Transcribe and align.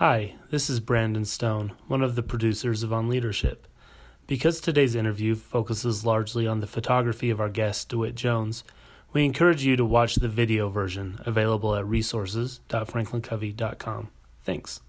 Hi, 0.00 0.34
this 0.48 0.68
is 0.70 0.80
Brandon 0.80 1.26
Stone, 1.26 1.72
one 1.86 2.00
of 2.00 2.14
the 2.14 2.22
producers 2.22 2.82
of 2.82 2.90
On 2.90 3.06
Leadership. 3.06 3.66
Because 4.26 4.58
today's 4.58 4.94
interview 4.94 5.34
focuses 5.34 6.06
largely 6.06 6.46
on 6.46 6.60
the 6.60 6.66
photography 6.66 7.28
of 7.28 7.38
our 7.38 7.50
guest, 7.50 7.90
DeWitt 7.90 8.14
Jones, 8.14 8.64
we 9.12 9.26
encourage 9.26 9.62
you 9.62 9.76
to 9.76 9.84
watch 9.84 10.14
the 10.14 10.26
video 10.26 10.70
version 10.70 11.20
available 11.26 11.76
at 11.76 11.86
resources.franklincovey.com. 11.86 14.08
Thanks. 14.42 14.80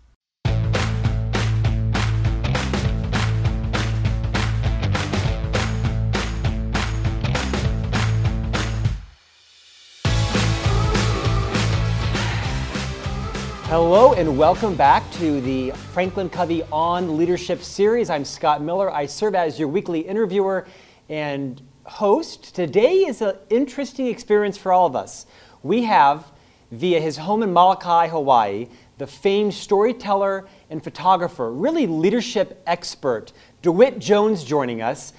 Hello 13.72 14.12
and 14.12 14.38
welcome 14.38 14.76
back 14.76 15.10
to 15.14 15.40
the 15.40 15.72
Franklin 15.94 16.30
Covey 16.30 16.62
On 16.74 17.16
Leadership 17.16 17.64
Series. 17.64 18.10
I'm 18.10 18.26
Scott 18.26 18.62
Miller. 18.62 18.94
I 18.94 19.06
serve 19.06 19.34
as 19.34 19.58
your 19.58 19.70
weekly 19.70 20.02
interviewer 20.02 20.68
and 21.08 21.62
host. 21.86 22.54
Today 22.54 22.96
is 23.06 23.22
an 23.22 23.38
interesting 23.50 24.08
experience 24.08 24.58
for 24.58 24.74
all 24.74 24.88
of 24.88 24.94
us. 24.98 25.26
We 25.64 25.84
have, 25.84 26.34
via 26.70 27.00
his 27.00 27.16
home 27.16 27.44
in 27.44 27.54
Molokai, 27.54 28.10
Hawaii, 28.10 28.68
the 28.98 29.08
famed 29.08 29.54
storyteller 29.54 30.50
and 30.70 30.84
photographer, 30.84 31.50
really 31.50 31.88
leadership 31.88 32.62
expert, 32.68 33.32
DeWitt 33.62 34.00
Jones 34.00 34.44
joining 34.44 34.82
us 34.82 35.14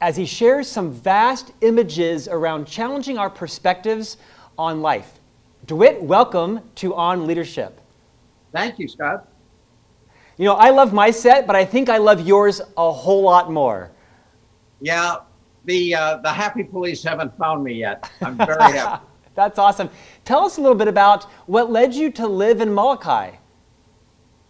as 0.00 0.16
he 0.16 0.26
shares 0.26 0.68
some 0.68 0.92
vast 0.92 1.50
images 1.60 2.28
around 2.28 2.68
challenging 2.68 3.18
our 3.18 3.30
perspectives 3.30 4.16
on 4.56 4.80
life. 4.80 5.18
DeWitt, 5.66 6.00
welcome 6.00 6.60
to 6.76 6.94
On 6.94 7.26
Leadership. 7.26 7.80
Thank 8.56 8.78
you, 8.78 8.88
Scott. 8.88 9.28
You 10.38 10.46
know, 10.46 10.54
I 10.54 10.70
love 10.70 10.94
my 10.94 11.10
set, 11.10 11.46
but 11.46 11.54
I 11.54 11.66
think 11.66 11.90
I 11.90 11.98
love 11.98 12.26
yours 12.26 12.62
a 12.78 12.90
whole 12.90 13.20
lot 13.20 13.52
more. 13.52 13.90
Yeah, 14.80 15.16
the 15.66 15.94
uh, 15.94 16.16
the 16.18 16.32
happy 16.32 16.64
police 16.64 17.02
haven't 17.02 17.36
found 17.36 17.62
me 17.62 17.74
yet. 17.74 18.10
I'm 18.22 18.38
very 18.38 18.62
happy. 18.62 19.04
That's 19.34 19.58
awesome. 19.58 19.90
Tell 20.24 20.42
us 20.46 20.56
a 20.56 20.62
little 20.62 20.74
bit 20.74 20.88
about 20.88 21.24
what 21.44 21.70
led 21.70 21.94
you 21.94 22.10
to 22.12 22.26
live 22.26 22.62
in 22.62 22.72
Molokai. 22.72 23.32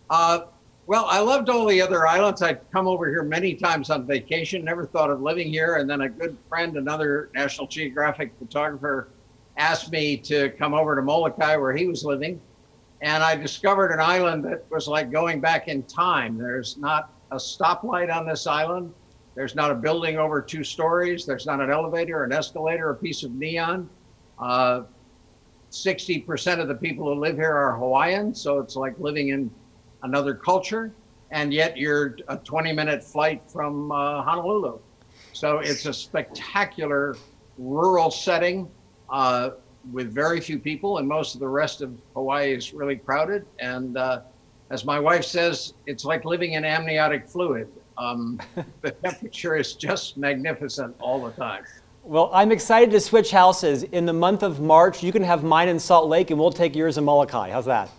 Uh, 0.09 0.43
well, 0.87 1.07
I 1.07 1.19
loved 1.19 1.49
all 1.49 1.67
the 1.67 1.83
other 1.83 2.07
islands. 2.07 2.43
I'd 2.43 2.61
come 2.71 2.87
over 2.87 3.09
here 3.09 3.25
many 3.25 3.55
times 3.55 3.91
on 3.91 4.07
vacation. 4.07 4.65
Never 4.65 4.87
thought 4.87 5.11
of 5.11 5.21
living 5.21 5.49
here, 5.49 5.77
and 5.79 5.91
then 5.91 6.03
a 6.03 6.09
good 6.09 6.39
friend, 6.49 6.77
another 6.77 7.31
National 7.35 7.67
Geographic 7.67 8.33
photographer, 8.39 9.09
asked 9.57 9.91
me 9.91 10.17
to 10.19 10.51
come 10.51 10.75
over 10.75 10.95
to 10.95 11.03
Molokai, 11.03 11.57
where 11.57 11.73
he 11.73 11.89
was 11.89 12.05
living 12.05 12.41
and 13.07 13.23
I 13.23 13.37
discovered 13.37 13.93
an 13.93 14.01
island 14.01 14.45
that 14.47 14.69
was 14.69 14.89
like 14.89 15.13
going 15.13 15.41
back 15.41 15.69
in 15.69 15.85
time. 15.85 16.37
There's 16.37 16.77
not 16.77 17.13
a 17.31 17.37
stoplight 17.37 18.13
on 18.13 18.27
this 18.27 18.49
island. 18.49 18.93
There's 19.37 19.55
not 19.55 19.71
a 19.71 19.77
building 19.77 20.19
over 20.19 20.43
two 20.43 20.65
stories. 20.65 21.25
There's 21.25 21.47
not 21.47 21.61
an 21.61 21.71
elevator, 21.71 22.25
an 22.25 22.33
escalator, 22.33 22.91
a 22.91 22.97
piece 22.97 23.23
of 23.23 23.31
neon. 23.31 23.89
Uh, 24.41 24.83
60% 25.71 26.59
of 26.59 26.67
the 26.67 26.75
people 26.75 27.15
who 27.15 27.21
live 27.21 27.37
here 27.37 27.55
are 27.55 27.79
Hawaiian, 27.79 28.35
so 28.35 28.59
it's 28.59 28.75
like 28.75 28.99
living 28.99 29.29
in 29.29 29.53
another 30.03 30.35
culture. 30.35 30.93
And 31.31 31.55
yet 31.55 31.77
you're 31.77 32.17
a 32.27 32.37
20 32.37 32.73
minute 32.73 33.05
flight 33.05 33.41
from 33.49 33.93
uh, 33.93 34.25
Honolulu. 34.25 34.81
So 35.33 35.59
it's 35.59 35.87
a 35.87 35.93
spectacular 35.93 37.17
rural 37.57 38.11
setting. 38.11 38.69
Uh, 39.09 39.51
with 39.93 40.13
very 40.13 40.41
few 40.41 40.59
people, 40.59 40.99
and 40.99 41.09
most 41.09 41.35
of 41.35 41.41
the 41.41 41.49
rest 41.49 41.81
of 41.81 41.97
Hawaii 42.15 42.55
is 42.55 42.73
really 42.75 42.97
crowded. 42.97 43.47
And 43.59 43.97
uh, 43.97 44.23
as 44.71 44.85
my 44.85 44.99
wife 44.99 45.25
says, 45.25 45.75
it's 45.87 46.05
like 46.05 46.25
living 46.25 46.53
in 46.53 46.65
amniotic 46.65 47.29
fluid. 47.29 47.69
Um, 47.99 48.41
the 48.83 48.91
temperature 48.91 49.57
is 49.57 49.75
just 49.75 50.17
magnificent 50.17 50.97
all 51.01 51.25
the 51.25 51.33
time. 51.33 51.65
Well, 52.03 52.31
I'm 52.33 52.53
excited 52.53 52.93
to 52.93 53.01
switch 53.01 53.31
houses. 53.33 53.83
In 53.83 54.07
the 54.07 54.13
month 54.13 54.43
of 54.43 54.61
March, 54.61 55.03
you 55.03 55.11
can 55.11 55.25
have 55.25 55.43
mine 55.43 55.69
in 55.69 55.79
Salt 55.79 56.09
Lake, 56.09 56.31
and 56.31 56.39
we'll 56.39 56.53
take 56.53 56.77
yours 56.77 56.99
in 56.99 57.05
Molokai. 57.05 57.51
How's 57.51 57.67
that? 57.67 57.91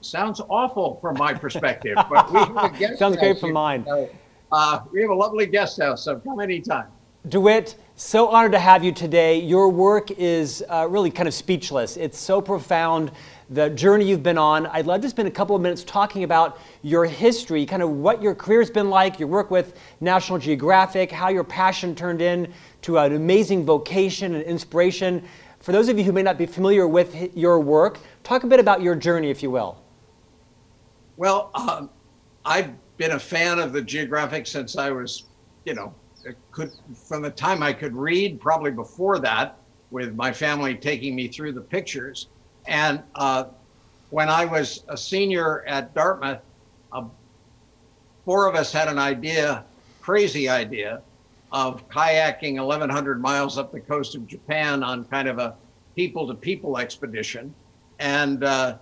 sounds 0.00 0.40
awful 0.48 0.98
from 1.00 1.16
my 1.16 1.32
perspective, 1.32 1.94
but 2.10 2.32
we 2.32 2.38
have 2.40 2.56
a 2.56 2.76
guest 2.76 2.98
Sounds 2.98 3.16
great 3.16 3.38
from 3.38 3.52
mine. 3.52 3.86
uh, 4.50 4.80
we 4.92 5.00
have 5.00 5.10
a 5.10 5.14
lovely 5.14 5.46
guest 5.46 5.80
house, 5.80 6.04
so 6.04 6.18
come 6.18 6.40
anytime. 6.40 6.88
DeWitt, 7.28 7.76
so 8.02 8.28
honored 8.28 8.52
to 8.52 8.58
have 8.58 8.82
you 8.82 8.90
today. 8.90 9.38
Your 9.38 9.68
work 9.68 10.10
is 10.10 10.62
uh, 10.68 10.88
really 10.90 11.10
kind 11.10 11.28
of 11.28 11.32
speechless. 11.32 11.96
It's 11.96 12.18
so 12.18 12.40
profound, 12.42 13.12
the 13.48 13.70
journey 13.70 14.06
you've 14.06 14.24
been 14.24 14.36
on. 14.36 14.66
I'd 14.66 14.86
love 14.86 15.02
to 15.02 15.08
spend 15.08 15.28
a 15.28 15.30
couple 15.30 15.54
of 15.54 15.62
minutes 15.62 15.84
talking 15.84 16.24
about 16.24 16.58
your 16.82 17.04
history, 17.04 17.64
kind 17.64 17.80
of 17.80 17.90
what 17.90 18.20
your 18.20 18.34
career's 18.34 18.70
been 18.70 18.90
like, 18.90 19.20
your 19.20 19.28
work 19.28 19.52
with 19.52 19.78
National 20.00 20.36
Geographic, 20.38 21.12
how 21.12 21.28
your 21.28 21.44
passion 21.44 21.94
turned 21.94 22.20
in 22.20 22.52
to 22.82 22.98
an 22.98 23.14
amazing 23.14 23.64
vocation 23.64 24.34
and 24.34 24.42
inspiration. 24.42 25.22
For 25.60 25.70
those 25.70 25.88
of 25.88 25.96
you 25.96 26.04
who 26.04 26.12
may 26.12 26.22
not 26.22 26.36
be 26.36 26.46
familiar 26.46 26.88
with 26.88 27.36
your 27.36 27.60
work, 27.60 28.00
talk 28.24 28.42
a 28.42 28.48
bit 28.48 28.58
about 28.58 28.82
your 28.82 28.96
journey, 28.96 29.30
if 29.30 29.44
you 29.44 29.50
will. 29.50 29.80
Well, 31.16 31.52
um, 31.54 31.88
I've 32.44 32.72
been 32.96 33.12
a 33.12 33.20
fan 33.20 33.60
of 33.60 33.72
the 33.72 33.80
Geographic 33.80 34.48
since 34.48 34.76
I 34.76 34.90
was, 34.90 35.24
you 35.64 35.74
know, 35.74 35.94
could 36.50 36.72
from 36.94 37.22
the 37.22 37.30
time 37.30 37.62
I 37.62 37.72
could 37.72 37.94
read, 37.94 38.40
probably 38.40 38.70
before 38.70 39.18
that, 39.20 39.58
with 39.90 40.14
my 40.14 40.32
family 40.32 40.74
taking 40.74 41.14
me 41.14 41.28
through 41.28 41.52
the 41.52 41.60
pictures. 41.60 42.28
And 42.66 43.02
uh, 43.14 43.44
when 44.10 44.28
I 44.28 44.44
was 44.44 44.84
a 44.88 44.96
senior 44.96 45.64
at 45.66 45.94
Dartmouth, 45.94 46.40
uh, 46.92 47.04
four 48.24 48.46
of 48.46 48.54
us 48.54 48.72
had 48.72 48.88
an 48.88 48.98
idea, 48.98 49.64
crazy 50.00 50.48
idea, 50.48 51.02
of 51.50 51.86
kayaking 51.88 52.54
1,100 52.54 53.20
miles 53.20 53.58
up 53.58 53.72
the 53.72 53.80
coast 53.80 54.14
of 54.14 54.26
Japan 54.26 54.82
on 54.82 55.04
kind 55.04 55.28
of 55.28 55.38
a 55.38 55.54
people-to-people 55.94 56.78
expedition. 56.78 57.54
And 57.98 58.42
uh, 58.42 58.78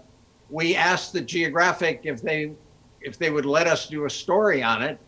we 0.49 0.77
asked 0.77 1.12
the 1.12 1.21
Geographic 1.21 2.03
if 2.05 2.23
they 2.23 2.53
if 3.00 3.19
they 3.19 3.31
would 3.31 3.47
let 3.47 3.67
us 3.67 3.89
do 3.89 4.05
a 4.05 4.11
story 4.11 4.62
on 4.62 4.83
it 4.83 4.99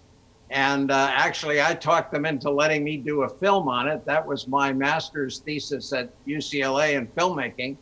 and 0.53 0.91
uh, 0.91 1.11
actually, 1.11 1.63
I 1.63 1.73
talked 1.73 2.13
them 2.13 2.27
into 2.27 2.51
letting 2.51 2.85
me 2.85 2.99
do 2.99 3.23
a 3.23 3.29
film 3.29 3.69
on 3.69 3.89
it. 3.89 4.05
That 4.05 4.25
was 4.25 4.47
my 4.47 4.71
master's 4.71 5.39
thesis 5.39 5.95
at 5.95 6.11
UCLA 6.27 6.93
in 6.93 7.07
filmmaking. 7.07 7.79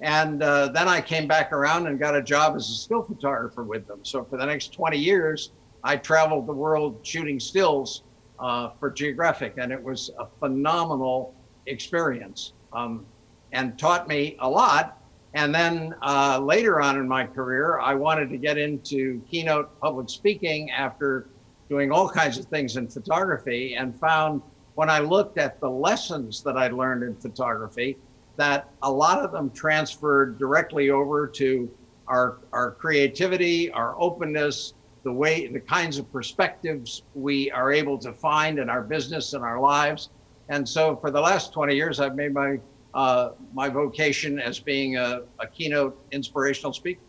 And 0.00 0.42
uh, 0.42 0.68
then 0.68 0.88
I 0.88 1.02
came 1.02 1.28
back 1.28 1.52
around 1.52 1.86
and 1.88 1.98
got 1.98 2.16
a 2.16 2.22
job 2.22 2.56
as 2.56 2.70
a 2.70 2.72
still 2.72 3.02
photographer 3.02 3.64
with 3.64 3.86
them. 3.86 4.02
So 4.02 4.24
for 4.24 4.38
the 4.38 4.46
next 4.46 4.72
20 4.72 4.96
years, 4.96 5.52
I 5.84 5.98
traveled 5.98 6.46
the 6.46 6.54
world 6.54 7.00
shooting 7.02 7.38
stills 7.38 8.02
uh, 8.38 8.70
for 8.80 8.90
Geographic, 8.90 9.54
and 9.58 9.70
it 9.70 9.82
was 9.82 10.10
a 10.18 10.26
phenomenal 10.40 11.34
experience 11.66 12.54
um, 12.72 13.04
and 13.52 13.78
taught 13.78 14.08
me 14.08 14.38
a 14.40 14.48
lot. 14.48 15.02
And 15.34 15.54
then 15.54 15.94
uh, 16.00 16.40
later 16.42 16.80
on 16.80 16.96
in 16.96 17.06
my 17.06 17.26
career, 17.26 17.78
I 17.78 17.92
wanted 17.92 18.30
to 18.30 18.38
get 18.38 18.56
into 18.56 19.20
keynote 19.30 19.78
public 19.80 20.08
speaking 20.08 20.70
after 20.70 21.28
doing 21.68 21.90
all 21.90 22.08
kinds 22.08 22.38
of 22.38 22.46
things 22.46 22.76
in 22.76 22.88
photography 22.88 23.74
and 23.74 23.98
found 23.98 24.42
when 24.74 24.90
I 24.90 24.98
looked 24.98 25.38
at 25.38 25.60
the 25.60 25.70
lessons 25.70 26.42
that 26.42 26.56
I 26.56 26.68
learned 26.68 27.02
in 27.02 27.16
photography 27.16 27.96
that 28.36 28.68
a 28.82 28.90
lot 28.90 29.18
of 29.18 29.32
them 29.32 29.50
transferred 29.50 30.38
directly 30.38 30.90
over 30.90 31.26
to 31.26 31.70
our, 32.06 32.38
our 32.52 32.72
creativity, 32.72 33.70
our 33.70 33.98
openness, 33.98 34.74
the 35.02 35.12
way, 35.12 35.46
the 35.46 35.60
kinds 35.60 35.98
of 35.98 36.12
perspectives 36.12 37.02
we 37.14 37.50
are 37.52 37.72
able 37.72 37.96
to 37.98 38.12
find 38.12 38.58
in 38.58 38.68
our 38.68 38.82
business 38.82 39.32
and 39.32 39.42
our 39.42 39.60
lives. 39.60 40.10
And 40.48 40.68
so 40.68 40.96
for 40.96 41.10
the 41.10 41.20
last 41.20 41.52
20 41.52 41.74
years, 41.74 41.98
I've 41.98 42.14
made 42.14 42.34
my, 42.34 42.58
uh, 42.92 43.30
my 43.54 43.68
vocation 43.68 44.38
as 44.38 44.60
being 44.60 44.96
a, 44.96 45.22
a 45.38 45.46
keynote 45.46 45.98
inspirational 46.12 46.72
speaker 46.72 47.05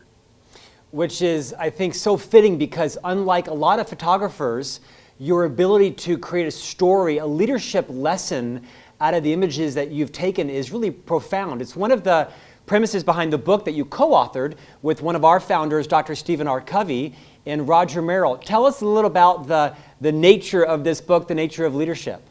which 0.90 1.22
is, 1.22 1.54
I 1.54 1.70
think, 1.70 1.94
so 1.94 2.16
fitting 2.16 2.56
because 2.58 2.96
unlike 3.04 3.48
a 3.48 3.54
lot 3.54 3.78
of 3.78 3.88
photographers, 3.88 4.80
your 5.18 5.44
ability 5.44 5.92
to 5.92 6.16
create 6.16 6.46
a 6.46 6.50
story, 6.50 7.18
a 7.18 7.26
leadership 7.26 7.86
lesson 7.88 8.64
out 9.00 9.14
of 9.14 9.22
the 9.22 9.32
images 9.32 9.74
that 9.74 9.90
you've 9.90 10.12
taken 10.12 10.48
is 10.48 10.72
really 10.72 10.90
profound. 10.90 11.60
It's 11.60 11.76
one 11.76 11.90
of 11.90 12.04
the 12.04 12.28
premises 12.66 13.02
behind 13.02 13.32
the 13.32 13.38
book 13.38 13.64
that 13.64 13.72
you 13.72 13.84
co 13.84 14.10
authored 14.10 14.54
with 14.82 15.02
one 15.02 15.16
of 15.16 15.24
our 15.24 15.40
founders, 15.40 15.86
Dr. 15.86 16.14
Stephen 16.14 16.46
R. 16.46 16.60
Covey, 16.60 17.14
and 17.46 17.66
Roger 17.66 18.02
Merrill. 18.02 18.36
Tell 18.38 18.66
us 18.66 18.80
a 18.80 18.86
little 18.86 19.10
about 19.10 19.46
the, 19.46 19.74
the 20.00 20.12
nature 20.12 20.64
of 20.64 20.84
this 20.84 21.00
book, 21.00 21.28
the 21.28 21.34
nature 21.34 21.64
of 21.64 21.74
leadership. 21.74 22.22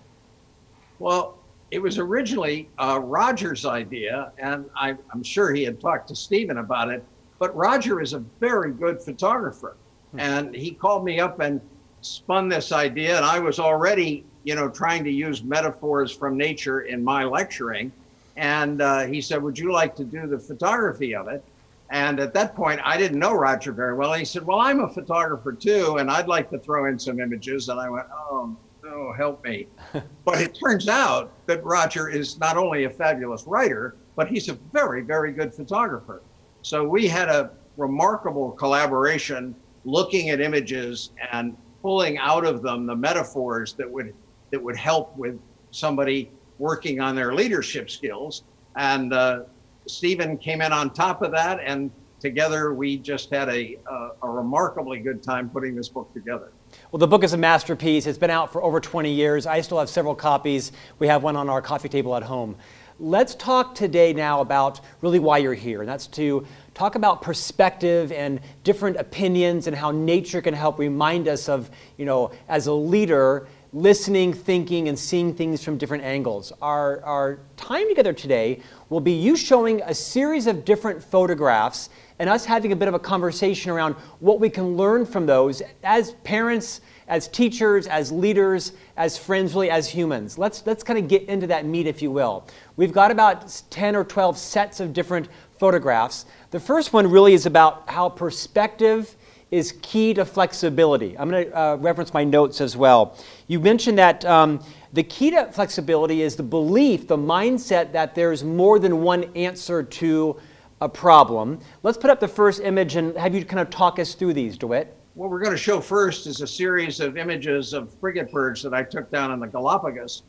Well, 0.99 1.37
it 1.71 1.79
was 1.79 1.97
originally 1.97 2.69
uh, 2.79 2.99
Roger's 3.03 3.65
idea, 3.65 4.31
and 4.37 4.65
I, 4.75 4.95
I'm 5.11 5.23
sure 5.23 5.53
he 5.53 5.63
had 5.63 5.81
talked 5.81 6.07
to 6.09 6.15
Stephen 6.15 6.59
about 6.59 6.89
it 6.89 7.03
but 7.39 7.55
Roger 7.55 8.01
is 8.01 8.13
a 8.13 8.19
very 8.19 8.71
good 8.71 9.01
photographer. 9.01 9.75
Hmm. 10.11 10.19
And 10.19 10.55
he 10.55 10.71
called 10.71 11.03
me 11.03 11.19
up 11.19 11.39
and 11.39 11.61
spun 12.01 12.49
this 12.49 12.71
idea. 12.71 13.17
And 13.17 13.25
I 13.25 13.39
was 13.39 13.59
already, 13.59 14.25
you 14.43 14.55
know, 14.55 14.69
trying 14.69 15.03
to 15.03 15.11
use 15.11 15.43
metaphors 15.43 16.11
from 16.11 16.37
nature 16.37 16.81
in 16.81 17.03
my 17.03 17.23
lecturing. 17.23 17.91
And 18.35 18.81
uh, 18.81 19.05
he 19.05 19.21
said, 19.21 19.41
Would 19.41 19.57
you 19.57 19.71
like 19.71 19.95
to 19.95 20.03
do 20.03 20.27
the 20.27 20.39
photography 20.39 21.15
of 21.15 21.27
it? 21.27 21.43
And 21.89 22.19
at 22.19 22.33
that 22.33 22.53
point, 22.53 22.81
I 22.83 22.97
didn't 22.97 23.19
know 23.19 23.33
Roger 23.33 23.71
very 23.71 23.93
well. 23.95 24.11
And 24.11 24.19
he 24.19 24.25
said, 24.25 24.45
Well, 24.45 24.59
I'm 24.59 24.81
a 24.81 24.87
photographer 24.89 25.53
too, 25.53 25.97
and 25.97 26.11
I'd 26.11 26.27
like 26.27 26.49
to 26.51 26.59
throw 26.59 26.85
in 26.85 26.99
some 26.99 27.19
images. 27.19 27.69
And 27.69 27.79
I 27.79 27.89
went, 27.89 28.07
Oh, 28.13 28.55
no, 28.83 29.13
help 29.13 29.43
me. 29.43 29.67
but 30.25 30.41
it 30.41 30.57
turns 30.59 30.87
out 30.87 31.31
that 31.47 31.63
Roger 31.63 32.09
is 32.09 32.39
not 32.39 32.57
only 32.57 32.83
a 32.83 32.89
fabulous 32.89 33.45
writer, 33.47 33.95
but 34.15 34.27
he's 34.27 34.49
a 34.49 34.53
very, 34.71 35.01
very 35.01 35.31
good 35.31 35.53
photographer. 35.53 36.21
So 36.67 36.83
we 36.83 37.07
had 37.07 37.29
a 37.29 37.51
remarkable 37.77 38.51
collaboration 38.51 39.55
looking 39.85 40.31
at 40.31 40.41
images 40.41 41.11
and 41.31 41.55
pulling 41.81 42.17
out 42.17 42.45
of 42.45 42.61
them 42.61 42.85
the 42.85 42.95
metaphors 42.95 43.71
that 43.75 43.89
would 43.89 44.13
that 44.51 44.61
would 44.61 44.75
help 44.75 45.15
with 45.15 45.39
somebody 45.71 46.29
working 46.59 46.99
on 46.99 47.15
their 47.15 47.33
leadership 47.33 47.89
skills. 47.89 48.43
And 48.75 49.13
uh, 49.13 49.43
Stephen 49.85 50.37
came 50.37 50.61
in 50.61 50.73
on 50.73 50.93
top 50.93 51.21
of 51.21 51.31
that, 51.31 51.61
and 51.63 51.89
together 52.19 52.73
we 52.73 52.97
just 52.97 53.29
had 53.29 53.47
a, 53.47 53.77
a, 53.89 54.09
a 54.23 54.29
remarkably 54.29 54.99
good 54.99 55.23
time 55.23 55.49
putting 55.49 55.73
this 55.73 55.87
book 55.87 56.13
together. 56.13 56.51
Well, 56.91 56.99
the 56.99 57.07
book 57.07 57.23
is 57.23 57.31
a 57.31 57.37
masterpiece. 57.37 58.07
It's 58.07 58.17
been 58.17 58.29
out 58.29 58.51
for 58.51 58.61
over 58.61 58.81
20 58.81 59.09
years. 59.09 59.45
I 59.45 59.61
still 59.61 59.79
have 59.79 59.89
several 59.89 60.15
copies. 60.15 60.73
We 60.99 61.07
have 61.07 61.23
one 61.23 61.37
on 61.37 61.47
our 61.47 61.61
coffee 61.61 61.87
table 61.87 62.13
at 62.13 62.23
home. 62.23 62.57
Let's 62.99 63.35
talk 63.35 63.75
today 63.75 64.11
now 64.11 64.41
about 64.41 64.79
really 65.01 65.19
why 65.19 65.37
you're 65.37 65.53
here, 65.53 65.81
and 65.81 65.89
that's 65.89 66.07
to 66.07 66.47
talk 66.73 66.95
about 66.95 67.21
perspective 67.21 68.11
and 68.11 68.39
different 68.63 68.97
opinions 68.97 69.67
and 69.67 69.75
how 69.75 69.91
nature 69.91 70.41
can 70.41 70.55
help 70.55 70.79
remind 70.79 71.27
us 71.27 71.47
of, 71.47 71.69
you 71.97 72.05
know, 72.05 72.31
as 72.49 72.65
a 72.65 72.73
leader, 72.73 73.47
listening, 73.71 74.33
thinking, 74.33 74.87
and 74.87 74.97
seeing 74.97 75.31
things 75.31 75.63
from 75.63 75.77
different 75.77 76.05
angles. 76.05 76.51
Our, 76.59 77.03
our 77.03 77.39
time 77.55 77.87
together 77.87 78.13
today 78.13 78.61
will 78.89 78.99
be 78.99 79.11
you 79.11 79.35
showing 79.35 79.79
a 79.83 79.93
series 79.93 80.47
of 80.47 80.65
different 80.65 81.03
photographs 81.03 81.91
and 82.17 82.27
us 82.27 82.45
having 82.45 82.71
a 82.71 82.75
bit 82.75 82.87
of 82.87 82.95
a 82.95 82.99
conversation 82.99 83.69
around 83.69 83.93
what 84.21 84.39
we 84.39 84.49
can 84.49 84.75
learn 84.75 85.05
from 85.05 85.27
those 85.27 85.61
as 85.83 86.13
parents, 86.23 86.81
as 87.07 87.27
teachers, 87.27 87.87
as 87.87 88.11
leaders, 88.11 88.73
as 88.97 89.17
friends, 89.17 89.53
really 89.53 89.69
as 89.69 89.87
humans. 89.87 90.37
Let's, 90.37 90.65
let's 90.65 90.83
kind 90.83 90.99
of 90.99 91.07
get 91.07 91.23
into 91.23 91.47
that 91.47 91.65
meat, 91.65 91.87
if 91.87 92.01
you 92.01 92.11
will. 92.11 92.45
We've 92.75 92.91
got 92.91 93.11
about 93.11 93.61
10 93.69 93.95
or 93.95 94.03
12 94.03 94.37
sets 94.37 94.79
of 94.79 94.93
different 94.93 95.29
photographs. 95.57 96.25
The 96.51 96.59
first 96.59 96.93
one 96.93 97.09
really 97.09 97.33
is 97.33 97.45
about 97.45 97.89
how 97.89 98.09
perspective 98.09 99.15
is 99.49 99.73
key 99.81 100.13
to 100.13 100.25
flexibility. 100.25 101.17
I'm 101.17 101.29
going 101.29 101.45
to 101.45 101.57
uh, 101.57 101.75
reference 101.77 102.13
my 102.13 102.23
notes 102.23 102.59
as 102.59 102.75
well. 102.75 103.17
You 103.47 103.61
mentioned 103.61 103.97
that 103.97 104.25
um, 104.25 104.61
the 104.91 105.03
key 105.03 105.31
to 105.31 105.49
flexibility 105.51 106.21
is 106.21 106.35
the 106.35 106.43
belief, 106.43 107.07
the 107.07 107.17
mindset 107.17 107.93
that 107.93 108.13
there's 108.13 108.43
more 108.43 108.79
than 108.79 109.01
one 109.01 109.23
answer 109.35 109.83
to 109.83 110.37
a 110.81 110.89
problem. 110.89 111.59
Let's 111.81 111.97
put 111.97 112.09
up 112.09 112.19
the 112.19 112.27
first 112.27 112.61
image 112.61 112.97
and 112.97 113.17
have 113.17 113.33
you 113.33 113.43
kind 113.45 113.61
of 113.61 113.69
talk 113.69 113.99
us 113.99 114.13
through 114.13 114.33
these, 114.33 114.57
DeWitt. 114.57 114.95
What 115.17 115.31
we're 115.31 115.39
going 115.39 115.49
to 115.49 115.57
show 115.57 115.81
first 115.81 116.27
is 116.27 116.41
a 116.41 116.47
series 116.47 116.99
of 116.99 117.17
images 117.17 117.73
of 117.73 117.91
frigate 117.91 118.31
birds 118.31 118.61
that 118.61 118.75
I 118.75 118.83
took 118.83 119.09
down 119.09 119.31
in 119.31 119.39
the 119.39 119.47
Galapagos. 119.47 120.21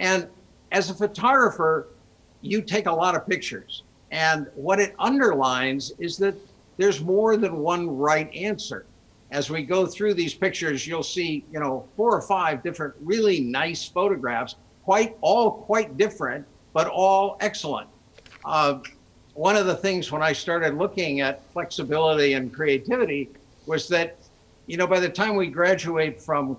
And 0.00 0.26
as 0.72 0.90
a 0.90 0.94
photographer, 0.94 1.90
you 2.40 2.60
take 2.60 2.86
a 2.86 2.92
lot 2.92 3.14
of 3.14 3.24
pictures. 3.24 3.84
And 4.10 4.48
what 4.56 4.80
it 4.80 4.96
underlines 4.98 5.92
is 6.00 6.16
that 6.16 6.34
there's 6.76 7.00
more 7.00 7.36
than 7.36 7.58
one 7.58 7.88
right 7.88 8.34
answer. 8.34 8.84
As 9.30 9.48
we 9.48 9.62
go 9.62 9.86
through 9.86 10.14
these 10.14 10.34
pictures, 10.34 10.88
you'll 10.88 11.04
see, 11.04 11.44
you 11.52 11.60
know, 11.60 11.86
four 11.96 12.12
or 12.12 12.22
five 12.22 12.64
different 12.64 12.94
really 13.00 13.38
nice 13.38 13.86
photographs, 13.86 14.56
quite 14.82 15.16
all 15.20 15.52
quite 15.52 15.96
different, 15.96 16.44
but 16.72 16.88
all 16.88 17.36
excellent. 17.38 17.88
Uh, 18.44 18.80
one 19.34 19.54
of 19.54 19.66
the 19.66 19.76
things 19.76 20.10
when 20.10 20.20
I 20.20 20.32
started 20.32 20.74
looking 20.74 21.20
at 21.20 21.48
flexibility 21.52 22.32
and 22.32 22.52
creativity 22.52 23.30
was 23.66 23.86
that, 23.86 24.16
you 24.66 24.76
know, 24.76 24.86
by 24.86 25.00
the 25.00 25.08
time 25.08 25.36
we 25.36 25.48
graduate 25.48 26.20
from 26.20 26.56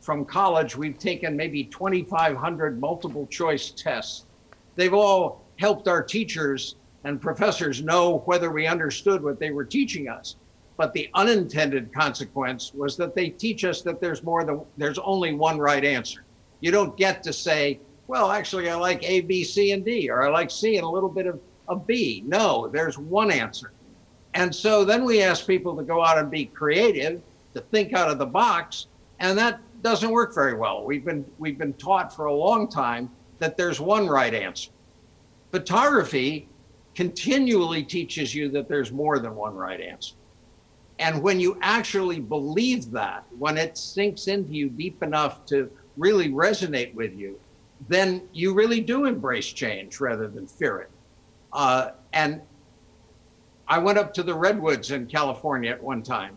from 0.00 0.26
college, 0.26 0.76
we've 0.76 0.98
taken 0.98 1.34
maybe 1.34 1.64
2,500 1.64 2.78
multiple 2.78 3.26
choice 3.28 3.70
tests. 3.70 4.26
They've 4.76 4.92
all 4.92 5.40
helped 5.58 5.88
our 5.88 6.02
teachers 6.02 6.76
and 7.04 7.20
professors 7.22 7.82
know 7.82 8.18
whether 8.26 8.50
we 8.50 8.66
understood 8.66 9.22
what 9.22 9.40
they 9.40 9.50
were 9.50 9.64
teaching 9.64 10.08
us. 10.08 10.36
But 10.76 10.92
the 10.92 11.08
unintended 11.14 11.90
consequence 11.92 12.74
was 12.74 12.98
that 12.98 13.14
they 13.14 13.30
teach 13.30 13.64
us 13.64 13.80
that 13.82 14.00
there's 14.00 14.22
more 14.22 14.44
than 14.44 14.60
there's 14.76 14.98
only 14.98 15.32
one 15.32 15.58
right 15.58 15.84
answer. 15.84 16.24
You 16.60 16.70
don't 16.70 16.96
get 16.98 17.22
to 17.22 17.32
say, 17.32 17.80
well, 18.06 18.30
actually, 18.30 18.68
I 18.68 18.74
like 18.74 19.02
A, 19.04 19.22
B, 19.22 19.44
C, 19.44 19.72
and 19.72 19.84
D, 19.84 20.10
or 20.10 20.22
I 20.22 20.28
like 20.28 20.50
C 20.50 20.76
and 20.76 20.84
a 20.84 20.88
little 20.88 21.08
bit 21.08 21.26
of 21.26 21.40
a 21.68 21.76
B. 21.76 22.22
No, 22.26 22.68
there's 22.68 22.98
one 22.98 23.30
answer. 23.30 23.72
And 24.34 24.54
so 24.54 24.84
then 24.84 25.04
we 25.04 25.22
ask 25.22 25.46
people 25.46 25.76
to 25.76 25.82
go 25.82 26.04
out 26.04 26.18
and 26.18 26.30
be 26.30 26.46
creative, 26.46 27.22
to 27.54 27.60
think 27.60 27.92
out 27.92 28.10
of 28.10 28.18
the 28.18 28.26
box, 28.26 28.88
and 29.20 29.38
that 29.38 29.60
doesn't 29.82 30.10
work 30.10 30.34
very 30.34 30.54
well. 30.54 30.84
We've 30.84 31.04
been 31.04 31.24
we've 31.38 31.58
been 31.58 31.74
taught 31.74 32.14
for 32.14 32.26
a 32.26 32.34
long 32.34 32.68
time 32.68 33.10
that 33.38 33.56
there's 33.56 33.80
one 33.80 34.06
right 34.08 34.34
answer. 34.34 34.70
Photography 35.50 36.48
continually 36.94 37.82
teaches 37.82 38.34
you 38.34 38.48
that 38.50 38.68
there's 38.68 38.92
more 38.92 39.18
than 39.18 39.34
one 39.34 39.54
right 39.54 39.80
answer. 39.80 40.14
And 40.98 41.22
when 41.22 41.40
you 41.40 41.58
actually 41.60 42.20
believe 42.20 42.90
that, 42.92 43.24
when 43.38 43.58
it 43.58 43.76
sinks 43.76 44.28
into 44.28 44.52
you 44.52 44.68
deep 44.68 45.02
enough 45.02 45.44
to 45.46 45.70
really 45.96 46.28
resonate 46.28 46.94
with 46.94 47.16
you, 47.16 47.38
then 47.88 48.28
you 48.32 48.54
really 48.54 48.80
do 48.80 49.04
embrace 49.04 49.46
change 49.46 50.00
rather 50.00 50.28
than 50.28 50.46
fear 50.46 50.78
it. 50.78 50.90
Uh, 51.52 51.90
and 52.12 52.40
I 53.66 53.78
went 53.78 53.98
up 53.98 54.14
to 54.14 54.22
the 54.22 54.34
redwoods 54.34 54.90
in 54.90 55.06
California 55.06 55.70
at 55.70 55.82
one 55.82 56.02
time, 56.02 56.36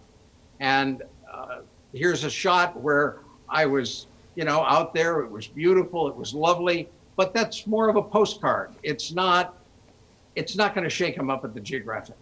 and 0.59 1.03
uh, 1.31 1.59
here's 1.93 2.23
a 2.23 2.29
shot 2.29 2.79
where 2.79 3.19
I 3.49 3.65
was, 3.65 4.07
you 4.35 4.45
know, 4.45 4.63
out 4.63 4.93
there. 4.93 5.21
It 5.21 5.31
was 5.31 5.47
beautiful. 5.47 6.07
It 6.07 6.15
was 6.15 6.33
lovely, 6.33 6.89
but 7.15 7.33
that's 7.33 7.67
more 7.67 7.89
of 7.89 7.95
a 7.95 8.03
postcard. 8.03 8.71
It's 8.83 9.11
not 9.11 9.57
it's 10.37 10.55
not 10.55 10.75
going 10.75 10.83
to 10.83 10.89
shake 10.89 11.15
them 11.15 11.31
up 11.31 11.43
at 11.43 11.55
the 11.55 11.59
geographic. 11.59 12.15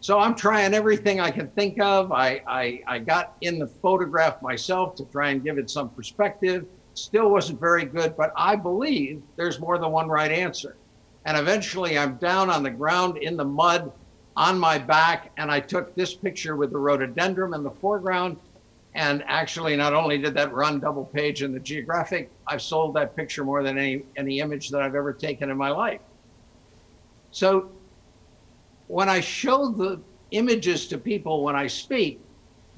So 0.00 0.18
I'm 0.18 0.34
trying 0.34 0.74
everything 0.74 1.18
I 1.18 1.30
can 1.30 1.48
think 1.48 1.80
of. 1.80 2.12
I, 2.12 2.42
I, 2.46 2.82
I 2.86 2.98
got 2.98 3.36
in 3.40 3.58
the 3.58 3.66
photograph 3.66 4.42
myself 4.42 4.94
to 4.96 5.04
try 5.06 5.30
and 5.30 5.42
give 5.42 5.56
it 5.56 5.70
some 5.70 5.88
perspective. 5.88 6.66
Still 6.92 7.30
wasn't 7.30 7.58
very 7.58 7.86
good, 7.86 8.16
but 8.18 8.34
I 8.36 8.54
believe 8.54 9.22
there's 9.36 9.58
more 9.60 9.78
than 9.78 9.90
one 9.92 10.08
right 10.08 10.30
answer. 10.30 10.76
And 11.24 11.38
eventually 11.38 11.96
I'm 11.96 12.16
down 12.16 12.50
on 12.50 12.62
the 12.62 12.70
ground 12.70 13.16
in 13.16 13.36
the 13.38 13.44
mud 13.44 13.90
on 14.36 14.58
my 14.58 14.78
back, 14.78 15.30
and 15.36 15.50
I 15.50 15.60
took 15.60 15.94
this 15.94 16.14
picture 16.14 16.56
with 16.56 16.70
the 16.70 16.78
rhododendron 16.78 17.54
in 17.54 17.62
the 17.62 17.70
foreground. 17.70 18.36
And 18.94 19.24
actually, 19.26 19.74
not 19.76 19.94
only 19.94 20.18
did 20.18 20.34
that 20.34 20.52
run 20.52 20.80
double 20.80 21.06
page 21.06 21.42
in 21.42 21.52
the 21.52 21.60
geographic, 21.60 22.30
I've 22.46 22.62
sold 22.62 22.94
that 22.94 23.16
picture 23.16 23.44
more 23.44 23.62
than 23.62 23.78
any, 23.78 24.04
any 24.16 24.40
image 24.40 24.68
that 24.70 24.82
I've 24.82 24.94
ever 24.94 25.12
taken 25.12 25.50
in 25.50 25.56
my 25.56 25.70
life. 25.70 26.00
So 27.30 27.70
when 28.88 29.08
I 29.08 29.20
show 29.20 29.68
the 29.68 30.00
images 30.30 30.86
to 30.88 30.98
people 30.98 31.42
when 31.42 31.56
I 31.56 31.66
speak, 31.66 32.20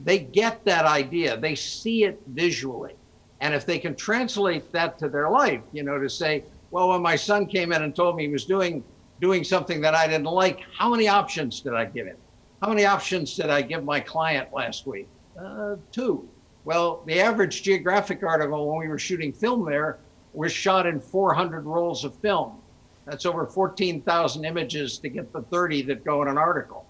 they 0.05 0.21
get 0.21 0.65
that 0.65 0.85
idea. 0.85 1.37
They 1.37 1.55
see 1.57 2.05
it 2.05 2.21
visually. 2.29 2.95
And 3.41 3.53
if 3.53 3.67
they 3.67 3.79
can 3.79 3.95
translate 3.97 4.71
that 4.73 4.99
to 5.01 5.09
their 5.09 5.29
life, 5.29 5.61
you 5.73 5.83
know, 5.83 5.99
to 5.99 6.09
say, 6.09 6.45
well, 6.71 6.91
when 6.91 7.03
my 7.03 7.17
son 7.17 7.47
came 7.47 7.73
in 7.73 7.83
and 7.83 7.95
told 7.95 8.17
me 8.17 8.27
he 8.27 8.33
was 8.33 8.45
doing 8.45 8.85
doing 9.25 9.43
something 9.43 9.81
that 9.81 9.95
I 9.95 10.07
didn't 10.07 10.27
like, 10.27 10.61
how 10.77 10.91
many 10.91 11.09
options 11.09 11.61
did 11.61 11.73
I 11.73 11.87
give 11.87 12.07
him? 12.07 12.19
How 12.61 12.69
many 12.69 12.85
options 12.85 13.35
did 13.35 13.49
I 13.49 13.63
give 13.63 13.83
my 13.83 13.99
client 13.99 14.53
last 14.53 14.87
week? 14.87 15.09
Uh, 15.41 15.77
two. 15.93 16.29
Well, 16.67 17.03
the 17.07 17.21
average 17.21 17.63
geographic 17.63 18.23
article 18.23 18.69
when 18.69 18.81
we 18.81 18.87
were 18.87 18.99
shooting 18.99 19.33
film 19.33 19.65
there 19.65 19.97
was 20.35 20.53
shot 20.53 20.87
in 20.87 21.01
400 21.01 21.65
rolls 21.65 22.05
of 22.05 22.15
film. 22.17 22.59
That's 23.07 23.25
over 23.25 23.47
14,000 23.47 24.45
images 24.45 24.99
to 24.99 25.09
get 25.09 25.33
the 25.33 25.41
30 25.41 25.81
that 25.85 26.05
go 26.05 26.21
in 26.21 26.29
an 26.29 26.37
article. 26.37 26.85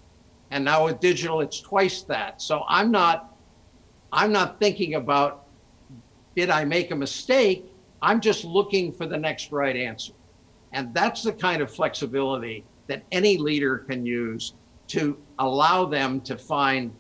And 0.51 0.65
now 0.65 0.87
with 0.87 0.99
digital, 0.99 1.41
it's 1.41 1.61
twice 1.61 2.03
that. 2.03 2.43
So 2.43 2.65
I'm 2.69 2.91
not, 2.91 3.33
I'm 4.13 4.33
not 4.33 4.59
thinking 4.59 4.95
about, 4.95 5.47
did 6.35 6.51
I 6.51 6.65
make 6.65 6.91
a 6.91 6.97
mistake? 6.97 7.65
I'm 8.03 8.21
just 8.21 8.45
looking 8.45 8.91
for 8.91 9.07
the 9.07 9.19
next 9.19 9.53
right 9.53 9.77
answer. 9.77 10.15
And 10.75 10.93
that's 10.93 11.23
the 11.23 11.33
kind 11.33 11.63
of 11.63 11.71
flexibility 11.71 12.65
that 12.89 13.05
any 13.13 13.39
leader 13.39 13.79
can 13.79 14.05
use 14.05 14.55
to 14.89 15.17
allow 15.39 15.87
them 15.87 16.21
to 16.23 16.37
find 16.37 16.93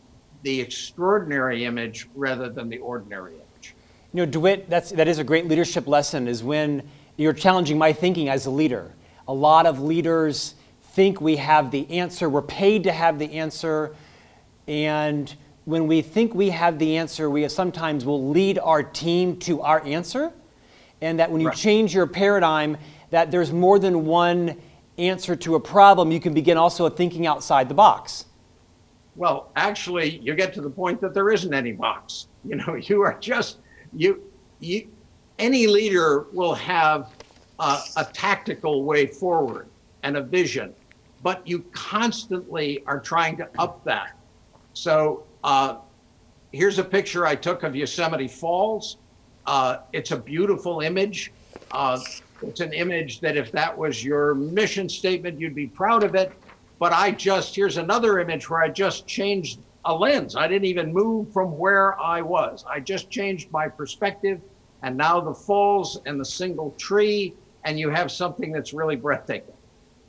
the 0.43 0.61
extraordinary 0.61 1.65
image 1.65 2.09
rather 2.15 2.49
than 2.49 2.69
the 2.69 2.79
ordinary 2.79 3.35
image. 3.35 3.75
You 4.13 4.25
know, 4.25 4.27
DeWitt, 4.27 4.71
that's, 4.71 4.91
that 4.93 5.09
is 5.09 5.19
a 5.19 5.25
great 5.25 5.49
leadership 5.49 5.89
lesson 5.89 6.29
is 6.29 6.43
when 6.43 6.89
you're 7.17 7.33
challenging 7.33 7.77
my 7.77 7.93
thinking 7.93 8.29
as 8.29 8.47
a 8.47 8.51
leader. 8.51 8.95
A 9.27 9.35
lot 9.35 9.67
of 9.67 9.81
leaders 9.81 10.55
think 10.93 11.21
we 11.21 11.37
have 11.37 11.71
the 11.73 11.91
answer, 11.91 12.29
we're 12.29 12.43
paid 12.43 12.85
to 12.85 12.93
have 12.93 13.19
the 13.19 13.33
answer, 13.33 13.95
and 14.69 15.35
when 15.65 15.89
we 15.89 16.01
think 16.01 16.35
we 16.35 16.51
have 16.51 16.79
the 16.79 16.97
answer, 16.97 17.29
we 17.29 17.49
sometimes 17.49 18.05
will 18.05 18.29
lead 18.29 18.59
our 18.59 18.83
team 18.83 19.39
to 19.41 19.63
our 19.63 19.85
answer. 19.85 20.33
And 21.01 21.19
that 21.19 21.31
when 21.31 21.41
you 21.41 21.49
right. 21.49 21.57
change 21.57 21.95
your 21.95 22.07
paradigm, 22.07 22.77
that 23.15 23.31
there's 23.31 23.53
more 23.53 23.79
than 23.79 24.07
one 24.07 24.61
answer 24.99 25.37
to 25.37 25.55
a 25.55 25.61
problem, 25.61 26.11
you 26.11 26.19
can 26.19 26.35
begin 26.35 26.57
also 26.57 26.89
thinking 26.89 27.29
outside 27.29 27.69
the 27.69 27.75
box. 27.75 28.27
Well, 29.15 29.53
actually, 29.55 30.19
you 30.19 30.35
get 30.35 30.53
to 30.55 30.61
the 30.61 30.69
point 30.69 31.01
that 31.01 31.15
there 31.15 31.31
isn't 31.31 31.55
any 31.55 31.71
box. 31.71 32.27
You 32.45 32.57
know, 32.57 32.75
you 32.75 33.03
are 33.03 33.17
just 33.21 33.59
you. 33.93 34.21
You 34.59 34.89
any 35.39 35.69
leader 35.69 36.27
will 36.33 36.55
have 36.55 37.13
a, 37.61 37.79
a 37.97 38.05
tactical 38.13 38.83
way 38.83 39.07
forward 39.07 39.69
and 40.03 40.17
a 40.17 40.21
vision, 40.21 40.75
but 41.23 41.47
you 41.47 41.61
constantly 41.73 42.83
are 42.87 42.99
trying 42.99 43.37
to 43.37 43.49
up 43.59 43.85
that. 43.85 44.17
So 44.73 45.25
uh, 45.45 45.77
here's 46.53 46.81
a 46.81 46.85
picture 46.85 47.27
I 47.27 47.37
took 47.37 47.63
of 47.63 47.77
Yosemite 47.77 48.29
Falls. 48.29 48.97
Uh, 49.47 49.79
it's 49.93 50.11
a 50.11 50.17
beautiful 50.17 50.81
image. 50.81 51.33
Uh, 51.71 52.01
it's 52.49 52.61
an 52.61 52.73
image 52.73 53.21
that 53.21 53.37
if 53.37 53.53
that 53.53 53.77
was 53.77 54.05
your 54.05 54.35
mission 54.35 54.89
statement, 54.89 55.41
you'd 55.41 55.55
be 55.55 55.67
proud 55.67 56.03
of 56.03 56.15
it. 56.15 56.33
But 56.79 56.93
I 56.93 57.11
just, 57.13 57.55
here's 57.55 57.77
another 57.77 58.19
image 58.19 58.51
where 58.51 58.63
I 58.63 58.69
just 58.69 59.07
changed 59.07 59.61
a 59.85 59.95
lens. 59.95 60.37
I 60.37 60.49
didn't 60.49 60.67
even 60.67 60.93
move 60.93 61.33
from 61.33 61.59
where 61.59 62.01
I 62.01 62.23
was. 62.23 62.65
I 62.69 62.81
just 62.81 63.11
changed 63.11 63.51
my 63.51 63.69
perspective. 63.69 64.41
And 64.83 64.97
now 64.97 65.21
the 65.21 65.35
falls 65.35 66.01
and 66.07 66.21
the 66.21 66.25
single 66.25 66.73
tree, 66.73 67.35
and 67.65 67.79
you 67.79 67.91
have 67.91 68.11
something 68.11 68.53
that's 68.53 68.73
really 68.73 68.97
breathtaking. 68.97 69.55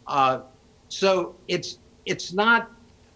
Uh, 0.07 0.41
so 0.89 1.35
it's 1.47 1.79
it's 2.05 2.33
not 2.33 2.71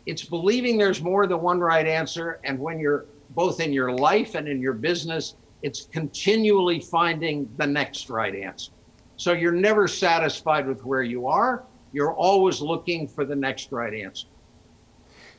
it's 0.06 0.24
believing 0.24 0.78
there's 0.78 1.02
more 1.02 1.28
than 1.28 1.42
one 1.42 1.60
right 1.60 1.86
answer, 1.86 2.40
and 2.44 2.58
when 2.58 2.80
you're 2.80 3.06
both 3.32 3.60
in 3.60 3.72
your 3.72 3.92
life 3.92 4.36
and 4.36 4.48
in 4.48 4.60
your 4.62 4.74
business, 4.74 5.36
it's 5.62 5.86
continually 5.86 6.80
finding 6.80 7.50
the 7.58 7.68
next 7.68 8.10
right 8.10 8.34
answer. 8.34 8.72
So 9.20 9.34
you're 9.34 9.52
never 9.52 9.86
satisfied 9.90 10.66
with 10.66 10.86
where 10.86 11.02
you 11.02 11.28
are. 11.28 11.66
You're 11.92 12.14
always 12.14 12.62
looking 12.62 13.06
for 13.06 13.26
the 13.26 13.36
next 13.36 13.70
right 13.74 13.94
answer. 13.94 14.28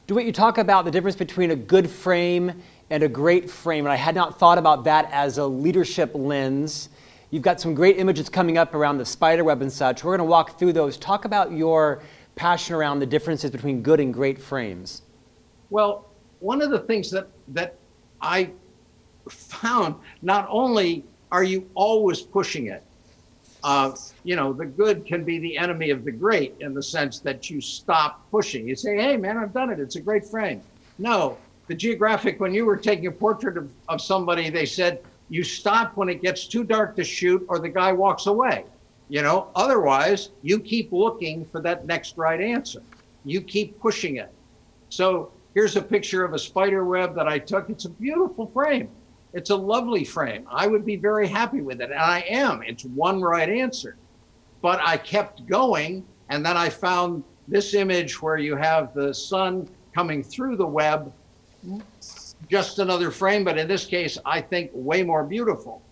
DeWitt, 0.06 0.26
you 0.26 0.32
talk 0.32 0.58
about 0.58 0.84
the 0.84 0.90
difference 0.90 1.16
between 1.16 1.52
a 1.52 1.56
good 1.56 1.88
frame 1.88 2.60
and 2.90 3.02
a 3.02 3.08
great 3.08 3.48
frame, 3.48 3.86
and 3.86 3.92
I 3.92 3.96
had 3.96 4.14
not 4.14 4.38
thought 4.38 4.58
about 4.58 4.84
that 4.84 5.08
as 5.12 5.38
a 5.38 5.46
leadership 5.46 6.10
lens. 6.12 6.90
You've 7.30 7.42
got 7.42 7.58
some 7.58 7.72
great 7.74 7.96
images 7.96 8.28
coming 8.28 8.58
up 8.58 8.74
around 8.74 8.98
the 8.98 9.06
spider 9.06 9.44
web 9.44 9.62
and 9.62 9.72
such. 9.72 10.04
We're 10.04 10.14
going 10.14 10.26
to 10.26 10.30
walk 10.30 10.58
through 10.58 10.74
those. 10.74 10.98
Talk 10.98 11.24
about 11.24 11.50
your 11.50 12.02
passion 12.36 12.74
around 12.74 12.98
the 12.98 13.06
differences 13.06 13.50
between 13.50 13.82
good 13.82 13.98
and 13.98 14.12
great 14.12 14.38
frames. 14.38 15.04
Well, 15.70 16.10
one 16.40 16.60
of 16.60 16.70
the 16.70 16.80
things 16.80 17.10
that 17.12 17.28
that 17.48 17.78
I 18.20 18.50
found 19.30 19.94
not 20.20 20.46
only 20.50 21.06
are 21.32 21.44
you 21.44 21.70
always 21.74 22.20
pushing 22.20 22.66
it, 22.66 22.84
uh, 23.62 23.92
you 24.24 24.36
know, 24.36 24.52
the 24.52 24.66
good 24.66 25.04
can 25.06 25.24
be 25.24 25.38
the 25.38 25.56
enemy 25.56 25.90
of 25.90 26.04
the 26.04 26.12
great 26.12 26.54
in 26.60 26.74
the 26.74 26.82
sense 26.82 27.18
that 27.20 27.50
you 27.50 27.60
stop 27.60 28.28
pushing. 28.30 28.66
You 28.68 28.76
say, 28.76 28.96
hey, 28.96 29.16
man, 29.16 29.36
I've 29.36 29.52
done 29.52 29.70
it. 29.70 29.80
It's 29.80 29.96
a 29.96 30.00
great 30.00 30.26
frame. 30.26 30.62
No, 30.98 31.36
the 31.66 31.74
geographic, 31.74 32.40
when 32.40 32.52
you 32.52 32.66
were 32.66 32.76
taking 32.76 33.06
a 33.06 33.12
portrait 33.12 33.56
of, 33.56 33.70
of 33.88 34.00
somebody, 34.00 34.50
they 34.50 34.66
said, 34.66 35.02
you 35.28 35.44
stop 35.44 35.96
when 35.96 36.08
it 36.08 36.20
gets 36.20 36.46
too 36.46 36.64
dark 36.64 36.96
to 36.96 37.04
shoot 37.04 37.44
or 37.48 37.58
the 37.58 37.68
guy 37.68 37.92
walks 37.92 38.26
away. 38.26 38.64
You 39.08 39.22
know, 39.22 39.48
otherwise, 39.54 40.30
you 40.42 40.60
keep 40.60 40.92
looking 40.92 41.44
for 41.44 41.60
that 41.62 41.86
next 41.86 42.16
right 42.16 42.40
answer. 42.40 42.82
You 43.24 43.40
keep 43.40 43.78
pushing 43.80 44.16
it. 44.16 44.32
So 44.88 45.32
here's 45.54 45.76
a 45.76 45.82
picture 45.82 46.24
of 46.24 46.32
a 46.32 46.38
spider 46.38 46.84
web 46.84 47.14
that 47.14 47.28
I 47.28 47.38
took. 47.38 47.70
It's 47.70 47.84
a 47.84 47.90
beautiful 47.90 48.46
frame. 48.46 48.88
It's 49.32 49.50
a 49.50 49.56
lovely 49.56 50.04
frame. 50.04 50.46
I 50.50 50.66
would 50.66 50.84
be 50.84 50.96
very 50.96 51.28
happy 51.28 51.60
with 51.60 51.80
it. 51.80 51.90
And 51.90 52.00
I 52.00 52.20
am. 52.28 52.62
It's 52.62 52.84
one 52.84 53.20
right 53.20 53.48
answer. 53.48 53.96
But 54.60 54.80
I 54.82 54.96
kept 54.96 55.46
going. 55.46 56.04
And 56.28 56.44
then 56.44 56.56
I 56.56 56.68
found 56.68 57.24
this 57.48 57.74
image 57.74 58.20
where 58.22 58.36
you 58.36 58.56
have 58.56 58.94
the 58.94 59.12
sun 59.12 59.68
coming 59.94 60.22
through 60.22 60.56
the 60.56 60.66
web. 60.66 61.12
Just 62.48 62.78
another 62.78 63.10
frame, 63.10 63.44
but 63.44 63.58
in 63.58 63.68
this 63.68 63.84
case, 63.84 64.16
I 64.24 64.40
think 64.40 64.70
way 64.72 65.02
more 65.02 65.24
beautiful. 65.24 65.82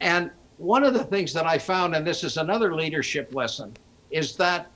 And 0.00 0.30
one 0.58 0.84
of 0.84 0.94
the 0.94 1.04
things 1.04 1.32
that 1.32 1.46
I 1.46 1.58
found, 1.58 1.94
and 1.94 2.06
this 2.06 2.22
is 2.24 2.36
another 2.36 2.74
leadership 2.74 3.34
lesson, 3.34 3.74
is 4.10 4.36
that 4.36 4.70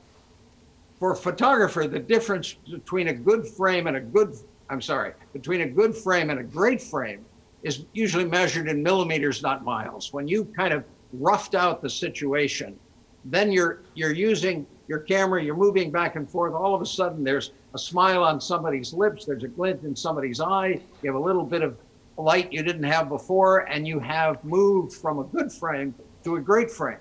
for 0.99 1.11
a 1.11 1.15
photographer, 1.15 1.87
the 1.87 1.99
difference 1.99 2.53
between 2.53 3.07
a 3.09 3.13
good 3.13 3.47
frame 3.47 3.87
and 3.87 3.97
a 3.97 4.01
good, 4.01 4.35
I'm 4.69 4.81
sorry, 4.81 5.13
between 5.31 5.61
a 5.61 5.67
good 5.67 5.95
frame 5.95 6.29
and 6.29 6.39
a 6.39 6.43
great 6.43 6.81
frame 6.81 7.25
is 7.63 7.85
usually 7.93 8.25
measured 8.25 8.67
in 8.67 8.83
millimeters, 8.83 9.41
not 9.41 9.63
miles. 9.63 10.13
When 10.13 10.27
you 10.27 10.45
kind 10.45 10.73
of 10.73 10.83
roughed 11.13 11.55
out 11.55 11.81
the 11.81 11.89
situation, 11.89 12.77
then 13.25 13.51
you're 13.51 13.81
you're 13.95 14.13
using 14.13 14.67
your 14.87 14.99
camera, 14.99 15.41
you're 15.41 15.55
moving 15.55 15.91
back 15.91 16.15
and 16.17 16.29
forth. 16.29 16.53
All 16.53 16.75
of 16.75 16.81
a 16.81 16.85
sudden, 16.85 17.23
there's 17.23 17.51
a 17.73 17.79
smile 17.79 18.23
on 18.23 18.41
somebody's 18.41 18.93
lips, 18.93 19.25
there's 19.25 19.43
a 19.43 19.47
glint 19.47 19.83
in 19.83 19.95
somebody's 19.95 20.41
eye, 20.41 20.79
you 21.01 21.11
have 21.11 21.15
a 21.15 21.23
little 21.23 21.45
bit 21.45 21.61
of 21.61 21.77
light 22.17 22.51
you 22.51 22.61
didn't 22.61 22.83
have 22.83 23.09
before, 23.09 23.59
and 23.59 23.87
you 23.87 23.99
have 23.99 24.43
moved 24.43 24.93
from 24.93 25.19
a 25.19 25.23
good 25.23 25.51
frame 25.51 25.95
to 26.23 26.35
a 26.35 26.41
great 26.41 26.69
frame. 26.69 26.99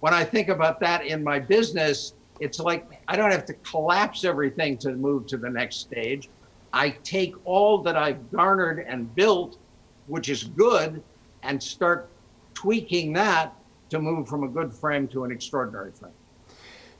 When 0.00 0.14
I 0.14 0.24
think 0.24 0.48
about 0.48 0.80
that 0.80 1.04
in 1.04 1.22
my 1.22 1.38
business, 1.38 2.14
it's 2.40 2.58
like 2.58 3.02
I 3.06 3.16
don't 3.16 3.30
have 3.30 3.44
to 3.46 3.54
collapse 3.54 4.24
everything 4.24 4.78
to 4.78 4.92
move 4.94 5.26
to 5.26 5.36
the 5.36 5.50
next 5.50 5.76
stage. 5.76 6.30
I 6.72 6.90
take 6.90 7.34
all 7.44 7.82
that 7.82 7.96
I've 7.96 8.30
garnered 8.30 8.86
and 8.88 9.14
built 9.14 9.58
which 10.10 10.28
is 10.28 10.44
good, 10.44 11.02
and 11.42 11.62
start 11.62 12.10
tweaking 12.52 13.12
that 13.14 13.54
to 13.88 13.98
move 13.98 14.28
from 14.28 14.44
a 14.44 14.48
good 14.48 14.72
frame 14.72 15.08
to 15.08 15.24
an 15.24 15.32
extraordinary 15.32 15.92
frame. 15.92 16.12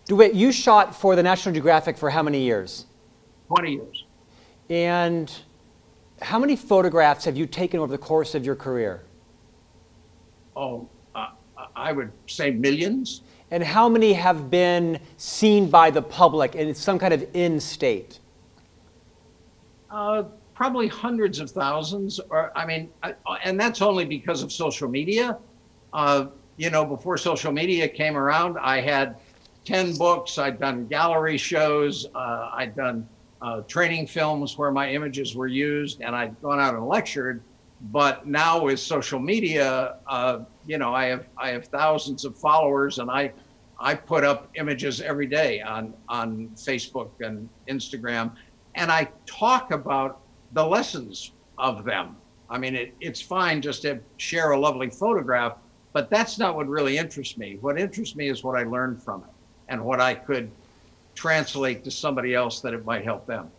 DeWitt, 0.07 0.35
you 0.35 0.51
shot 0.51 0.95
for 0.95 1.15
the 1.15 1.23
National 1.23 1.53
Geographic 1.53 1.97
for 1.97 2.11
how 2.11 2.23
many 2.23 2.41
years? 2.41 2.87
20 3.49 3.73
years. 3.73 4.05
And 4.69 5.33
how 6.23 6.39
many 6.39 6.57
photographs 6.57 7.25
have 7.25 7.37
you 7.37 7.47
taken 7.47 7.81
over 7.81 7.91
the 7.91 7.99
course 7.99 8.35
of 8.35 8.45
your 8.45 8.57
career? 8.57 9.03
Oh, 10.57 10.89
uh, 11.15 11.29
I 11.77 11.93
would 11.93 12.13
say 12.27 12.51
millions. 12.51 13.23
And 13.51 13.63
how 13.65 13.89
many 13.89 14.13
have 14.13 14.51
been 14.51 15.01
seen 15.17 15.69
by 15.71 15.91
the 15.91 16.03
public 16.03 16.55
in 16.55 16.75
some 16.75 16.99
kind 16.99 17.13
of 17.13 17.27
in 17.35 17.59
state? 17.59 18.21
Uh, 19.91 20.25
probably 20.61 20.89
hundreds 20.89 21.41
of 21.41 21.51
thousands. 21.51 22.21
Or 22.29 22.53
I 22.55 22.67
mean, 22.67 22.91
I, 23.03 23.15
and 23.45 23.59
that's 23.59 23.81
only 23.81 24.05
because 24.05 24.43
of 24.43 24.53
social 24.53 24.91
media. 24.91 25.39
Uh, 25.95 26.27
you 26.59 26.69
know, 26.69 26.85
before 26.85 27.17
social 27.17 27.51
media 27.51 27.89
came 27.89 28.15
around, 28.15 28.59
I 28.59 28.83
had 28.83 29.17
ten 29.65 29.97
books. 29.97 30.37
I'd 30.37 30.61
done 30.61 30.87
gallery 30.87 31.39
shows. 31.39 32.07
Uh, 32.15 32.51
I'd 32.53 32.77
done 32.77 33.09
uh, 33.41 33.63
training 33.63 34.07
films 34.07 34.59
where 34.59 34.71
my 34.71 34.91
images 34.93 35.35
were 35.35 35.47
used, 35.47 36.03
and 36.03 36.15
I'd 36.15 36.39
gone 36.43 36.61
out 36.61 36.75
and 36.75 36.87
lectured. 36.87 37.41
But 37.91 38.27
now 38.27 38.63
with 38.63 38.81
social 38.81 39.19
media, 39.19 39.97
uh, 40.07 40.41
you 40.67 40.77
know, 40.77 40.93
I 40.95 41.07
have 41.07 41.25
I 41.39 41.49
have 41.53 41.65
thousands 41.69 42.27
of 42.27 42.37
followers, 42.37 42.99
and 42.99 43.11
I 43.11 43.33
I 43.79 43.95
put 43.95 44.25
up 44.25 44.51
images 44.57 45.01
every 45.01 45.27
day 45.27 45.63
on 45.63 45.95
on 46.07 46.51
Facebook 46.55 47.13
and 47.21 47.49
Instagram, 47.67 48.33
and 48.75 48.93
I 48.93 49.09
talk 49.25 49.71
about 49.71 50.21
the 50.53 50.65
lessons 50.65 51.33
of 51.59 51.85
them. 51.85 52.17
I 52.49 52.59
mean, 52.59 52.75
it, 52.75 52.95
it's 53.01 53.21
fine 53.21 53.63
just 53.63 53.83
to 53.83 54.01
share 54.17 54.51
a 54.51 54.59
lovely 54.59 54.91
photograph, 54.91 55.57
but 55.93 56.11
that's 56.11 56.39
not 56.39 56.57
what 56.57 56.69
really 56.69 56.99
interests 56.99 57.37
me. 57.37 57.59
What 57.61 57.79
interests 57.79 58.17
me 58.17 58.29
is 58.29 58.43
what 58.43 58.59
I 58.59 58.65
learned 58.65 59.03
from 59.03 59.23
it 59.23 59.31
and 59.69 59.85
what 59.85 60.01
I 60.01 60.15
could 60.15 60.51
translate 61.15 61.85
to 61.85 61.91
somebody 61.91 62.35
else 62.35 62.61
that 62.61 62.75
it 62.75 62.85
might 62.85 63.05
help 63.05 63.27
them. 63.27 63.51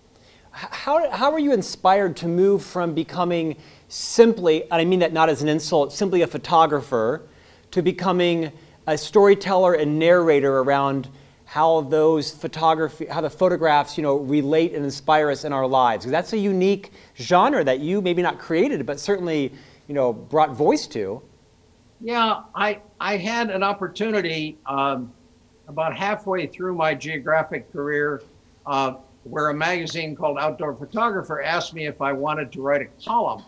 How, 0.51 1.09
how 1.11 1.31
were 1.31 1.39
you 1.39 1.53
inspired 1.53 2.17
to 2.17 2.27
move 2.27 2.63
from 2.63 2.93
becoming 2.93 3.55
simply, 3.87 4.63
and 4.63 4.73
I 4.73 4.85
mean 4.85 4.99
that 4.99 5.13
not 5.13 5.29
as 5.29 5.41
an 5.41 5.47
insult, 5.47 5.93
simply 5.93 6.23
a 6.23 6.27
photographer, 6.27 7.21
to 7.71 7.81
becoming 7.81 8.51
a 8.87 8.97
storyteller 8.97 9.75
and 9.75 9.97
narrator 9.97 10.59
around 10.59 11.07
how 11.51 11.81
those 11.81 12.31
photography, 12.31 13.05
how 13.07 13.19
the 13.19 13.29
photographs, 13.29 13.97
you 13.97 14.03
know, 14.03 14.15
relate 14.15 14.73
and 14.73 14.85
inspire 14.85 15.29
us 15.29 15.43
in 15.43 15.51
our 15.51 15.67
lives. 15.67 16.05
Because 16.05 16.13
that's 16.13 16.31
a 16.31 16.37
unique 16.37 16.93
genre 17.17 17.61
that 17.61 17.81
you 17.81 18.01
maybe 18.01 18.21
not 18.21 18.39
created, 18.39 18.85
but 18.85 19.01
certainly, 19.01 19.51
you 19.89 19.93
know, 19.93 20.13
brought 20.13 20.51
voice 20.51 20.87
to. 20.87 21.21
Yeah, 21.99 22.43
I 22.55 22.79
I 23.01 23.17
had 23.17 23.49
an 23.49 23.63
opportunity 23.63 24.59
um, 24.65 25.11
about 25.67 25.93
halfway 25.93 26.47
through 26.47 26.73
my 26.73 26.95
geographic 26.95 27.69
career, 27.73 28.23
uh, 28.65 28.93
where 29.25 29.49
a 29.49 29.53
magazine 29.53 30.15
called 30.15 30.37
Outdoor 30.39 30.73
Photographer 30.73 31.41
asked 31.41 31.73
me 31.73 31.85
if 31.85 32.01
I 32.01 32.13
wanted 32.13 32.53
to 32.53 32.61
write 32.61 32.81
a 32.81 33.03
column, 33.03 33.43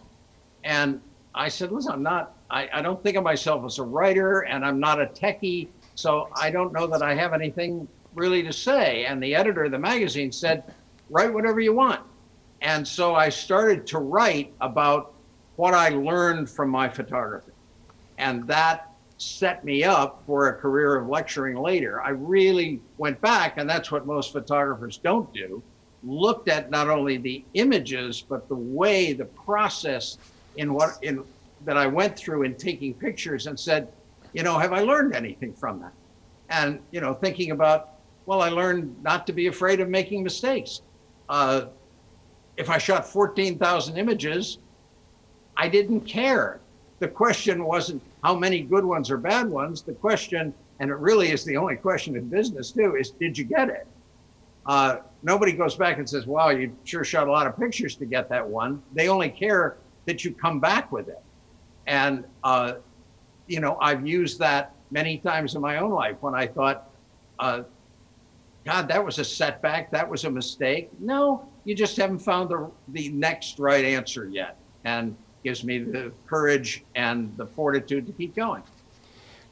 and 0.65 0.99
I 1.33 1.47
said, 1.47 1.71
"Listen, 1.71 1.93
I'm 1.93 2.03
not. 2.03 2.35
I, 2.49 2.67
I 2.73 2.81
don't 2.81 3.01
think 3.01 3.15
of 3.15 3.23
myself 3.23 3.63
as 3.63 3.79
a 3.79 3.83
writer, 3.83 4.41
and 4.41 4.65
I'm 4.65 4.81
not 4.81 4.99
a 4.99 5.05
techie." 5.05 5.69
So 5.95 6.29
I 6.35 6.49
don't 6.49 6.73
know 6.73 6.87
that 6.87 7.01
I 7.01 7.13
have 7.15 7.33
anything 7.33 7.87
really 8.15 8.43
to 8.43 8.53
say. 8.53 9.05
And 9.05 9.21
the 9.21 9.35
editor 9.35 9.65
of 9.65 9.71
the 9.71 9.79
magazine 9.79 10.31
said, 10.31 10.63
write 11.09 11.33
whatever 11.33 11.59
you 11.59 11.73
want. 11.73 12.01
And 12.61 12.87
so 12.87 13.15
I 13.15 13.29
started 13.29 13.85
to 13.87 13.99
write 13.99 14.53
about 14.61 15.13
what 15.55 15.73
I 15.73 15.89
learned 15.89 16.49
from 16.49 16.69
my 16.69 16.89
photography. 16.89 17.51
And 18.17 18.47
that 18.47 18.89
set 19.17 19.63
me 19.63 19.83
up 19.83 20.23
for 20.25 20.49
a 20.49 20.53
career 20.53 20.95
of 20.95 21.07
lecturing 21.07 21.57
later. 21.57 22.01
I 22.01 22.09
really 22.09 22.81
went 22.97 23.19
back, 23.21 23.57
and 23.57 23.69
that's 23.69 23.91
what 23.91 24.05
most 24.05 24.33
photographers 24.33 24.97
don't 24.97 25.31
do. 25.33 25.61
Looked 26.03 26.49
at 26.49 26.69
not 26.69 26.89
only 26.89 27.17
the 27.17 27.43
images, 27.53 28.23
but 28.27 28.47
the 28.49 28.55
way, 28.55 29.13
the 29.13 29.25
process 29.25 30.17
in 30.57 30.73
what 30.73 30.97
in 31.01 31.23
that 31.65 31.77
I 31.77 31.87
went 31.87 32.17
through 32.17 32.43
in 32.43 32.55
taking 32.55 32.93
pictures, 32.93 33.47
and 33.47 33.57
said, 33.57 33.87
you 34.33 34.43
know, 34.43 34.57
have 34.57 34.73
I 34.73 34.81
learned 34.81 35.15
anything 35.15 35.53
from 35.53 35.79
that? 35.81 35.93
And 36.49 36.79
you 36.91 37.01
know, 37.01 37.13
thinking 37.13 37.51
about, 37.51 37.89
well, 38.25 38.41
I 38.41 38.49
learned 38.49 39.01
not 39.03 39.25
to 39.27 39.33
be 39.33 39.47
afraid 39.47 39.79
of 39.79 39.89
making 39.89 40.23
mistakes. 40.23 40.81
Uh, 41.29 41.65
if 42.57 42.69
I 42.69 42.77
shot 42.77 43.07
14,000 43.07 43.97
images, 43.97 44.59
I 45.57 45.67
didn't 45.67 46.01
care. 46.01 46.59
The 46.99 47.07
question 47.07 47.65
wasn't 47.65 48.01
how 48.23 48.35
many 48.35 48.61
good 48.61 48.85
ones 48.85 49.09
or 49.09 49.17
bad 49.17 49.49
ones. 49.49 49.81
The 49.81 49.93
question, 49.93 50.53
and 50.79 50.89
it 50.89 50.95
really 50.95 51.31
is 51.31 51.43
the 51.43 51.57
only 51.57 51.75
question 51.75 52.15
in 52.15 52.29
business 52.29 52.71
too, 52.71 52.95
is 52.95 53.11
did 53.11 53.37
you 53.37 53.43
get 53.43 53.69
it? 53.69 53.87
Uh, 54.65 54.97
nobody 55.23 55.51
goes 55.51 55.75
back 55.75 55.97
and 55.97 56.09
says, 56.09 56.25
wow, 56.25 56.49
you 56.49 56.75
sure 56.85 57.03
shot 57.03 57.27
a 57.27 57.31
lot 57.31 57.47
of 57.47 57.57
pictures 57.59 57.95
to 57.97 58.05
get 58.05 58.29
that 58.29 58.47
one. 58.47 58.81
They 58.93 59.09
only 59.09 59.29
care 59.29 59.77
that 60.05 60.23
you 60.23 60.33
come 60.33 60.59
back 60.59 60.91
with 60.91 61.09
it. 61.09 61.21
And, 61.87 62.23
uh, 62.43 62.75
you 63.47 63.59
know, 63.59 63.77
I've 63.81 64.05
used 64.05 64.39
that 64.39 64.73
many 64.91 65.17
times 65.17 65.55
in 65.55 65.61
my 65.61 65.77
own 65.77 65.91
life 65.91 66.17
when 66.21 66.35
I 66.35 66.47
thought, 66.47 66.89
uh, 67.39 67.63
God, 68.65 68.87
that 68.87 69.03
was 69.03 69.19
a 69.19 69.25
setback. 69.25 69.91
That 69.91 70.09
was 70.09 70.23
a 70.23 70.31
mistake. 70.31 70.89
No, 70.99 71.47
you 71.65 71.75
just 71.75 71.97
haven't 71.97 72.19
found 72.19 72.49
the, 72.49 72.69
the 72.89 73.09
next 73.09 73.59
right 73.59 73.83
answer 73.83 74.29
yet. 74.29 74.57
And 74.85 75.15
gives 75.43 75.63
me 75.63 75.79
the 75.79 76.11
courage 76.25 76.83
and 76.95 77.35
the 77.37 77.45
fortitude 77.45 78.07
to 78.07 78.13
keep 78.13 78.35
going. 78.35 78.63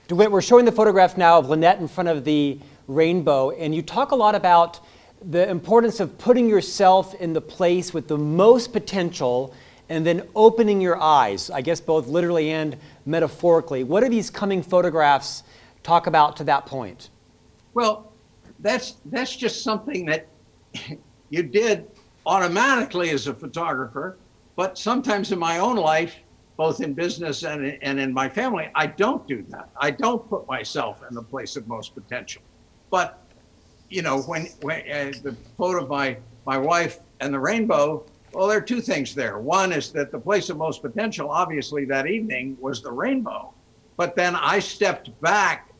DeWitt, 0.07 0.31
we're 0.31 0.41
showing 0.41 0.65
the 0.65 0.71
photograph 0.71 1.17
now 1.17 1.37
of 1.37 1.49
Lynette 1.49 1.79
in 1.79 1.87
front 1.87 2.09
of 2.09 2.23
the 2.23 2.59
rainbow, 2.87 3.51
and 3.51 3.73
you 3.75 3.81
talk 3.81 4.11
a 4.11 4.15
lot 4.15 4.35
about 4.35 4.79
the 5.21 5.47
importance 5.49 5.99
of 5.99 6.17
putting 6.17 6.49
yourself 6.49 7.13
in 7.15 7.33
the 7.33 7.41
place 7.41 7.93
with 7.93 8.07
the 8.07 8.17
most 8.17 8.73
potential 8.73 9.53
and 9.91 10.05
then 10.05 10.27
opening 10.35 10.81
your 10.81 10.99
eyes, 10.99 11.49
I 11.49 11.61
guess 11.61 11.79
both 11.79 12.07
literally 12.07 12.51
and 12.51 12.77
metaphorically. 13.05 13.83
What 13.83 14.01
do 14.01 14.09
these 14.09 14.29
coming 14.29 14.63
photographs 14.63 15.43
talk 15.83 16.07
about 16.07 16.37
to 16.37 16.43
that 16.45 16.65
point? 16.65 17.09
Well, 17.73 18.11
that's 18.59 18.95
that's 19.05 19.35
just 19.35 19.63
something 19.63 20.05
that 20.05 20.27
you 21.29 21.43
did 21.43 21.91
automatically 22.25 23.09
as 23.11 23.27
a 23.27 23.33
photographer 23.33 24.17
but 24.55 24.77
sometimes 24.77 25.31
in 25.31 25.39
my 25.39 25.59
own 25.59 25.75
life, 25.75 26.15
both 26.57 26.81
in 26.81 26.93
business 26.93 27.43
and, 27.43 27.77
and 27.81 27.99
in 27.99 28.13
my 28.13 28.29
family, 28.29 28.69
I 28.75 28.87
don't 28.87 29.27
do 29.27 29.43
that. 29.49 29.69
I 29.79 29.91
don't 29.91 30.27
put 30.29 30.47
myself 30.47 31.01
in 31.09 31.15
the 31.15 31.23
place 31.23 31.55
of 31.55 31.67
most 31.67 31.95
potential. 31.95 32.41
But, 32.89 33.25
you 33.89 34.01
know, 34.01 34.21
when, 34.21 34.47
when 34.61 34.81
uh, 34.81 35.13
the 35.23 35.35
photo 35.57 35.83
of 35.83 35.89
my, 35.89 36.17
my 36.45 36.57
wife 36.57 36.99
and 37.21 37.33
the 37.33 37.39
rainbow, 37.39 38.05
well, 38.33 38.47
there 38.47 38.57
are 38.57 38.61
two 38.61 38.81
things 38.81 39.13
there. 39.13 39.39
One 39.39 39.71
is 39.71 39.91
that 39.91 40.11
the 40.11 40.19
place 40.19 40.49
of 40.49 40.57
most 40.57 40.81
potential, 40.81 41.29
obviously, 41.29 41.85
that 41.85 42.07
evening 42.07 42.57
was 42.59 42.81
the 42.81 42.91
rainbow. 42.91 43.53
But 43.97 44.15
then 44.15 44.35
I 44.35 44.59
stepped 44.59 45.19
back 45.21 45.73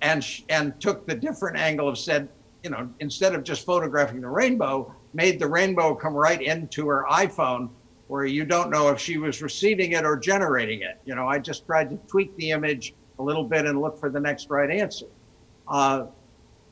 and, 0.00 0.24
and 0.48 0.80
took 0.80 1.06
the 1.06 1.14
different 1.14 1.58
angle 1.58 1.88
of 1.88 1.98
said, 1.98 2.28
you 2.62 2.70
know, 2.70 2.88
instead 3.00 3.34
of 3.34 3.44
just 3.44 3.64
photographing 3.64 4.20
the 4.20 4.28
rainbow, 4.28 4.94
made 5.12 5.38
the 5.38 5.46
rainbow 5.46 5.94
come 5.94 6.14
right 6.14 6.40
into 6.40 6.88
her 6.88 7.04
iPhone 7.10 7.70
where 8.08 8.24
you 8.24 8.44
don't 8.44 8.70
know 8.70 8.88
if 8.88 8.98
she 8.98 9.18
was 9.18 9.42
receiving 9.42 9.92
it 9.92 10.04
or 10.04 10.16
generating 10.16 10.82
it. 10.82 10.98
You 11.04 11.14
know, 11.14 11.28
I 11.28 11.38
just 11.38 11.66
tried 11.66 11.90
to 11.90 11.96
tweak 12.08 12.34
the 12.36 12.50
image 12.50 12.94
a 13.18 13.22
little 13.22 13.44
bit 13.44 13.66
and 13.66 13.80
look 13.80 13.98
for 13.98 14.08
the 14.08 14.20
next 14.20 14.48
right 14.48 14.70
answer. 14.70 15.06
Uh, 15.66 16.06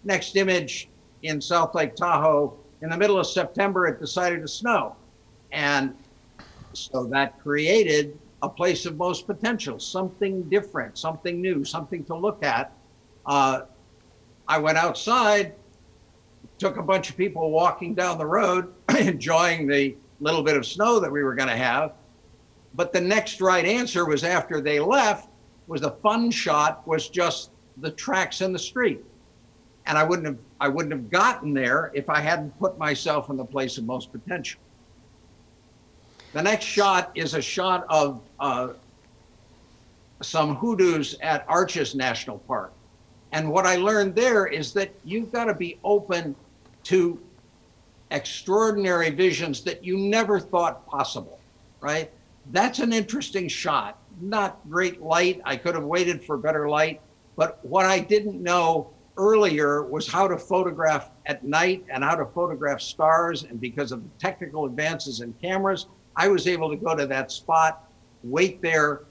next 0.05 0.35
image 0.37 0.89
in 1.23 1.41
South 1.41 1.75
Lake 1.75 1.95
Tahoe, 1.95 2.57
in 2.81 2.89
the 2.89 2.97
middle 2.97 3.19
of 3.19 3.27
September, 3.27 3.87
it 3.87 4.01
decided 4.01 4.41
to 4.43 4.49
snow. 4.49 4.97
And 5.53 5.95
so 6.73 7.05
that 7.07 7.41
created 7.41 8.19
a 8.43 8.49
place 8.49 8.87
of 8.87 8.97
most 8.97 9.27
potential, 9.27 9.79
something 9.81 10.43
different, 10.45 10.99
something 10.99 11.41
new, 11.41 11.65
something 11.65 12.05
to 12.05 12.15
look 12.15 12.45
at. 12.45 12.73
Uh, 13.25 13.63
I 14.47 14.59
went 14.59 14.79
outside, 14.79 15.55
took 16.59 16.77
a 16.77 16.83
bunch 16.83 17.11
of 17.11 17.17
people 17.17 17.51
walking 17.51 17.95
down 17.95 18.19
the 18.19 18.27
road, 18.27 18.73
enjoying 18.99 19.67
the 19.67 19.97
little 20.21 20.43
bit 20.43 20.57
of 20.57 20.67
snow 20.67 21.01
that 21.01 21.11
we 21.11 21.23
were 21.23 21.35
going 21.35 21.49
to 21.49 21.57
have. 21.57 21.93
But 22.75 22.93
the 22.93 23.01
next 23.01 23.41
right 23.41 23.65
answer 23.65 24.05
was 24.05 24.23
after 24.23 24.61
they 24.61 24.81
left 24.81 25.29
was 25.67 25.81
the 25.81 25.91
fun 25.91 26.31
shot 26.31 26.87
was 26.87 27.09
just 27.09 27.51
the 27.79 27.91
tracks 27.91 28.41
in 28.41 28.53
the 28.53 28.59
street. 28.59 29.05
And 29.87 29.97
I 29.97 30.05
wouldn't 30.05 30.27
have 30.27 30.39
I 30.61 30.69
wouldn't 30.69 30.93
have 30.93 31.11
gotten 31.11 31.55
there 31.55 31.93
if 31.95 32.11
I 32.11 32.21
hadn't 32.21 32.59
put 32.59 32.79
myself 32.79 33.31
in 33.31 33.37
the 33.37 33.45
place 33.45 33.79
of 33.79 33.85
most 33.85 34.11
potential. 34.11 34.61
The 36.37 36.43
next 36.43 36.67
shot 36.67 37.13
is 37.15 37.33
a 37.33 37.41
shot 37.41 37.87
of 37.89 38.21
uh, 38.39 38.75
some 40.21 40.55
hoodoos 40.57 41.17
at 41.23 41.47
Arches 41.49 41.95
National 41.95 42.41
Park. 42.41 42.75
And 43.33 43.51
what 43.51 43.65
I 43.65 43.77
learned 43.77 44.15
there 44.15 44.45
is 44.45 44.75
that 44.75 44.91
you've 45.03 45.33
got 45.33 45.47
to 45.47 45.55
be 45.55 45.79
open 45.83 46.37
to 46.85 47.19
extraordinary 48.11 49.09
visions 49.09 49.63
that 49.63 49.83
you 49.83 49.97
never 49.97 50.39
thought 50.39 50.87
possible, 50.87 51.41
right? 51.81 52.11
That's 52.53 52.81
an 52.81 52.93
interesting 52.93 53.49
shot. 53.49 53.97
Not 54.21 54.61
great 54.69 55.01
light. 55.01 55.41
I 55.43 55.57
could 55.57 55.75
have 55.75 55.85
waited 55.85 56.23
for 56.23 56.37
better 56.37 56.69
light. 56.69 57.01
But 57.37 57.65
what 57.65 57.87
I 57.87 57.99
didn't 57.99 58.43
know 58.43 58.91
earlier 59.17 59.85
was 59.85 60.07
how 60.07 60.29
to 60.29 60.37
photograph 60.37 61.13
at 61.25 61.45
night 61.45 61.87
and 61.89 62.05
how 62.05 62.15
to 62.15 62.27
photograph 62.27 62.83
stars. 62.83 63.45
And 63.45 63.59
because 63.59 63.91
of 63.91 64.03
the 64.03 64.11
technical 64.19 64.67
advances 64.67 65.23
in 65.23 65.33
cameras, 65.41 65.87
I 66.17 66.29
was 66.29 66.47
able 66.47 66.71
to 66.71 66.77
go 66.77 66.95
to 66.95 67.07
that 67.07 67.31
spot, 67.31 67.91
wait 68.23 68.63
there 68.63 69.03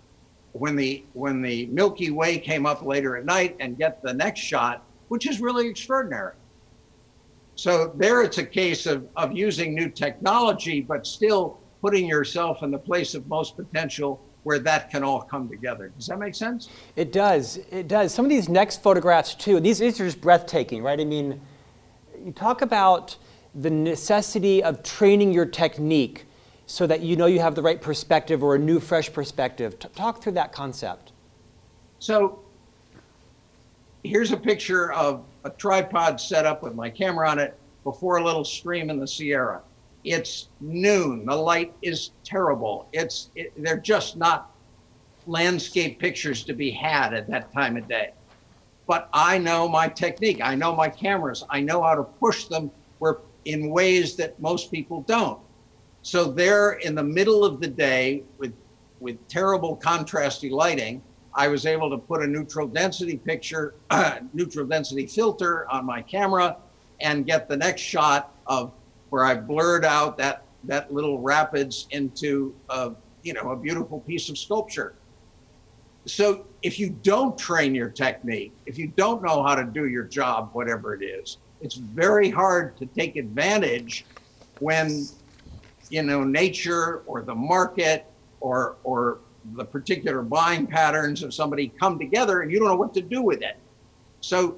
when 0.54 0.76
the 0.76 1.04
when 1.14 1.42
the 1.42 1.66
Milky 1.68 2.12
Way 2.12 2.40
came 2.40 2.66
up 2.66 2.82
later 2.82 3.18
at 3.18 3.26
night 3.26 3.58
and 3.60 3.78
get 3.78 4.02
the 4.02 4.14
next 4.14 4.40
shot, 4.40 4.84
which 5.10 5.28
is 5.28 5.42
really 5.42 5.68
extraordinary. 5.68 6.36
So 7.56 7.94
there 7.96 8.22
it's 8.22 8.38
a 8.38 8.46
case 8.46 8.86
of, 8.86 9.08
of 9.16 9.32
using 9.32 9.74
new 9.74 9.90
technology, 9.90 10.82
but 10.82 11.08
still 11.08 11.60
putting 11.82 12.08
yourself 12.08 12.64
in 12.64 12.72
the 12.72 12.78
place 12.78 13.16
of 13.16 13.28
most 13.28 13.56
potential 13.56 14.22
where 14.44 14.60
that 14.60 14.92
can 14.92 15.04
all 15.04 15.22
come 15.22 15.50
together. 15.50 15.92
Does 15.98 16.08
that 16.08 16.20
make 16.20 16.36
sense? 16.36 16.70
It 16.96 17.12
does. 17.12 17.58
It 17.72 17.88
does. 17.88 18.14
Some 18.14 18.26
of 18.26 18.30
these 18.30 18.48
next 18.48 18.84
photographs 18.84 19.34
too, 19.34 19.60
these, 19.60 19.80
these 19.80 20.00
are 20.00 20.06
just 20.06 20.22
breathtaking, 20.22 20.84
right? 20.84 21.00
I 21.00 21.06
mean, 21.06 21.42
you 22.24 22.32
talk 22.32 22.62
about 22.62 23.18
the 23.56 23.70
necessity 23.70 24.62
of 24.62 24.84
training 24.84 25.32
your 25.32 25.46
technique 25.46 26.26
so 26.66 26.88
that 26.88 27.02
you 27.02 27.16
know 27.16 27.26
you 27.26 27.40
have 27.40 27.56
the 27.56 27.62
right 27.62 27.82
perspective 27.82 28.44
or 28.44 28.56
a 28.56 28.60
new, 28.60 28.80
fresh 28.80 29.12
perspective. 29.12 29.78
T- 29.80 29.88
talk 29.96 30.22
through 30.22 30.34
that 30.34 30.52
concept. 30.52 31.12
So 32.00 32.40
here's 34.04 34.32
a 34.32 34.38
picture 34.38 34.92
of 34.94 35.24
a 35.44 35.50
tripod 35.50 36.20
set 36.20 36.46
up 36.46 36.64
with 36.64 36.76
my 36.76 36.90
camera 36.90 37.30
on 37.30 37.40
it 37.40 37.58
before 37.84 38.18
a 38.18 38.24
little 38.24 38.44
stream 38.44 38.90
in 38.90 39.00
the 39.00 39.08
Sierra. 39.08 39.62
It's 40.04 40.50
noon. 40.60 41.26
The 41.26 41.36
light 41.36 41.74
is 41.82 42.12
terrible. 42.24 42.88
It's 42.94 43.30
it, 43.36 43.54
they're 43.62 43.78
just 43.78 44.18
not 44.18 44.52
landscape 45.28 46.00
pictures 46.00 46.44
to 46.44 46.54
be 46.54 46.70
had 46.70 47.14
at 47.14 47.28
that 47.30 47.52
time 47.54 47.78
of 47.78 47.88
day. 47.88 48.12
But 48.88 49.10
I 49.14 49.40
know 49.40 49.68
my 49.68 49.88
technique. 49.88 50.42
I 50.44 50.54
know 50.54 50.76
my 50.76 50.90
cameras. 50.90 51.44
I 51.50 51.60
know 51.62 51.82
how 51.82 51.96
to 51.96 52.04
push 52.04 52.46
them 52.46 52.70
where 53.00 53.18
in 53.46 53.70
ways 53.70 54.16
that 54.16 54.40
most 54.40 54.72
people 54.72 55.02
don't. 55.02 55.40
So 56.06 56.26
there 56.26 56.74
in 56.74 56.94
the 56.94 57.04
middle 57.04 57.44
of 57.44 57.60
the 57.60 57.68
day 57.68 58.26
with 58.38 58.54
with 59.00 59.28
terrible 59.28 59.76
contrasty 59.76 60.52
lighting, 60.52 61.02
I 61.34 61.48
was 61.48 61.66
able 61.66 61.90
to 61.90 61.98
put 61.98 62.22
a 62.22 62.28
neutral 62.28 62.68
density 62.68 63.18
picture, 63.18 63.74
uh, 63.90 64.20
neutral 64.34 64.68
density 64.68 65.08
filter 65.08 65.68
on 65.68 65.84
my 65.84 66.04
camera 66.04 66.58
and 67.02 67.26
get 67.26 67.50
the 67.50 67.58
next 67.58 67.82
shot 67.82 68.36
of 68.46 68.72
where 69.10 69.26
I 69.26 69.34
blurred 69.34 69.84
out 69.84 70.16
that, 70.20 70.44
that 70.66 70.94
little 70.94 71.20
rapids 71.20 71.88
into 71.90 72.54
a, 72.70 72.92
you 73.24 73.34
know, 73.34 73.50
a 73.50 73.56
beautiful 73.56 74.00
piece 74.02 74.30
of 74.30 74.38
sculpture. 74.38 74.94
So 76.06 76.46
if 76.62 76.78
you 76.78 76.92
don't 77.02 77.36
train 77.36 77.74
your 77.74 77.90
technique, 77.90 78.54
if 78.68 78.78
you 78.78 78.94
don't 78.96 79.24
know 79.24 79.42
how 79.42 79.56
to 79.56 79.64
do 79.64 79.88
your 79.88 80.04
job, 80.04 80.52
whatever 80.54 80.94
it 80.94 81.04
is, 81.04 81.38
it's 81.62 81.76
very 81.76 82.30
hard 82.30 82.78
to 82.78 82.86
take 82.86 83.16
advantage 83.16 84.06
when, 84.60 85.08
you 85.90 86.04
know, 86.04 86.24
nature 86.24 87.04
or 87.06 87.22
the 87.22 87.36
market 87.36 88.06
or, 88.40 88.78
or 88.84 89.20
the 89.54 89.66
particular 89.66 90.22
buying 90.22 90.66
patterns 90.66 91.24
of 91.24 91.34
somebody 91.34 91.72
come 91.80 92.00
together 92.00 92.42
and 92.42 92.52
you 92.52 92.60
don't 92.60 92.68
know 92.68 92.76
what 92.76 92.94
to 92.94 93.02
do 93.02 93.22
with 93.22 93.42
it. 93.42 93.58
So 94.22 94.58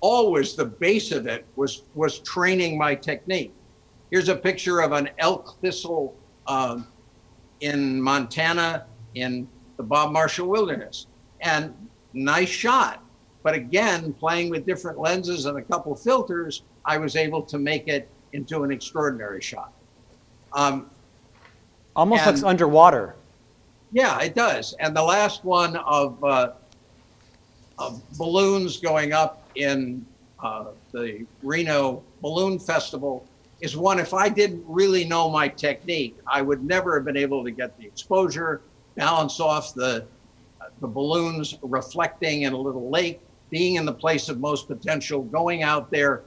always 0.00 0.54
the 0.54 0.64
base 0.64 1.12
of 1.12 1.26
it 1.26 1.46
was 1.56 1.84
was 1.94 2.18
training 2.18 2.76
my 2.76 2.94
technique. 2.94 3.54
Here's 4.10 4.28
a 4.28 4.36
picture 4.36 4.80
of 4.80 4.92
an 4.92 5.10
elk 5.18 5.56
thistle 5.62 6.14
uh, 6.46 6.80
in 7.60 8.00
Montana 8.00 8.86
in 9.14 9.48
the 9.76 9.82
Bob 9.82 10.12
Marshall 10.12 10.48
Wilderness. 10.48 11.06
And 11.40 11.74
nice 12.12 12.48
shot. 12.48 13.02
But 13.42 13.54
again, 13.54 14.12
playing 14.12 14.50
with 14.50 14.66
different 14.66 14.98
lenses 14.98 15.46
and 15.46 15.58
a 15.58 15.62
couple 15.62 15.94
filters, 15.94 16.62
I 16.84 16.98
was 16.98 17.16
able 17.16 17.42
to 17.42 17.58
make 17.58 17.88
it 17.88 18.08
into 18.32 18.62
an 18.62 18.70
extraordinary 18.70 19.40
shot. 19.40 19.72
Um, 20.54 20.90
Almost 21.96 22.22
and- 22.22 22.30
looks 22.30 22.44
underwater. 22.44 23.14
yeah, 23.92 24.20
it 24.20 24.34
does. 24.34 24.74
And 24.80 24.96
the 24.96 25.02
last 25.02 25.44
one 25.44 25.76
of, 25.76 26.22
uh, 26.24 26.52
of 27.78 28.02
balloons 28.16 28.78
going 28.78 29.12
up 29.12 29.48
in 29.56 30.04
uh, 30.42 30.66
the 30.92 31.26
Reno 31.42 32.02
Balloon 32.20 32.58
Festival 32.58 33.26
is 33.60 33.76
one, 33.76 33.98
if 33.98 34.12
I 34.12 34.28
didn't 34.28 34.64
really 34.66 35.04
know 35.04 35.30
my 35.30 35.48
technique, 35.48 36.16
I 36.26 36.42
would 36.42 36.64
never 36.64 36.94
have 36.96 37.04
been 37.04 37.16
able 37.16 37.44
to 37.44 37.50
get 37.50 37.76
the 37.78 37.86
exposure, 37.86 38.60
balance 38.94 39.40
off 39.40 39.74
the, 39.74 40.04
the 40.80 40.88
balloons 40.88 41.56
reflecting 41.62 42.42
in 42.42 42.52
a 42.52 42.56
little 42.58 42.90
lake, 42.90 43.20
being 43.50 43.76
in 43.76 43.84
the 43.84 43.92
place 43.92 44.28
of 44.28 44.38
most 44.40 44.66
potential, 44.68 45.22
going 45.22 45.62
out 45.62 45.90
there 45.90 46.22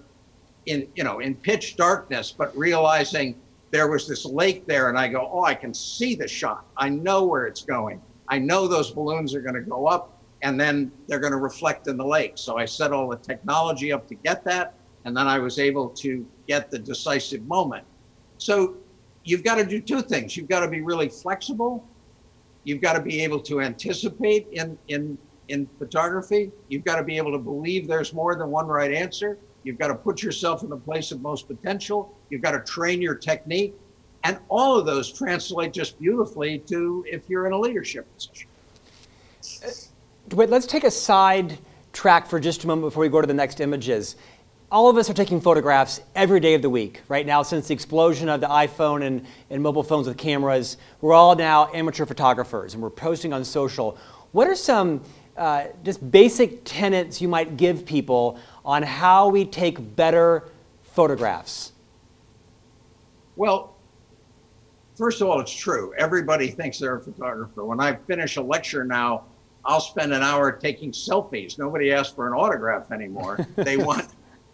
in, 0.66 0.88
you 0.96 1.04
know, 1.04 1.20
in 1.20 1.36
pitch 1.36 1.76
darkness, 1.76 2.34
but 2.36 2.56
realizing 2.58 3.36
there 3.72 3.90
was 3.90 4.08
this 4.08 4.26
lake 4.26 4.66
there 4.66 4.90
and 4.90 4.98
I 4.98 5.08
go, 5.08 5.30
oh, 5.32 5.44
I 5.44 5.54
can 5.54 5.74
see 5.74 6.16
the 6.16 6.28
shot. 6.28 6.66
I 6.78 6.90
know 6.90 7.26
where 7.26 7.46
it's 7.46 7.64
going. 7.64 8.02
I 8.30 8.40
know 8.40 8.68
those 8.68 8.92
balloons 8.92 9.34
are 9.36 9.42
going 9.42 9.56
to 9.56 9.62
go 9.62 9.88
up 9.88 10.22
and 10.42 10.60
then 10.60 10.92
they're 11.08 11.20
going 11.20 11.34
to 11.34 11.40
reflect 11.40 11.88
in 11.88 11.98
the 11.98 12.06
lake. 12.06 12.34
So 12.36 12.58
I 12.58 12.66
set 12.66 12.92
all 12.92 13.08
the 13.08 13.18
technology 13.18 13.92
up 13.92 14.08
to 14.08 14.16
get 14.16 14.44
that. 14.46 14.76
And 15.06 15.16
then 15.16 15.28
I 15.28 15.40
was 15.40 15.58
able 15.58 15.90
to 15.90 16.26
get 16.48 16.70
the 16.70 16.80
decisive 16.80 17.46
moment. 17.48 17.86
So 18.38 18.76
you've 19.24 19.44
got 19.44 19.56
to 19.56 19.66
do 19.66 19.82
two 19.82 20.02
things. 20.02 20.36
You've 20.36 20.50
got 20.50 20.62
to 20.62 20.68
be 20.68 20.82
really 20.82 21.10
flexible. 21.10 21.86
You've 22.64 22.82
got 22.82 22.94
to 22.94 23.02
be 23.02 23.22
able 23.22 23.40
to 23.42 23.62
anticipate 23.62 24.48
in, 24.52 24.78
in, 24.90 25.18
in 25.48 25.66
photography. 25.80 26.52
You've 26.68 26.84
got 26.84 26.98
to 26.98 27.04
be 27.04 27.18
able 27.18 27.32
to 27.32 27.38
believe 27.38 27.88
there's 27.88 28.14
more 28.14 28.36
than 28.36 28.50
one 28.50 28.68
right 28.68 28.92
answer. 28.92 29.38
You've 29.68 29.78
got 29.78 29.90
to 29.90 29.96
put 29.96 30.24
yourself 30.24 30.64
in 30.64 30.70
the 30.70 30.78
place 30.78 31.12
of 31.12 31.22
most 31.22 31.46
potential. 31.46 32.18
You've 32.30 32.42
got 32.42 32.52
to 32.52 32.62
train 32.62 33.02
your 33.02 33.16
technique. 33.16 33.76
And 34.24 34.40
all 34.48 34.80
of 34.80 34.86
those 34.86 35.12
translate 35.12 35.74
just 35.74 36.00
beautifully 36.00 36.60
to 36.60 37.04
if 37.06 37.30
you're 37.30 37.48
in 37.48 37.52
a 37.52 37.60
leadership 37.60 38.08
position. 38.16 38.48
Wait, 40.32 40.50
let's 40.50 40.68
take 40.68 40.86
a 40.86 40.92
side 40.92 41.58
track 41.92 42.28
for 42.28 42.40
just 42.40 42.64
a 42.64 42.68
moment 42.68 42.88
before 42.88 43.02
we 43.02 43.10
go 43.10 43.20
to 43.20 43.28
the 43.28 43.34
next 43.34 43.60
images. 43.60 44.16
All 44.72 44.90
of 44.90 44.96
us 44.96 45.10
are 45.10 45.14
taking 45.14 45.42
photographs 45.42 46.00
every 46.16 46.40
day 46.40 46.54
of 46.54 46.62
the 46.62 46.70
week. 46.70 47.02
Right 47.10 47.26
now, 47.26 47.44
since 47.44 47.68
the 47.68 47.74
explosion 47.74 48.30
of 48.30 48.40
the 48.40 48.48
iPhone 48.48 49.06
and, 49.06 49.26
and 49.50 49.62
mobile 49.62 49.84
phones 49.84 50.08
with 50.08 50.18
cameras, 50.18 50.78
we're 51.02 51.14
all 51.14 51.36
now 51.36 51.70
amateur 51.74 52.06
photographers 52.06 52.74
and 52.74 52.82
we're 52.82 52.90
posting 52.90 53.34
on 53.34 53.44
social. 53.44 53.98
What 54.32 54.48
are 54.48 54.56
some 54.56 55.04
uh, 55.38 55.68
just 55.84 56.10
basic 56.10 56.62
tenets 56.66 57.22
you 57.22 57.28
might 57.28 57.58
give 57.58 57.86
people 57.86 58.40
on 58.68 58.84
how 58.84 59.30
we 59.30 59.46
take 59.46 59.96
better 59.96 60.44
photographs? 60.84 61.72
Well, 63.38 63.76
first 64.96 65.22
of 65.22 65.30
all, 65.30 65.40
it's 65.40 65.56
true. 65.56 65.94
Everybody 65.98 66.50
thinks 66.50 66.78
they're 66.78 66.98
a 66.98 67.02
photographer. 67.02 67.64
When 67.64 67.80
I 67.80 67.96
finish 67.96 68.36
a 68.36 68.42
lecture 68.42 68.84
now, 68.84 69.24
I'll 69.64 69.80
spend 69.80 70.14
an 70.14 70.22
hour 70.22 70.52
taking 70.52 70.92
selfies. 70.92 71.58
Nobody 71.58 71.94
asks 71.94 72.14
for 72.14 72.28
an 72.28 72.34
autograph 72.34 72.92
anymore. 72.92 73.40
they 73.56 73.78
want 73.78 74.10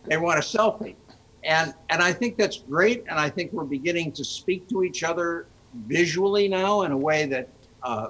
they 0.05 0.17
want 0.17 0.37
a 0.37 0.41
selfie. 0.41 0.95
And 1.43 1.73
and 1.89 2.01
I 2.01 2.13
think 2.13 2.37
that's 2.37 2.57
great. 2.57 3.03
And 3.09 3.19
I 3.19 3.29
think 3.29 3.51
we're 3.51 3.63
beginning 3.63 4.11
to 4.13 4.23
speak 4.23 4.69
to 4.69 4.83
each 4.83 5.03
other 5.03 5.47
visually 5.87 6.47
now 6.47 6.83
in 6.83 6.91
a 6.91 6.97
way 6.97 7.25
that 7.25 7.49
uh, 7.81 8.09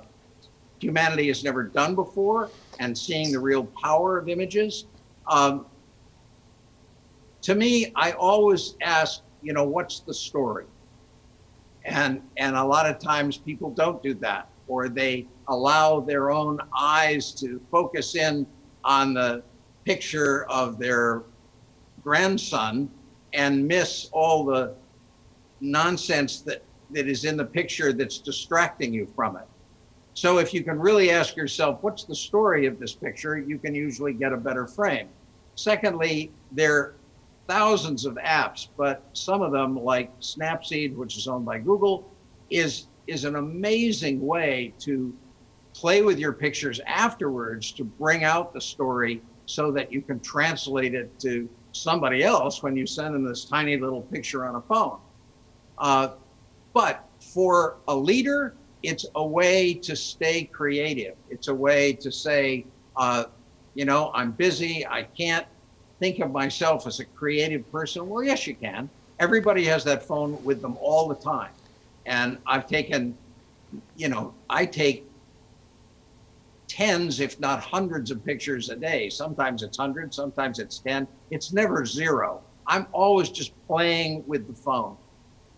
humanity 0.80 1.28
has 1.28 1.44
never 1.44 1.64
done 1.64 1.96
before, 1.96 2.50
and 2.80 2.98
seeing 2.98 3.32
the 3.32 3.40
real 3.40 3.66
power 3.66 4.18
of 4.18 4.28
images. 4.28 4.86
Um, 5.28 5.66
to 7.44 7.56
me, 7.56 7.92
I 7.96 8.14
always 8.14 8.76
ask, 8.82 9.22
you 9.42 9.54
know, 9.54 9.66
what's 9.66 10.00
the 10.00 10.14
story? 10.14 10.66
And 11.86 12.22
and 12.38 12.56
a 12.56 12.64
lot 12.64 12.90
of 12.90 12.98
times 12.98 13.38
people 13.38 13.70
don't 13.70 14.02
do 14.02 14.14
that, 14.16 14.48
or 14.68 14.90
they 14.90 15.28
allow 15.48 16.00
their 16.00 16.32
own 16.32 16.60
eyes 16.78 17.32
to 17.34 17.62
focus 17.70 18.16
in 18.16 18.48
on 18.84 19.14
the 19.14 19.44
picture 19.84 20.46
of 20.46 20.80
their 20.80 21.24
grandson 22.02 22.90
and 23.34 23.68
miss 23.68 24.10
all 24.14 24.46
the 24.46 24.74
nonsense 25.60 26.42
that, 26.42 26.64
that 26.92 27.08
is 27.08 27.26
in 27.26 27.36
the 27.36 27.46
picture 27.46 27.92
that's 27.92 28.20
distracting 28.20 28.94
you 28.94 29.06
from 29.16 29.36
it. 29.36 29.48
So 30.14 30.38
if 30.38 30.54
you 30.54 30.64
can 30.64 30.80
really 30.80 31.10
ask 31.12 31.36
yourself, 31.36 31.80
what's 31.82 32.04
the 32.04 32.16
story 32.16 32.66
of 32.66 32.80
this 32.80 32.94
picture, 32.94 33.38
you 33.38 33.58
can 33.58 33.74
usually 33.74 34.14
get 34.14 34.32
a 34.32 34.38
better 34.38 34.68
frame. 34.68 35.10
Secondly, 35.56 36.32
there 36.52 36.94
thousands 37.48 38.06
of 38.06 38.16
apps, 38.16 38.68
but 38.78 39.04
some 39.14 39.42
of 39.42 39.52
them, 39.52 39.76
like 39.76 40.18
Snapseed, 40.20 40.96
which 40.96 41.18
is 41.18 41.28
owned 41.28 41.46
by 41.46 41.60
Google, 41.60 42.12
is 42.50 42.88
is 43.06 43.26
an 43.26 43.36
amazing 43.36 44.26
way 44.26 44.74
to 44.80 45.14
play 45.74 46.02
with 46.02 46.18
your 46.20 46.32
pictures 46.32 46.80
afterwards 46.86 47.72
to 47.74 47.84
bring 47.84 48.24
out 48.24 48.54
the 48.54 48.62
story 48.62 49.22
so 49.46 49.72
that 49.72 49.92
you 49.92 50.02
can 50.02 50.20
translate 50.22 50.94
it 50.94 51.20
to 51.20 51.50
somebody 51.74 52.24
else 52.24 52.64
when 52.64 52.78
you 52.78 52.86
send 52.86 53.14
them 53.14 53.26
this 53.26 53.46
tiny 53.46 53.78
little 53.78 54.02
picture 54.04 54.46
on 54.46 54.56
a 54.56 54.62
phone. 54.62 55.00
Uh, 55.78 56.10
but 56.74 57.10
for 57.20 57.78
a 57.88 57.96
leader, 57.96 58.56
it's 58.84 59.06
a 59.16 59.26
way 59.26 59.74
to 59.74 59.96
stay 59.96 60.46
creative. 60.46 61.16
It's 61.30 61.48
a 61.48 61.54
way 61.56 61.94
to 61.94 62.12
say, 62.12 62.66
uh, 62.96 63.26
you 63.74 63.86
know, 63.86 64.12
I'm 64.14 64.32
busy. 64.32 64.86
I 64.86 65.04
can't 65.04 65.48
think 66.04 66.20
of 66.20 66.34
myself 66.34 66.86
as 66.86 67.00
a 67.00 67.06
creative 67.06 67.72
person. 67.72 68.10
Well, 68.10 68.22
yes, 68.22 68.46
you 68.46 68.56
can. 68.56 68.90
Everybody 69.22 69.64
has 69.68 69.86
that 69.86 70.04
phone 70.04 70.32
with 70.44 70.62
them 70.62 70.76
all 70.82 71.08
the 71.08 71.16
time. 71.16 71.52
And 72.06 72.38
I've 72.46 72.68
taken, 72.68 73.18
you 73.96 74.10
know, 74.10 74.34
I 74.50 74.66
take 74.66 75.10
tens, 76.68 77.22
if 77.22 77.40
not 77.40 77.62
hundreds 77.62 78.12
of 78.12 78.26
pictures 78.26 78.70
a 78.70 78.76
day. 78.76 79.10
Sometimes 79.10 79.64
it's 79.64 79.78
hundreds, 79.78 80.18
sometimes 80.18 80.60
it's 80.60 80.78
10. 80.80 81.08
It's 81.32 81.54
never 81.54 81.86
zero. 81.86 82.42
I'm 82.68 82.86
always 82.92 83.30
just 83.30 83.54
playing 83.66 84.26
with 84.28 84.46
the 84.46 84.54
phone. 84.54 84.98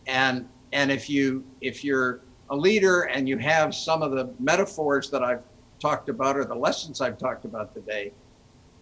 And 0.05 0.47
and 0.73 0.91
if 0.91 1.09
you 1.09 1.43
if 1.61 1.83
you're 1.83 2.19
a 2.51 2.55
leader 2.55 3.03
and 3.13 3.27
you 3.27 3.39
have 3.39 3.73
some 3.73 4.03
of 4.03 4.11
the 4.11 4.31
metaphors 4.39 5.09
that 5.09 5.23
I've 5.23 5.43
talked 5.79 6.07
about 6.09 6.37
or 6.37 6.45
the 6.45 6.53
lessons 6.67 7.01
I've 7.01 7.17
talked 7.17 7.45
about 7.45 7.73
today, 7.73 8.11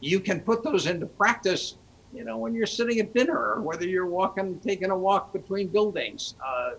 you 0.03 0.19
can 0.19 0.41
put 0.41 0.63
those 0.63 0.85
into 0.85 1.05
practice, 1.05 1.75
you 2.13 2.25
know, 2.25 2.37
when 2.37 2.53
you're 2.53 2.65
sitting 2.65 2.99
at 2.99 3.13
dinner 3.13 3.37
or 3.37 3.61
whether 3.61 3.87
you're 3.87 4.05
walking, 4.05 4.59
taking 4.59 4.91
a 4.91 4.97
walk 4.97 5.31
between 5.31 5.67
buildings. 5.67 6.35
Uh, 6.45 6.71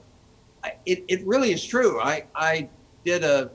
it, 0.84 1.04
it 1.08 1.26
really 1.26 1.50
is 1.52 1.64
true. 1.64 2.00
I, 2.00 2.24
I 2.34 2.68
did 3.02 3.24
a, 3.24 3.50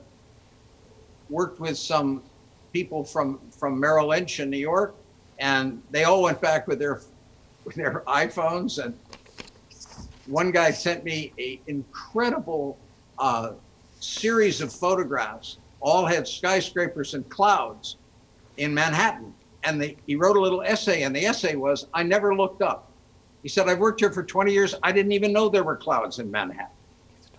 worked 1.28 1.60
with 1.60 1.78
some 1.78 2.22
people 2.72 3.04
from, 3.04 3.40
from 3.56 3.78
Merrill 3.78 4.08
Lynch 4.08 4.40
in 4.40 4.50
New 4.50 4.58
York, 4.58 4.96
and 5.38 5.80
they 5.92 6.02
all 6.02 6.22
went 6.22 6.40
back 6.40 6.66
with 6.66 6.80
their, 6.80 7.00
with 7.64 7.76
their 7.76 8.02
iPhones. 8.08 8.84
And 8.84 8.98
one 10.26 10.50
guy 10.50 10.72
sent 10.72 11.04
me 11.04 11.32
a 11.38 11.60
incredible 11.68 12.76
uh, 13.20 13.52
series 14.00 14.60
of 14.60 14.72
photographs, 14.72 15.58
all 15.80 16.06
had 16.06 16.26
skyscrapers 16.26 17.14
and 17.14 17.28
clouds 17.28 17.96
in 18.56 18.74
Manhattan. 18.74 19.32
And 19.64 19.80
they, 19.80 19.96
he 20.06 20.16
wrote 20.16 20.36
a 20.36 20.40
little 20.40 20.62
essay, 20.62 21.02
and 21.02 21.14
the 21.14 21.26
essay 21.26 21.54
was, 21.54 21.86
I 21.92 22.02
never 22.02 22.34
looked 22.34 22.62
up. 22.62 22.90
He 23.42 23.48
said, 23.48 23.68
I've 23.68 23.78
worked 23.78 24.00
here 24.00 24.12
for 24.12 24.22
20 24.22 24.52
years. 24.52 24.74
I 24.82 24.92
didn't 24.92 25.12
even 25.12 25.32
know 25.32 25.48
there 25.48 25.64
were 25.64 25.76
clouds 25.76 26.18
in 26.18 26.30
Manhattan. 26.30 26.68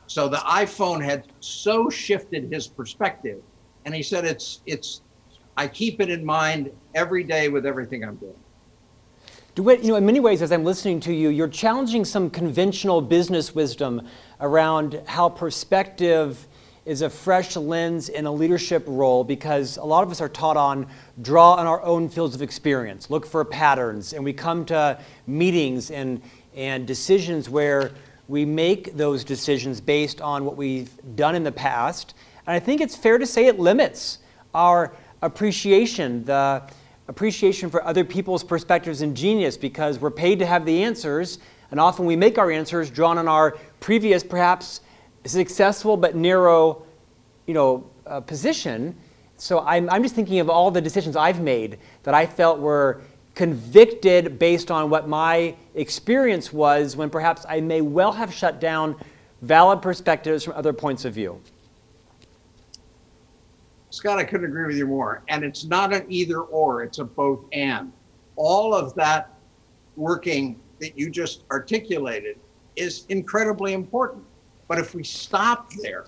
So 0.08 0.28
the 0.28 0.38
iPhone 0.38 1.04
had 1.04 1.28
so 1.40 1.90
shifted 1.90 2.52
his 2.52 2.68
perspective. 2.68 3.42
And 3.86 3.96
he 3.96 4.04
said, 4.04 4.26
it's, 4.26 4.62
it's, 4.66 5.02
I 5.58 5.68
keep 5.68 6.02
it 6.02 6.10
in 6.10 6.26
mind 6.26 6.72
every 6.96 7.24
day 7.24 7.50
with 7.50 7.66
everything 7.66 8.04
I'm 8.04 8.16
doing. 8.16 8.36
DeWitt, 9.56 9.84
you 9.84 9.90
know, 9.90 9.96
in 9.96 10.06
many 10.06 10.20
ways, 10.20 10.42
as 10.42 10.52
I'm 10.52 10.64
listening 10.64 11.00
to 11.02 11.14
you, 11.14 11.30
you're 11.30 11.48
challenging 11.48 12.06
some 12.06 12.30
conventional 12.30 13.02
business 13.02 13.54
wisdom 13.54 14.08
around 14.40 15.02
how 15.06 15.30
perspective 15.30 16.48
is 16.86 17.02
a 17.02 17.10
fresh 17.10 17.56
lens 17.56 18.10
in 18.10 18.26
a 18.26 18.32
leadership 18.32 18.84
role 18.88 19.24
because 19.24 19.78
a 19.78 19.84
lot 19.84 20.04
of 20.04 20.10
us 20.10 20.20
are 20.20 20.30
taught 20.30 20.58
on 20.58 20.88
draw 21.22 21.54
on 21.54 21.68
our 21.68 21.82
own 21.84 22.10
fields 22.10 22.36
of 22.36 22.42
experience, 22.42 23.10
look 23.10 23.26
for 23.26 23.44
patterns, 23.46 24.14
and 24.14 24.24
we 24.24 24.34
come 24.34 24.66
to 24.66 25.00
meetings 25.28 25.92
and, 25.92 26.22
and 26.56 26.88
decisions 26.88 27.50
where 27.50 27.92
we 28.28 28.46
make 28.46 28.96
those 28.96 29.24
decisions 29.24 29.82
based 29.82 30.22
on 30.22 30.46
what 30.46 30.56
we've 30.56 30.92
done 31.16 31.36
in 31.36 31.44
the 31.44 31.52
past. 31.52 32.14
And 32.48 32.56
I 32.56 32.60
think 32.60 32.82
it's 32.82 32.96
fair 32.96 33.18
to 33.18 33.26
say 33.26 33.48
it 33.48 33.60
limits 33.60 34.20
our 34.54 34.94
appreciation, 35.22 36.24
the 36.26 36.64
appreciation 37.08 37.70
for 37.70 37.84
other 37.86 38.04
people's 38.04 38.44
perspectives 38.44 39.02
and 39.02 39.16
genius 39.16 39.58
because 39.58 40.00
we're 40.00 40.12
paid 40.12 40.40
to 40.40 40.46
have 40.46 40.66
the 40.66 40.84
answers, 40.84 41.40
and 41.72 41.80
often 41.80 42.06
we 42.06 42.16
make 42.16 42.38
our 42.38 42.52
answers 42.52 42.90
drawn 42.90 43.18
on 43.18 43.28
our 43.28 43.58
previous, 43.80 44.24
perhaps 44.24 44.82
successful 45.26 45.98
but 45.98 46.16
narrow, 46.16 46.84
you 47.46 47.54
know, 47.54 47.90
uh, 48.06 48.20
position. 48.22 48.96
So 49.42 49.62
I'm, 49.62 49.90
I'm 49.90 50.04
just 50.04 50.14
thinking 50.14 50.40
of 50.40 50.52
all 50.52 50.70
the 50.70 50.82
decisions 50.82 51.16
I've 51.16 51.42
made 51.42 51.80
that 52.04 52.14
I 52.14 52.28
felt 52.28 52.60
were 52.60 53.02
convicted 53.34 54.38
based 54.38 54.70
on 54.70 54.92
what 54.92 55.08
my 55.08 55.56
experience 55.74 56.54
was 56.54 56.96
when 56.96 57.10
perhaps 57.10 57.44
I 57.50 57.60
may 57.60 57.82
well 57.82 58.12
have 58.12 58.32
shut 58.32 58.62
down 58.62 58.96
valid 59.42 59.82
perspectives 59.82 60.44
from 60.44 60.54
other 60.54 60.74
points 60.74 61.06
of 61.06 61.16
view. 61.16 61.42
Scott, 63.90 64.20
I 64.20 64.26
couldn't 64.26 64.46
agree 64.46 64.68
with 64.68 64.78
you 64.78 64.86
more. 64.86 65.24
And 65.28 65.44
it's 65.44 65.66
not 65.66 65.92
an 65.92 66.06
either 66.08 66.42
or, 66.42 66.84
it's 66.84 67.00
a 67.00 67.04
both 67.04 67.44
and. 67.52 67.92
All 68.36 68.76
of 68.76 68.94
that 68.94 69.34
working 69.96 70.60
that 70.80 70.96
you 70.96 71.10
just 71.10 71.46
articulated 71.50 72.38
is 72.76 73.08
incredibly 73.10 73.74
important. 73.74 74.24
But 74.68 74.78
if 74.78 74.94
we 74.94 75.04
stop 75.04 75.72
there, 75.82 76.06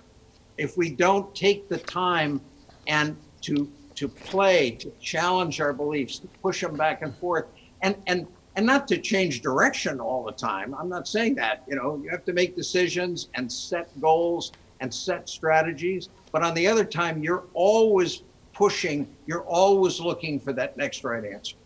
if 0.56 0.76
we 0.76 0.88
don't 0.88 1.34
take 1.34 1.68
the 1.68 1.78
time 1.78 2.40
and 2.86 3.16
to 3.42 3.70
to 3.96 4.08
play, 4.08 4.72
to 4.72 4.90
challenge 5.00 5.60
our 5.60 5.72
beliefs, 5.72 6.18
to 6.18 6.26
push 6.42 6.60
them 6.60 6.76
back 6.76 7.02
and 7.02 7.14
forth, 7.16 7.46
and 7.82 7.96
and 8.06 8.26
and 8.56 8.66
not 8.66 8.86
to 8.88 8.98
change 8.98 9.42
direction 9.42 10.00
all 10.00 10.24
the 10.24 10.32
time. 10.32 10.74
I'm 10.74 10.88
not 10.88 11.08
saying 11.08 11.34
that. 11.36 11.64
You 11.66 11.76
know, 11.76 12.00
you 12.02 12.10
have 12.10 12.24
to 12.26 12.32
make 12.32 12.54
decisions 12.54 13.28
and 13.34 13.50
set 13.50 13.88
goals 14.00 14.52
and 14.80 14.92
set 14.92 15.28
strategies. 15.28 16.08
But 16.30 16.42
on 16.42 16.54
the 16.54 16.66
other 16.66 16.84
time, 16.84 17.22
you're 17.22 17.44
always 17.54 18.22
pushing. 18.52 19.08
You're 19.26 19.44
always 19.44 20.00
looking 20.00 20.38
for 20.38 20.52
that 20.52 20.76
next 20.76 21.04
right 21.04 21.24
answer. 21.24 21.56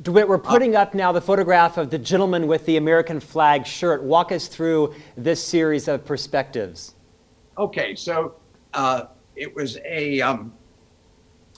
DeWitt, 0.00 0.26
we're 0.26 0.38
putting 0.38 0.74
up 0.74 0.94
now 0.94 1.12
the 1.12 1.20
photograph 1.20 1.76
of 1.76 1.90
the 1.90 1.98
gentleman 1.98 2.46
with 2.46 2.64
the 2.64 2.78
American 2.78 3.20
flag 3.20 3.66
shirt. 3.66 4.02
Walk 4.02 4.32
us 4.32 4.48
through 4.48 4.94
this 5.18 5.42
series 5.44 5.86
of 5.86 6.04
perspectives. 6.06 6.94
Okay, 7.58 7.94
so 7.94 8.36
uh, 8.72 9.04
it 9.36 9.54
was 9.54 9.78
a 9.84 10.20
um, 10.20 10.52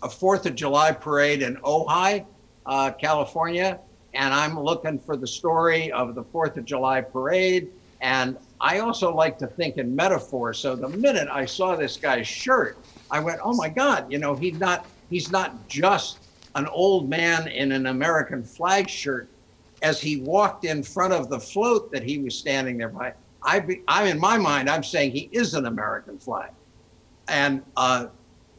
a 0.03 0.09
Fourth 0.09 0.47
of 0.47 0.55
July 0.55 0.93
parade 0.93 1.43
in 1.43 1.57
Ojai, 1.57 2.27
uh, 2.67 2.91
California, 2.93 3.81
and 4.13 4.35
I'm 4.35 4.59
looking 4.59 4.99
for 4.99 5.17
the 5.17 5.27
story 5.27 5.91
of 5.93 6.15
the 6.15 6.25
Fourth 6.25 6.57
of 6.57 6.65
July 6.65 7.01
parade. 7.01 7.71
And 8.01 8.37
I 8.61 8.81
also 8.81 9.15
like 9.15 9.39
to 9.39 9.47
think 9.47 9.79
in 9.79 9.97
metaphor. 9.97 10.53
So 10.53 10.77
the 10.77 10.89
minute 10.89 11.29
I 11.31 11.47
saw 11.47 11.75
this 11.75 11.97
guy's 11.97 12.27
shirt, 12.27 12.77
I 13.11 13.21
went, 13.21 13.41
"Oh 13.43 13.55
my 13.55 13.69
God! 13.69 14.11
You 14.13 14.19
know, 14.19 14.35
he's 14.35 14.59
not 14.59 14.87
he's 15.11 15.31
not 15.31 15.69
just 15.69 16.19
an 16.55 16.67
old 16.69 17.09
man 17.09 17.49
in 17.49 17.73
an 17.73 17.87
American 17.87 18.43
flag 18.43 18.89
shirt." 18.89 19.29
As 19.83 20.01
he 20.01 20.17
walked 20.17 20.65
in 20.65 20.83
front 20.83 21.13
of 21.13 21.29
the 21.29 21.39
float 21.39 21.93
that 21.93 22.03
he 22.03 22.19
was 22.19 22.35
standing 22.35 22.79
there 22.79 22.89
by, 22.89 23.13
I 23.43 23.61
be, 23.61 23.83
I'm 23.87 24.07
in 24.07 24.19
my 24.19 24.39
mind, 24.39 24.71
I'm 24.71 24.83
saying 24.83 25.11
he 25.11 25.29
is 25.31 25.53
an 25.53 25.67
American 25.67 26.19
flag. 26.19 26.51
And 27.29 27.63
uh, 27.77 28.07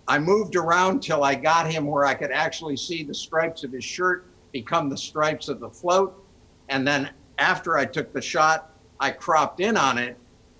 I 0.07 0.19
moved 0.19 0.55
around 0.55 1.01
till 1.01 1.23
I 1.23 1.35
got 1.35 1.71
him 1.71 1.85
where 1.85 2.05
I 2.05 2.13
could 2.13 2.31
actually 2.31 2.77
see 2.77 3.03
the 3.03 3.13
stripes 3.13 3.63
of 3.63 3.71
his 3.71 3.83
shirt 3.83 4.27
become 4.51 4.89
the 4.89 4.97
stripes 4.97 5.49
of 5.49 5.59
the 5.59 5.69
float. 5.69 6.23
And 6.69 6.87
then 6.87 7.09
after 7.37 7.77
I 7.77 7.85
took 7.85 8.13
the 8.13 8.21
shot, 8.21 8.71
I 8.99 9.11
cropped 9.11 9.59
in 9.59 9.77
on 9.77 9.97
it 9.97 10.17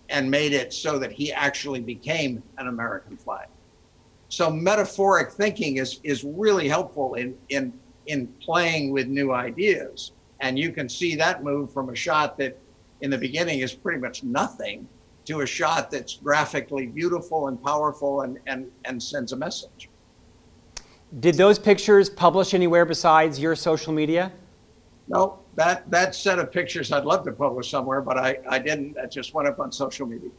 and 0.09 0.29
made 0.29 0.53
it 0.53 0.73
so 0.73 0.99
that 0.99 1.11
he 1.11 1.31
actually 1.31 1.79
became 1.79 2.43
an 2.57 2.67
American 2.67 3.17
flag. 3.17 3.47
So 4.29 4.49
metaphoric 4.49 5.31
thinking 5.31 5.77
is 5.77 5.99
is 6.03 6.23
really 6.23 6.67
helpful 6.67 7.13
in 7.13 7.37
in 7.49 7.73
in 8.07 8.27
playing 8.41 8.91
with 8.91 9.07
new 9.07 9.31
ideas. 9.31 10.11
And 10.41 10.59
you 10.59 10.71
can 10.71 10.89
see 10.89 11.15
that 11.15 11.43
move 11.43 11.71
from 11.71 11.89
a 11.89 11.95
shot 11.95 12.37
that 12.37 12.57
in 13.01 13.09
the 13.09 13.17
beginning 13.17 13.59
is 13.59 13.73
pretty 13.73 13.99
much 13.99 14.23
nothing 14.23 14.87
to 15.25 15.41
a 15.41 15.45
shot 15.45 15.91
that's 15.91 16.15
graphically 16.15 16.87
beautiful 16.87 17.47
and 17.47 17.61
powerful 17.61 18.21
and, 18.21 18.39
and, 18.47 18.71
and 18.85 19.01
sends 19.01 19.31
a 19.31 19.35
message. 19.35 19.89
Did 21.19 21.35
those 21.35 21.57
pictures 21.57 22.09
publish 22.09 22.53
anywhere 22.53 22.85
besides 22.85 23.39
your 23.39 23.55
social 23.55 23.93
media? 23.93 24.31
No, 25.07 25.39
that, 25.55 25.89
that 25.91 26.15
set 26.15 26.39
of 26.39 26.51
pictures 26.51 26.91
I'd 26.91 27.05
love 27.05 27.23
to 27.25 27.31
publish 27.31 27.69
somewhere, 27.69 28.01
but 28.01 28.17
I, 28.17 28.39
I 28.49 28.59
didn't. 28.59 28.95
That 28.95 29.11
just 29.11 29.33
went 29.33 29.47
up 29.47 29.59
on 29.59 29.71
social 29.71 30.07
media. 30.07 30.29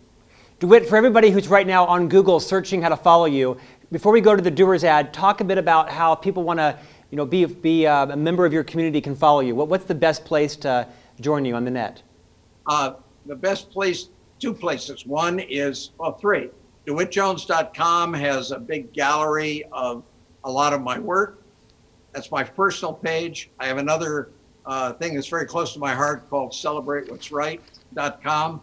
DeWitt, 0.59 0.89
for 0.89 0.97
everybody 0.97 1.31
who's 1.31 1.49
right 1.49 1.67
now 1.67 1.85
on 1.87 2.09
Google 2.09 2.41
searching 2.41 2.83
how 2.83 2.89
to 2.89 2.97
follow 2.97 3.27
you, 3.27 3.59
before 3.93 4.13
we 4.13 4.21
go 4.21 4.35
to 4.35 4.43
the 4.43 4.51
Dewar's 4.51 4.85
ad, 4.85 5.13
talk 5.13 5.41
a 5.41 5.45
bit 5.45 5.59
about 5.59 5.89
how 5.89 6.15
people 6.15 6.43
want 6.43 6.59
to 6.59 6.77
you 7.11 7.17
know, 7.17 7.25
be, 7.25 7.45
be 7.45 7.87
uh, 7.87 8.07
a 8.07 8.17
member 8.17 8.45
of 8.45 8.53
your 8.53 8.65
community 8.65 9.01
can 9.01 9.15
follow 9.15 9.41
you. 9.41 9.55
What, 9.55 9.69
what's 9.69 9.85
the 9.85 9.95
best 9.95 10.25
place 10.25 10.57
to 10.57 10.89
join 11.21 11.45
you 11.45 11.55
on 11.55 11.65
the 11.65 11.71
net? 11.71 12.03
Uh, 12.67 12.95
the 13.27 13.37
best 13.37 13.71
place 13.71 14.09
two 14.39 14.55
places. 14.55 15.07
One 15.07 15.41
is, 15.41 15.91
well, 15.99 16.13
three. 16.13 16.51
DeWittJones.com 16.87 18.15
has 18.15 18.53
a 18.53 18.59
big 18.59 18.93
gallery 18.93 19.65
of 19.73 20.05
a 20.45 20.51
lot 20.51 20.73
of 20.73 20.81
my 20.83 20.99
work. 20.99 21.43
That's 22.13 22.31
my 22.31 22.45
personal 22.45 22.95
page. 22.95 23.51
I 23.59 23.67
have 23.67 23.79
another 23.79 24.31
uh, 24.65 24.93
thing 24.95 25.15
that's 25.15 25.29
very 25.29 25.47
close 25.47 25.73
to 25.75 25.79
my 25.79 25.95
heart 25.95 26.29
called 26.31 26.53
CelebrateWhat'sRight.com 26.53 28.63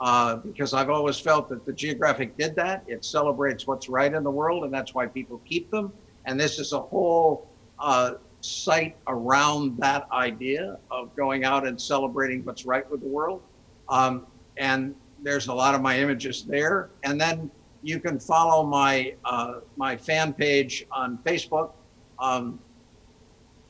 uh, 0.00 0.36
because 0.36 0.74
I've 0.74 0.90
always 0.90 1.18
felt 1.18 1.48
that 1.48 1.64
the 1.64 1.72
Geographic 1.72 2.36
did 2.36 2.54
that. 2.56 2.84
It 2.86 3.04
celebrates 3.04 3.66
what's 3.66 3.88
right 3.88 4.12
in 4.12 4.22
the 4.22 4.30
world, 4.30 4.64
and 4.64 4.74
that's 4.74 4.94
why 4.94 5.06
people 5.06 5.40
keep 5.44 5.70
them. 5.70 5.92
And 6.24 6.38
this 6.38 6.58
is 6.58 6.72
a 6.72 6.80
whole 6.80 7.48
uh, 7.78 8.14
site 8.40 8.96
around 9.06 9.78
that 9.78 10.08
idea 10.10 10.78
of 10.90 11.14
going 11.16 11.44
out 11.44 11.66
and 11.66 11.80
celebrating 11.80 12.44
what's 12.44 12.66
right 12.66 12.88
with 12.90 13.00
the 13.00 13.08
world. 13.08 13.42
Um, 13.88 14.26
and 14.56 14.94
there's 15.22 15.46
a 15.48 15.54
lot 15.54 15.74
of 15.74 15.80
my 15.80 15.98
images 15.98 16.44
there. 16.44 16.90
And 17.04 17.20
then 17.20 17.50
you 17.82 18.00
can 18.00 18.18
follow 18.18 18.64
my 18.64 19.14
uh, 19.24 19.60
my 19.76 19.96
fan 19.96 20.32
page 20.32 20.86
on 20.90 21.18
Facebook, 21.18 21.72
um, 22.18 22.58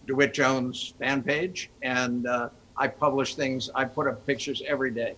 DeWitt 0.06 0.34
Jones 0.34 0.94
fan 0.98 1.22
page, 1.22 1.70
and 1.82 2.26
uh, 2.26 2.48
I 2.76 2.88
publish 2.88 3.34
things. 3.34 3.70
I 3.74 3.84
put 3.84 4.06
up 4.06 4.26
pictures 4.26 4.62
every 4.66 4.90
day. 4.90 5.14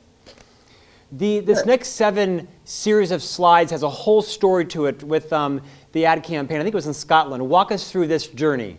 The, 1.13 1.41
this 1.41 1.65
next 1.65 1.91
seven 1.91 2.49
series 2.65 3.13
of 3.13 3.23
slides 3.23 3.71
has 3.71 3.85
a 3.85 3.89
whole 3.89 4.21
story 4.21 4.65
to 4.67 4.87
it 4.87 5.05
with 5.05 5.33
um, 5.33 5.63
the 5.93 6.07
ad 6.07 6.25
campaign. 6.25 6.59
I 6.59 6.65
think 6.65 6.73
it 6.73 6.77
was 6.77 6.89
in 6.89 6.95
Scotland. 6.95 7.49
Walk 7.49 7.71
us 7.71 7.89
through 7.91 8.09
this 8.09 8.27
journey. 8.27 8.79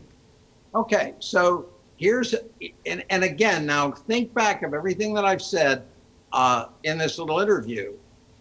Okay, 0.74 1.14
so 1.20 1.70
here's, 1.96 2.36
and, 2.86 3.06
and 3.10 3.24
again, 3.24 3.66
now 3.66 3.92
think 3.92 4.34
back 4.34 4.64
of 4.64 4.74
everything 4.74 5.14
that 5.14 5.24
I've 5.24 5.42
said 5.42 5.86
uh, 6.36 6.68
in 6.84 6.98
this 6.98 7.18
little 7.18 7.40
interview 7.40 7.94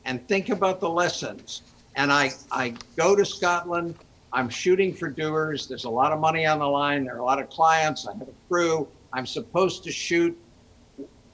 and 0.04 0.26
think 0.28 0.50
about 0.50 0.80
the 0.80 0.90
lessons. 0.90 1.62
And 1.94 2.12
I, 2.12 2.32
I 2.50 2.74
go 2.96 3.14
to 3.14 3.24
Scotland. 3.24 3.94
I'm 4.32 4.48
shooting 4.48 4.92
for 4.92 5.08
Dewar's. 5.08 5.68
There's 5.68 5.84
a 5.84 5.90
lot 5.90 6.10
of 6.10 6.18
money 6.18 6.44
on 6.44 6.58
the 6.58 6.66
line. 6.66 7.04
There 7.04 7.14
are 7.14 7.20
a 7.20 7.24
lot 7.24 7.40
of 7.40 7.48
clients. 7.48 8.06
I 8.06 8.12
have 8.18 8.28
a 8.28 8.48
crew. 8.48 8.88
I'm 9.12 9.26
supposed 9.26 9.84
to 9.84 9.92
shoot 9.92 10.36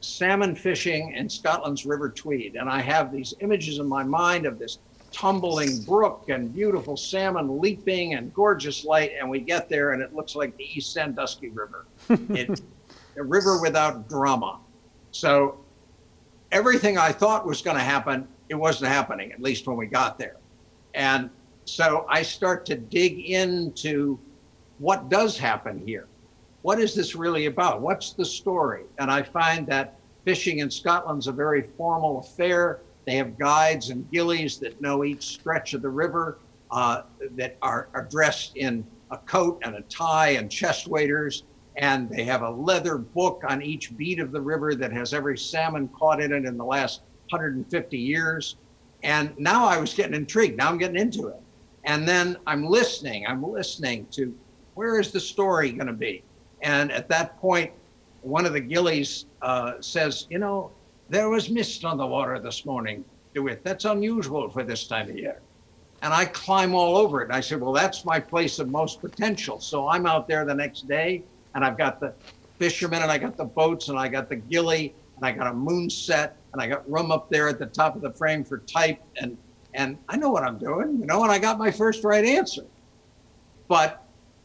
salmon 0.01 0.55
fishing 0.55 1.15
in 1.15 1.31
Scotland's 1.31 1.87
River 1.87 2.11
Tweed. 2.11 2.57
And 2.57 2.69
I 2.69 2.83
have 2.83 3.11
these 3.11 3.33
images 3.41 3.79
in 3.79 3.87
my 3.87 4.05
mind 4.05 4.45
of 4.45 4.59
this 4.59 4.79
tumbling 5.13 5.83
brook 5.85 6.27
and 6.29 6.55
beautiful 6.55 6.97
salmon 6.97 7.59
leaping 7.59 8.15
and 8.15 8.35
gorgeous 8.35 8.85
light. 8.85 9.13
And 9.19 9.31
we 9.31 9.41
get 9.41 9.71
there 9.71 9.93
and 9.93 10.03
it 10.03 10.15
looks 10.15 10.37
like 10.37 10.55
the 10.59 10.65
East 10.65 10.93
Sandusky 10.93 11.49
River. 11.49 11.87
it's 12.11 12.61
a 13.17 13.23
river 13.23 13.63
without 13.63 14.11
drama. 14.11 14.59
So 15.11 15.59
everything 16.53 16.99
I 16.99 17.13
thought 17.13 17.47
was 17.47 17.63
going 17.63 17.77
to 17.77 17.83
happen, 17.83 18.27
it 18.49 18.55
wasn't 18.55 18.91
happening, 18.91 19.33
at 19.33 19.41
least 19.41 19.67
when 19.67 19.77
we 19.77 19.87
got 19.87 20.19
there. 20.19 20.37
And 20.95 21.31
so 21.65 22.07
I 22.09 22.23
start 22.23 22.67
to 22.67 22.77
dig 22.77 23.31
into 23.31 24.19
what 24.79 25.09
does 25.09 25.39
happen 25.39 25.83
here. 25.87 26.09
What 26.63 26.81
is 26.81 26.95
this 26.95 27.15
really 27.15 27.47
about? 27.47 27.81
What's 27.81 28.13
the 28.13 28.25
story? 28.25 28.85
And 28.99 29.11
I 29.11 29.23
find 29.23 29.67
that 29.69 29.99
fishing 30.25 30.59
in 30.59 30.71
Scotland's 30.71 31.27
a 31.27 31.33
very 31.33 31.63
formal 31.63 32.19
affair. 32.21 32.81
They 33.07 33.15
have 33.17 33.39
guides 33.39 33.91
and 33.91 34.11
gillies 34.11 34.59
that 34.59 34.81
know 34.81 35.05
each 35.05 35.23
stretch 35.23 35.75
of 35.75 35.83
the 35.83 35.89
river, 35.89 36.39
uh, 36.71 37.03
that 37.33 37.57
are, 37.63 37.89
are 37.95 38.05
dressed 38.05 38.57
in 38.57 38.85
a 39.11 39.19
coat 39.19 39.61
and 39.65 39.77
a 39.77 39.83
tie 39.83 40.31
and 40.31 40.51
chest 40.51 40.87
waders 40.87 41.45
and 41.81 42.11
they 42.11 42.25
have 42.25 42.43
a 42.43 42.51
leather 42.51 42.99
book 42.99 43.43
on 43.49 43.63
each 43.63 43.97
beat 43.97 44.21
of 44.21 44.33
the 44.33 44.41
river 44.41 44.75
that 44.75 44.93
has 44.93 45.15
every 45.15 45.37
salmon 45.37 45.89
caught 45.89 46.21
in 46.21 46.31
it 46.31 46.45
in 46.45 46.59
the 46.59 46.65
last 46.65 47.01
150 47.31 47.97
years. 47.97 48.57
And 49.03 49.37
now 49.39 49.65
I 49.65 49.79
was 49.79 49.95
getting 49.95 50.15
intrigued. 50.15 50.59
Now 50.59 50.69
I'm 50.69 50.77
getting 50.77 51.01
into 51.01 51.29
it. 51.29 51.41
And 51.85 52.07
then 52.07 52.37
I'm 52.47 52.67
listening. 52.67 53.27
I'm 53.27 53.43
listening 53.43 54.07
to 54.13 54.37
where 54.75 55.01
is 55.01 55.11
the 55.11 55.21
story 55.21 55.73
going 55.73 55.87
to 55.87 55.95
be? 55.95 56.23
And 56.61 56.93
at 56.93 57.09
that 57.09 57.41
point, 57.41 57.73
one 58.21 58.45
of 58.45 58.53
the 58.53 58.61
gillies 58.61 59.25
uh, 59.41 59.81
says, 59.81 60.27
You 60.29 60.39
know, 60.39 60.71
there 61.09 61.31
was 61.31 61.49
mist 61.49 61.87
on 61.87 61.97
the 61.97 62.07
water 62.07 62.39
this 62.39 62.67
morning, 62.67 63.03
DeWitt. 63.33 63.65
That's 63.65 63.87
unusual 63.87 64.51
for 64.51 64.63
this 64.65 64.87
time 64.87 65.09
of 65.09 65.17
year. 65.17 65.41
And 66.03 66.13
I 66.13 66.27
climb 66.27 66.75
all 66.75 66.99
over 66.99 67.23
it. 67.23 67.25
And 67.25 67.33
I 67.33 67.41
said, 67.41 67.59
Well, 67.59 67.73
that's 67.73 68.05
my 68.05 68.21
place 68.21 68.59
of 68.59 68.69
most 68.69 69.01
potential. 69.01 69.61
So 69.61 69.89
I'm 69.89 70.05
out 70.05 70.29
there 70.29 70.45
the 70.45 70.55
next 70.55 70.87
day 70.87 71.25
and 71.55 71.65
I've 71.65 71.79
got 71.79 72.01
the 72.01 72.15
fishermen 72.59 73.03
and 73.03 73.11
I 73.11 73.19
got 73.19 73.37
the 73.37 73.45
boats 73.45 73.89
and 73.89 73.99
I 73.99 74.09
got 74.09 74.29
the 74.29 74.37
gilly 74.37 74.95
and 75.17 75.25
I 75.25 75.33
got 75.33 75.47
a 75.47 75.55
moon 75.55 75.91
set 75.91 76.37
and 76.53 76.61
I 76.61 76.67
got 76.67 76.89
room 76.91 77.11
up 77.11 77.31
there 77.31 77.49
at 77.49 77.59
the 77.59 77.67
top 77.67 77.97
of 77.97 78.03
the 78.03 78.13
frame 78.13 78.45
for 78.45 78.59
type 78.59 79.01
and 79.17 79.37
and 79.73 79.99
I 80.09 80.17
know 80.17 80.31
what 80.31 80.43
I'm 80.43 80.59
doing, 80.59 80.99
you 80.99 81.07
know, 81.07 81.23
and 81.23 81.31
I 81.31 81.39
got 81.39 81.59
my 81.59 81.71
first 81.71 82.03
right 82.03 82.25
answer. 82.25 82.65
But 83.69 84.05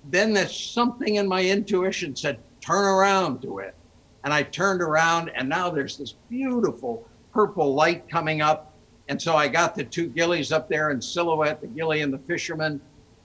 then 0.09 0.33
there's 0.33 0.55
something 0.55 1.15
in 1.15 1.27
my 1.27 1.43
intuition 1.43 2.15
said, 2.15 2.39
turn 2.61 2.85
around 2.85 3.41
to 3.41 3.59
it. 3.59 3.75
And 4.23 4.33
I 4.33 4.43
turned 4.43 4.81
around, 4.81 5.29
and 5.35 5.47
now 5.47 5.69
there's 5.69 5.97
this 5.97 6.13
beautiful 6.29 7.07
purple 7.31 7.73
light 7.73 8.09
coming 8.09 8.41
up. 8.41 8.73
And 9.07 9.21
so 9.21 9.35
I 9.35 9.47
got 9.47 9.75
the 9.75 9.83
two 9.83 10.07
gillies 10.07 10.51
up 10.51 10.67
there 10.67 10.89
in 10.89 11.01
silhouette, 11.01 11.61
the 11.61 11.67
gilly 11.67 12.01
and 12.01 12.13
the 12.13 12.19
fisherman, 12.19 12.81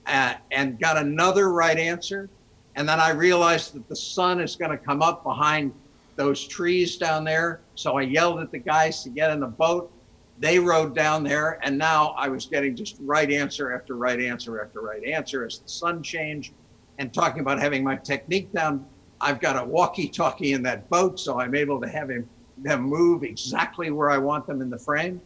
uh, 0.07 0.35
and 0.51 0.79
got 0.79 0.97
another 0.99 1.53
right 1.53 1.79
answer. 1.79 2.29
And 2.77 2.89
then 2.89 3.01
I 3.01 3.11
realized 3.11 3.75
that 3.75 3.89
the 3.89 3.97
sun 3.97 4.41
is 4.41 4.57
going 4.57 4.71
to 4.71 4.79
come 4.79 5.03
up 5.03 5.25
behind 5.25 5.73
those 6.17 6.47
trees 6.47 6.97
down 6.97 7.25
there. 7.25 7.61
So 7.75 7.99
I 7.99 8.03
yelled 8.03 8.41
at 8.41 8.51
the 8.51 8.59
guys 8.59 9.03
to 9.03 9.09
get 9.09 9.31
in 9.31 9.41
the 9.41 9.47
boat. 9.47 9.93
They 10.39 10.59
rode 10.59 10.95
down 10.95 11.23
there, 11.23 11.59
and 11.63 11.77
now 11.77 12.15
I 12.17 12.29
was 12.29 12.47
getting 12.47 12.75
just 12.75 12.97
right 13.01 13.31
answer 13.31 13.75
after 13.75 13.95
right 13.95 14.19
answer 14.19 14.63
after 14.63 14.81
right 14.81 15.05
answer 15.05 15.45
as 15.45 15.59
the 15.59 15.69
sun 15.69 16.03
changed. 16.03 16.55
And 16.99 17.13
talking 17.13 17.41
about 17.41 17.61
having 17.61 17.85
my 17.85 17.97
technique 17.97 18.51
down, 18.53 18.87
I've 19.21 19.41
got 19.41 19.63
a 19.63 19.67
walkie-talkie 19.67 20.55
in 20.55 20.63
that 20.63 20.89
boat, 20.89 21.21
so 21.21 21.39
I'm 21.39 21.55
able 21.55 21.79
to 21.81 21.89
have 21.89 22.09
him 22.09 22.29
them 22.63 22.83
move 22.83 23.23
exactly 23.23 23.91
where 23.91 24.11
I 24.11 24.19
want 24.19 24.47
them 24.47 24.61
in 24.61 24.71
the 24.71 24.79
frame. 24.79 25.21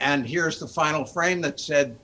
And 0.00 0.26
here's 0.26 0.58
the 0.58 0.66
final 0.66 1.04
frame 1.04 1.40
that 1.42 1.58
said, 1.58 1.96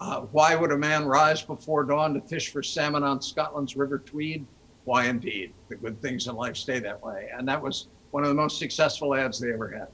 uh, 0.00 0.20
"Why 0.32 0.54
would 0.54 0.72
a 0.72 0.78
man 0.78 1.06
rise 1.06 1.42
before 1.42 1.84
dawn 1.84 2.14
to 2.14 2.20
fish 2.20 2.52
for 2.52 2.62
salmon 2.62 3.02
on 3.02 3.20
Scotland's 3.20 3.76
River 3.76 3.98
Tweed?" 3.98 4.46
why 4.88 5.04
indeed 5.04 5.52
the 5.68 5.76
good 5.76 6.00
things 6.00 6.28
in 6.28 6.34
life 6.34 6.56
stay 6.56 6.78
that 6.78 7.00
way. 7.02 7.28
And 7.36 7.46
that 7.46 7.62
was 7.62 7.88
one 8.10 8.22
of 8.22 8.30
the 8.30 8.34
most 8.34 8.58
successful 8.58 9.14
ads 9.14 9.38
they 9.38 9.52
ever 9.52 9.68
had. 9.68 9.88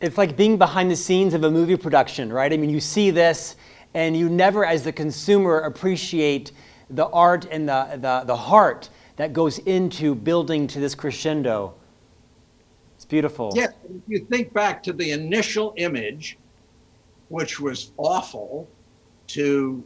It's 0.00 0.16
like 0.16 0.36
being 0.36 0.56
behind 0.56 0.88
the 0.88 0.96
scenes 0.96 1.34
of 1.34 1.42
a 1.42 1.50
movie 1.50 1.76
production, 1.76 2.32
right? 2.32 2.52
I 2.52 2.56
mean, 2.56 2.70
you 2.70 2.78
see 2.78 3.10
this 3.10 3.56
and 3.92 4.16
you 4.16 4.28
never, 4.28 4.64
as 4.64 4.84
the 4.84 4.92
consumer, 4.92 5.58
appreciate 5.58 6.52
the 6.88 7.08
art 7.08 7.48
and 7.50 7.68
the, 7.68 7.98
the, 8.00 8.22
the 8.26 8.36
heart 8.36 8.88
that 9.16 9.32
goes 9.32 9.58
into 9.58 10.14
building 10.14 10.68
to 10.68 10.78
this 10.78 10.94
crescendo. 10.94 11.74
It's 12.94 13.04
beautiful. 13.04 13.52
Yeah, 13.56 13.70
if 13.92 14.02
you 14.06 14.24
think 14.26 14.52
back 14.52 14.84
to 14.84 14.92
the 14.92 15.10
initial 15.10 15.74
image, 15.76 16.38
which 17.28 17.58
was 17.58 17.90
awful, 17.96 18.68
to 19.34 19.82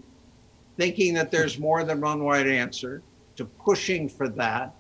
thinking 0.77 1.15
that 1.15 1.31
there's 1.31 1.59
more 1.59 1.85
than 1.85 2.01
one 2.01 2.23
right 2.23 2.47
answer, 2.47 3.03
to 3.37 3.45
pushing 3.45 4.09
for 4.09 4.29
that, 4.29 4.75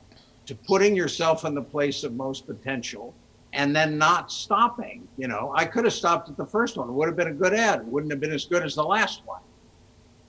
to 0.46 0.54
putting 0.54 0.94
yourself 0.94 1.44
in 1.44 1.54
the 1.54 1.62
place 1.62 2.04
of 2.04 2.14
most 2.14 2.46
potential, 2.46 3.14
and 3.52 3.74
then 3.74 3.96
not 3.96 4.32
stopping. 4.32 5.06
You 5.16 5.28
know, 5.28 5.52
I 5.54 5.64
could 5.64 5.84
have 5.84 5.92
stopped 5.92 6.28
at 6.28 6.36
the 6.36 6.46
first 6.46 6.76
one. 6.76 6.88
It 6.88 6.92
would 6.92 7.08
have 7.08 7.16
been 7.16 7.28
a 7.28 7.32
good 7.34 7.54
ad. 7.54 7.80
It 7.80 7.86
wouldn't 7.86 8.12
have 8.12 8.20
been 8.20 8.32
as 8.32 8.44
good 8.44 8.62
as 8.64 8.74
the 8.74 8.84
last 8.84 9.24
one. 9.24 9.40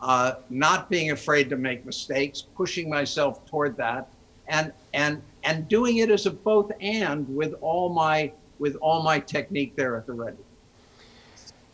Uh, 0.02 0.36
not 0.50 0.90
being 0.90 1.12
afraid 1.12 1.50
to 1.50 1.58
make 1.58 1.86
mistakes, 1.86 2.44
pushing 2.56 2.90
myself 2.90 3.46
toward 3.46 3.76
that, 3.78 4.08
and 4.48 4.72
and 4.94 5.22
and 5.44 5.68
doing 5.68 5.98
it 5.98 6.12
as 6.12 6.26
a 6.26 6.32
both 6.32 6.72
and 6.80 7.28
with 7.36 7.56
all 7.62 7.90
my 7.90 8.32
with 8.60 8.76
all 8.82 9.02
my 9.02 9.20
technique 9.20 9.76
there 9.76 9.96
at 9.96 10.06
the 10.06 10.14
ready. 10.14 10.38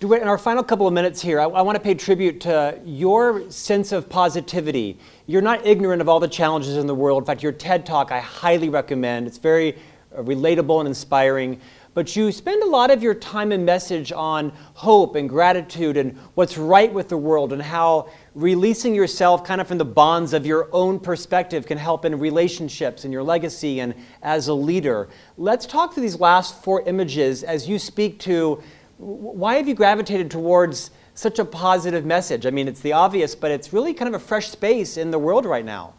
In 0.01 0.23
our 0.23 0.39
final 0.39 0.63
couple 0.63 0.87
of 0.87 0.93
minutes 0.93 1.21
here, 1.21 1.39
I, 1.39 1.43
I, 1.43 1.61
want 1.61 1.75
to 1.75 1.79
pay 1.79 1.93
tribute 1.93 2.41
to 2.41 2.81
your 2.83 3.47
sense 3.51 3.91
of 3.91 4.09
positivity. 4.09 4.97
You're 5.27 5.43
not 5.43 5.63
ignorant 5.63 6.01
of 6.01 6.09
all 6.09 6.19
the 6.19 6.27
challenges 6.27 6.77
in 6.77 6.87
the 6.87 6.95
world. 6.95 7.21
In 7.21 7.27
fact, 7.27 7.43
your 7.43 7.51
TED 7.51 7.85
Talk 7.85 8.11
I 8.11 8.19
highly 8.19 8.67
recommend. 8.67 9.27
It's 9.27 9.37
very 9.37 9.75
uh, 9.75 10.23
relatable 10.23 10.79
and 10.79 10.87
inspiring. 10.87 11.61
But 11.93 12.15
you 12.15 12.31
spend 12.31 12.63
a 12.63 12.65
lot 12.65 12.89
of 12.89 13.03
your 13.03 13.13
time 13.13 13.51
and 13.51 13.63
message 13.63 14.11
on 14.11 14.53
hope 14.73 15.15
and 15.15 15.29
gratitude 15.29 15.97
and 15.97 16.17
what's 16.33 16.57
right 16.57 16.91
with 16.91 17.07
the 17.07 17.17
world 17.17 17.53
and 17.53 17.61
how 17.61 18.09
releasing 18.33 18.95
yourself 18.95 19.43
kind 19.43 19.61
of 19.61 19.67
from 19.67 19.77
the 19.77 19.85
bonds 19.85 20.33
of 20.33 20.47
your 20.47 20.67
own 20.71 20.99
perspective 20.99 21.67
can 21.67 21.77
help 21.77 22.05
in 22.05 22.17
relationships 22.17 23.03
and 23.03 23.13
your 23.13 23.21
legacy 23.21 23.81
and 23.81 23.93
as 24.23 24.47
a 24.47 24.53
leader. 24.53 25.09
Let's 25.37 25.67
talk 25.67 25.93
through 25.93 26.03
these 26.03 26.19
last 26.19 26.63
four 26.63 26.81
images 26.87 27.43
as 27.43 27.69
you 27.69 27.77
speak 27.77 28.17
to 28.21 28.63
why 29.01 29.55
have 29.55 29.67
you 29.67 29.73
gravitated 29.73 30.29
towards 30.29 30.91
such 31.15 31.39
a 31.39 31.45
positive 31.45 32.05
message? 32.05 32.45
I 32.45 32.51
mean, 32.51 32.67
it's 32.67 32.81
the 32.81 32.93
obvious, 32.93 33.33
but 33.33 33.49
it's 33.49 33.73
really 33.73 33.93
kind 33.93 34.07
of 34.13 34.21
a 34.21 34.23
fresh 34.23 34.49
space 34.49 34.95
in 34.95 35.09
the 35.09 35.17
world 35.17 35.45
right 35.45 35.65
now. 35.65 35.95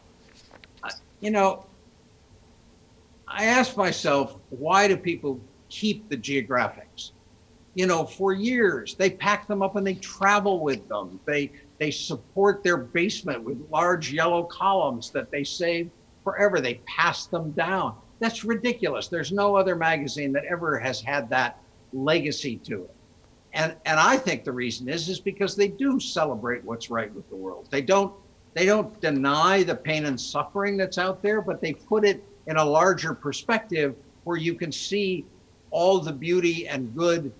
You 1.20 1.32
know, 1.32 1.66
I 3.26 3.46
ask 3.46 3.76
myself, 3.76 4.36
why 4.50 4.86
do 4.86 4.96
people 4.96 5.40
keep 5.68 6.08
the 6.08 6.16
geographics? 6.16 7.10
You 7.74 7.86
know, 7.86 8.04
for 8.04 8.32
years 8.32 8.94
they 8.94 9.10
pack 9.10 9.48
them 9.48 9.62
up 9.62 9.76
and 9.76 9.86
they 9.86 9.94
travel 9.94 10.60
with 10.60 10.86
them. 10.88 11.18
They 11.24 11.50
they 11.78 11.90
support 11.90 12.62
their 12.62 12.76
basement 12.76 13.42
with 13.42 13.66
large 13.70 14.12
yellow 14.12 14.44
columns 14.44 15.10
that 15.10 15.30
they 15.30 15.42
save 15.42 15.90
forever. 16.22 16.60
They 16.60 16.74
pass 16.86 17.26
them 17.26 17.50
down. 17.52 17.96
That's 18.20 18.44
ridiculous. 18.44 19.08
There's 19.08 19.32
no 19.32 19.56
other 19.56 19.74
magazine 19.74 20.32
that 20.32 20.44
ever 20.44 20.78
has 20.78 21.00
had 21.00 21.28
that 21.30 21.62
legacy 21.92 22.57
to 22.57 22.85
it. 22.85 22.94
And 23.55 23.76
and 23.85 24.00
I 24.00 24.16
think 24.16 24.44
the 24.44 24.52
reason 24.52 24.88
is 24.88 25.09
is 25.09 25.20
because 25.20 25.57
they 25.57 25.68
do 25.68 26.00
celebrate 26.00 26.64
what's 26.64 26.90
right 26.90 27.12
with 27.14 27.28
the 27.28 27.37
world. 27.37 27.68
They 27.70 27.83
don't 27.83 28.14
they 28.55 28.66
don't 28.66 28.98
deny 29.00 29.62
the 29.62 29.74
pain 29.74 30.07
and 30.07 30.20
suffering 30.20 30.76
that's 30.76 30.98
out 30.98 31.22
there, 31.22 31.40
but 31.40 31.61
they 31.61 31.72
put 31.74 32.05
it 32.05 32.24
in 32.46 32.57
a 32.57 32.64
larger 32.64 33.14
perspective 33.14 33.94
where 34.24 34.37
you 34.37 34.55
can 34.55 34.72
see 34.72 35.24
all 35.70 36.00
the 36.00 36.12
beauty 36.12 36.68
and 36.68 36.94
good 36.94 37.33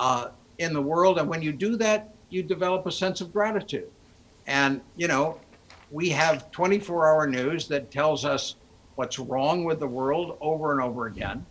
uh, 0.00 0.28
in 0.58 0.72
the 0.72 0.80
world. 0.80 1.18
And 1.18 1.28
when 1.28 1.42
you 1.42 1.52
do 1.52 1.76
that, 1.76 2.14
you 2.30 2.42
develop 2.42 2.86
a 2.86 2.92
sense 2.92 3.20
of 3.20 3.32
gratitude. 3.32 3.90
And 4.46 4.80
you 4.96 5.08
know, 5.08 5.40
we 5.90 6.08
have 6.10 6.50
24-hour 6.50 7.26
news 7.26 7.68
that 7.68 7.90
tells 7.90 8.24
us 8.24 8.56
what's 8.96 9.18
wrong 9.18 9.64
with 9.64 9.80
the 9.80 9.86
world 9.86 10.38
over 10.40 10.72
and 10.72 10.80
over 10.80 11.06
again. 11.06 11.44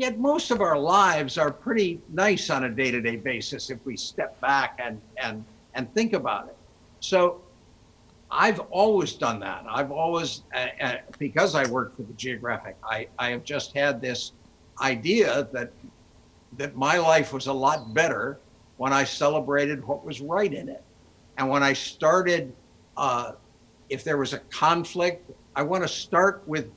Yet 0.00 0.18
most 0.18 0.50
of 0.50 0.62
our 0.62 0.78
lives 0.78 1.36
are 1.36 1.50
pretty 1.52 2.00
nice 2.08 2.48
on 2.48 2.64
a 2.64 2.70
day-to-day 2.70 3.16
basis 3.16 3.68
if 3.68 3.84
we 3.84 3.98
step 3.98 4.40
back 4.40 4.80
and 4.82 4.98
and 5.22 5.44
and 5.74 5.92
think 5.92 6.14
about 6.14 6.48
it. 6.48 6.56
So 7.00 7.42
I've 8.30 8.60
always 8.70 9.12
done 9.12 9.40
that. 9.40 9.66
I've 9.68 9.90
always, 9.90 10.44
uh, 10.54 10.68
uh, 10.80 10.94
because 11.18 11.54
I 11.54 11.68
work 11.68 11.94
for 11.94 12.02
the 12.02 12.14
Geographic, 12.14 12.76
I, 12.82 13.08
I 13.18 13.28
have 13.28 13.44
just 13.44 13.76
had 13.76 14.00
this 14.00 14.32
idea 14.80 15.46
that 15.52 15.70
that 16.56 16.74
my 16.76 16.96
life 16.96 17.34
was 17.34 17.46
a 17.48 17.52
lot 17.52 17.92
better 17.92 18.38
when 18.78 18.94
I 18.94 19.04
celebrated 19.04 19.84
what 19.84 20.02
was 20.02 20.22
right 20.22 20.54
in 20.60 20.70
it, 20.70 20.82
and 21.36 21.46
when 21.46 21.62
I 21.62 21.74
started, 21.74 22.54
uh, 22.96 23.32
if 23.90 24.02
there 24.02 24.16
was 24.16 24.32
a 24.32 24.38
conflict, 24.48 25.30
I 25.54 25.62
want 25.62 25.82
to 25.82 25.88
start 25.88 26.42
with 26.46 26.70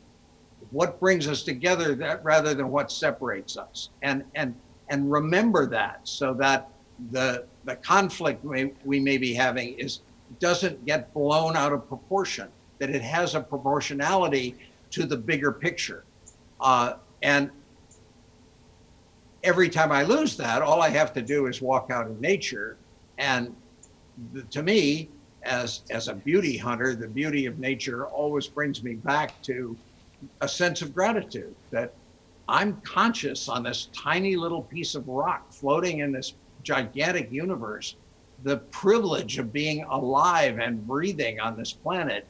what 0.73 0.99
brings 0.99 1.27
us 1.27 1.43
together 1.43 1.93
that 1.93 2.23
rather 2.23 2.55
than 2.55 2.69
what 2.69 2.91
separates 2.91 3.57
us. 3.57 3.89
And 4.01 4.25
and 4.35 4.55
and 4.89 5.09
remember 5.09 5.67
that 5.67 6.01
so 6.03 6.33
that 6.33 6.67
the 7.11 7.45
the 7.63 7.75
conflict 7.77 8.43
we, 8.43 8.73
we 8.83 8.99
may 8.99 9.17
be 9.17 9.33
having 9.33 9.77
is 9.77 10.01
doesn't 10.39 10.83
get 10.85 11.13
blown 11.13 11.55
out 11.55 11.71
of 11.71 11.87
proportion 11.87 12.49
that 12.79 12.89
it 12.89 13.03
has 13.03 13.35
a 13.35 13.39
proportionality 13.39 14.55
to 14.89 15.05
the 15.05 15.15
bigger 15.15 15.51
picture. 15.51 16.03
Uh, 16.59 16.95
and 17.21 17.51
every 19.43 19.69
time 19.69 19.91
i 19.91 20.03
lose 20.03 20.35
that 20.37 20.61
all 20.61 20.81
i 20.81 20.89
have 20.89 21.13
to 21.13 21.21
do 21.21 21.45
is 21.45 21.61
walk 21.61 21.91
out 21.91 22.07
in 22.07 22.19
nature. 22.19 22.77
And 23.19 23.55
the, 24.33 24.41
to 24.41 24.63
me 24.63 25.09
as 25.43 25.81
as 25.91 26.07
a 26.07 26.15
beauty 26.15 26.57
hunter 26.57 26.95
the 26.95 27.07
beauty 27.07 27.45
of 27.45 27.59
nature 27.59 28.07
always 28.07 28.47
brings 28.47 28.81
me 28.81 28.95
back 28.95 29.39
to 29.43 29.77
a 30.41 30.47
sense 30.47 30.81
of 30.81 30.93
gratitude 30.93 31.55
that 31.71 31.93
I'm 32.47 32.81
conscious 32.81 33.47
on 33.47 33.63
this 33.63 33.89
tiny 33.93 34.35
little 34.35 34.61
piece 34.61 34.95
of 34.95 35.07
rock 35.07 35.51
floating 35.51 35.99
in 35.99 36.11
this 36.11 36.33
gigantic 36.63 37.31
universe. 37.31 37.95
The 38.43 38.57
privilege 38.57 39.37
of 39.37 39.53
being 39.53 39.83
alive 39.83 40.59
and 40.59 40.85
breathing 40.85 41.39
on 41.39 41.55
this 41.57 41.71
planet 41.71 42.27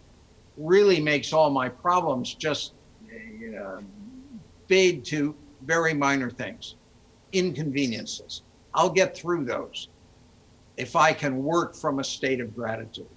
really 0.57 0.99
makes 0.99 1.33
all 1.33 1.49
my 1.49 1.69
problems 1.69 2.35
just 2.35 2.73
uh, 3.59 3.81
fade 4.67 5.03
to 5.05 5.35
very 5.63 5.93
minor 5.93 6.29
things, 6.29 6.75
inconveniences. 7.31 8.43
I'll 8.73 8.89
get 8.89 9.15
through 9.15 9.45
those 9.45 9.89
if 10.77 10.95
I 10.95 11.13
can 11.13 11.43
work 11.43 11.75
from 11.75 11.99
a 11.99 12.03
state 12.03 12.39
of 12.39 12.55
gratitude. 12.55 13.07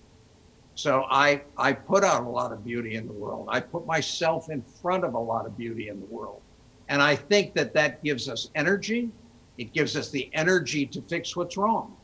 So 0.77 1.07
I, 1.11 1.41
I 1.57 1.73
put 1.73 2.05
out 2.05 2.25
a 2.25 2.29
lot 2.29 2.53
of 2.53 2.63
beauty 2.63 2.97
in 2.97 3.07
the 3.07 3.13
world. 3.15 3.49
I 3.51 3.61
put 3.61 3.87
myself 3.87 4.51
in 4.51 4.63
front 4.63 5.05
of 5.05 5.15
a 5.15 5.19
lot 5.19 5.47
of 5.47 5.57
beauty 5.57 5.89
in 5.89 5.99
the 5.99 6.07
world. 6.07 6.43
And 6.91 7.01
I 7.01 7.17
think 7.17 7.55
that 7.55 7.73
that 7.73 8.05
gives 8.05 8.29
us 8.29 8.51
energy. 8.55 9.11
It 9.57 9.73
gives 9.73 9.97
us 9.97 10.11
the 10.11 10.29
energy 10.35 10.85
to 10.87 11.01
fix 11.01 11.35
what's 11.35 11.57
wrong, 11.57 11.97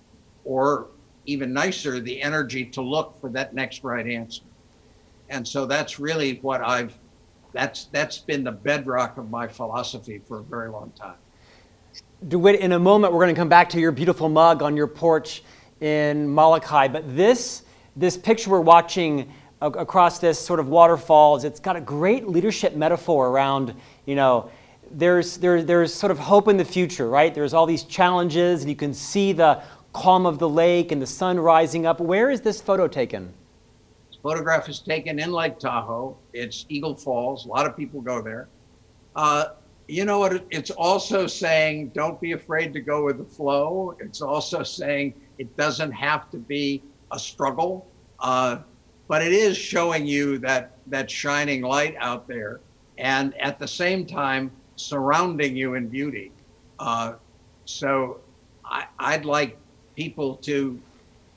or 0.47 0.87
even 1.27 1.53
nicer, 1.53 2.01
the 2.01 2.23
energy 2.23 2.65
to 2.65 2.81
look 2.81 3.21
for 3.21 3.29
that 3.31 3.55
next 3.55 3.85
right 3.85 4.07
answer. 4.07 4.43
And 5.29 5.47
so 5.47 5.67
that's 5.67 6.01
really 6.01 6.39
what 6.41 6.63
I've, 6.63 6.99
that's, 7.53 7.85
that's 7.93 8.19
been 8.19 8.43
the 8.43 8.53
bedrock 8.53 9.19
of 9.19 9.29
my 9.29 9.47
philosophy 9.49 10.23
for 10.27 10.39
a 10.39 10.43
very 10.43 10.71
long 10.71 10.93
time. 10.99 11.17
DeWitt, 12.27 12.59
in 12.59 12.73
a 12.73 12.79
moment, 12.79 13.13
we're 13.13 13.23
going 13.23 13.35
to 13.35 13.39
come 13.39 13.51
back 13.51 13.69
to 13.71 13.79
your 13.79 13.93
beautiful 13.93 14.31
mug 14.31 14.63
on 14.63 14.79
your 14.79 14.87
porch 14.87 15.43
in 15.83 16.27
Molokai, 16.27 16.89
but 16.89 17.15
this 17.15 17.65
this 17.97 18.17
picture 18.17 18.51
we're 18.51 18.61
watching 18.61 19.33
across 19.61 20.19
this 20.19 20.39
sort 20.39 20.59
of 20.59 20.69
waterfalls, 20.69 21.45
it's 21.45 21.61
got 21.61 21.77
a 21.77 21.81
great 21.81 22.27
leadership 22.29 22.75
metaphor 22.75 23.29
around, 23.29 23.75
you 24.07 24.17
know, 24.17 24.51
there's, 24.91 25.39
there, 25.39 25.63
there's 25.63 25.95
sort 25.95 26.11
of 26.11 26.19
hope 26.19 26.49
in 26.49 26.57
the 26.57 26.65
future, 26.65 27.09
right? 27.09 27.35
There's 27.35 27.55
all 27.55 27.65
these 27.65 27.85
challenges, 27.85 28.63
and 28.63 28.71
you 28.71 28.77
can 28.77 28.93
see 28.93 29.33
the 29.33 29.63
calm 29.93 30.27
of 30.27 30.39
the 30.39 30.49
lake 30.49 30.91
and 30.91 31.01
the 31.01 31.07
sun 31.07 31.39
rising 31.39 31.87
up. 31.87 32.01
Where 32.01 32.31
is 32.31 32.41
this 32.41 32.61
photo 32.61 32.89
taken? 32.89 33.33
This 34.09 34.19
photograph 34.23 34.69
is 34.69 34.81
taken 34.81 35.19
in 35.19 35.33
Lake 35.33 35.59
Tahoe. 35.59 36.17
It's 36.33 36.67
Eagle 36.69 36.97
Falls. 36.97 37.47
A 37.47 37.49
lot 37.49 37.67
of 37.67 37.77
people 37.77 38.01
go 38.01 38.21
there. 38.21 38.49
Uh, 39.15 39.51
you 39.89 40.05
know 40.05 40.19
what? 40.19 40.45
It's 40.51 40.71
also 40.71 41.27
saying 41.27 41.91
don't 41.95 42.21
be 42.21 42.33
afraid 42.33 42.73
to 42.73 42.81
go 42.81 43.05
with 43.05 43.19
the 43.19 43.25
flow. 43.25 43.97
It's 44.01 44.23
also 44.23 44.63
saying 44.63 45.15
it 45.39 45.55
doesn't 45.57 45.93
have 45.93 46.31
to 46.31 46.39
be 46.39 46.83
a 47.13 47.19
struggle. 47.19 47.87
Uh, 48.19 48.59
but 49.09 49.23
it 49.23 49.33
is 49.33 49.57
showing 49.57 50.07
you 50.07 50.39
that 50.39 50.79
that 50.87 51.11
shining 51.11 51.63
light 51.63 51.95
out 51.99 52.27
there, 52.27 52.61
and 52.99 53.35
at 53.41 53.59
the 53.59 53.69
same 53.69 54.07
time 54.07 54.51
surrounding 54.77 55.57
you 55.57 55.75
in 55.75 55.87
beauty. 55.89 56.33
Uh, 56.79 57.15
so 57.65 58.21
I, 58.65 58.87
I'd 58.99 59.25
like 59.25 59.59
people 59.97 60.37
to, 60.37 60.81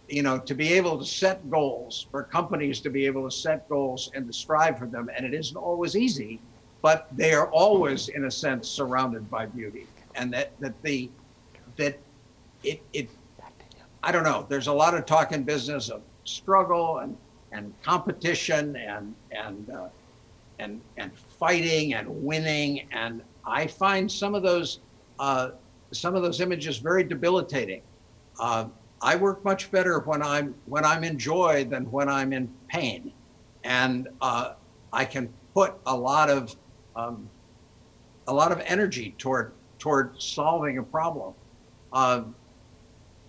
you 0.07 0.23
know, 0.23 0.39
to 0.39 0.55
be 0.55 0.73
able 0.73 0.97
to 0.97 1.05
set 1.05 1.49
goals 1.49 2.07
for 2.11 2.23
companies 2.23 2.79
to 2.81 2.89
be 2.89 3.05
able 3.05 3.29
to 3.29 3.35
set 3.35 3.67
goals 3.67 4.09
and 4.15 4.25
to 4.27 4.33
strive 4.33 4.79
for 4.79 4.87
them. 4.87 5.09
And 5.15 5.25
it 5.25 5.33
isn't 5.33 5.57
always 5.57 5.95
easy, 5.95 6.39
but 6.81 7.07
they 7.11 7.33
are 7.33 7.51
always, 7.51 8.09
in 8.09 8.25
a 8.25 8.31
sense, 8.31 8.67
surrounded 8.67 9.29
by 9.29 9.45
beauty. 9.47 9.85
And 10.15 10.33
that 10.33 10.51
that 10.59 10.81
the 10.81 11.09
that 11.75 11.99
it 12.63 12.81
it 12.93 13.09
I 14.05 14.11
don't 14.11 14.23
know. 14.23 14.45
There's 14.47 14.67
a 14.67 14.73
lot 14.73 14.93
of 14.93 15.07
talk 15.07 15.31
in 15.31 15.43
business 15.43 15.89
of 15.89 16.03
struggle 16.25 16.99
and 16.99 17.17
and 17.51 17.73
competition 17.81 18.75
and 18.75 19.15
and 19.31 19.69
uh, 19.71 19.87
and 20.59 20.79
and 20.97 21.11
fighting 21.17 21.95
and 21.95 22.07
winning 22.23 22.87
and 22.91 23.23
I 23.43 23.65
find 23.65 24.11
some 24.11 24.35
of 24.35 24.43
those 24.43 24.79
uh, 25.17 25.51
some 25.91 26.15
of 26.15 26.21
those 26.21 26.39
images 26.39 26.77
very 26.77 27.03
debilitating. 27.03 27.81
Uh, 28.39 28.67
I 29.01 29.15
work 29.15 29.43
much 29.43 29.71
better 29.71 29.99
when 30.01 30.21
I'm 30.21 30.53
when 30.67 30.85
I'm 30.85 31.03
in 31.03 31.17
joy 31.17 31.65
than 31.67 31.89
when 31.89 32.07
I'm 32.07 32.31
in 32.31 32.47
pain, 32.67 33.11
and 33.63 34.07
uh, 34.21 34.53
I 34.93 35.05
can 35.05 35.33
put 35.55 35.73
a 35.87 35.97
lot 35.97 36.29
of 36.29 36.55
um, 36.95 37.27
a 38.27 38.33
lot 38.33 38.51
of 38.51 38.61
energy 38.67 39.15
toward 39.17 39.53
toward 39.79 40.21
solving 40.21 40.77
a 40.77 40.83
problem. 40.83 41.33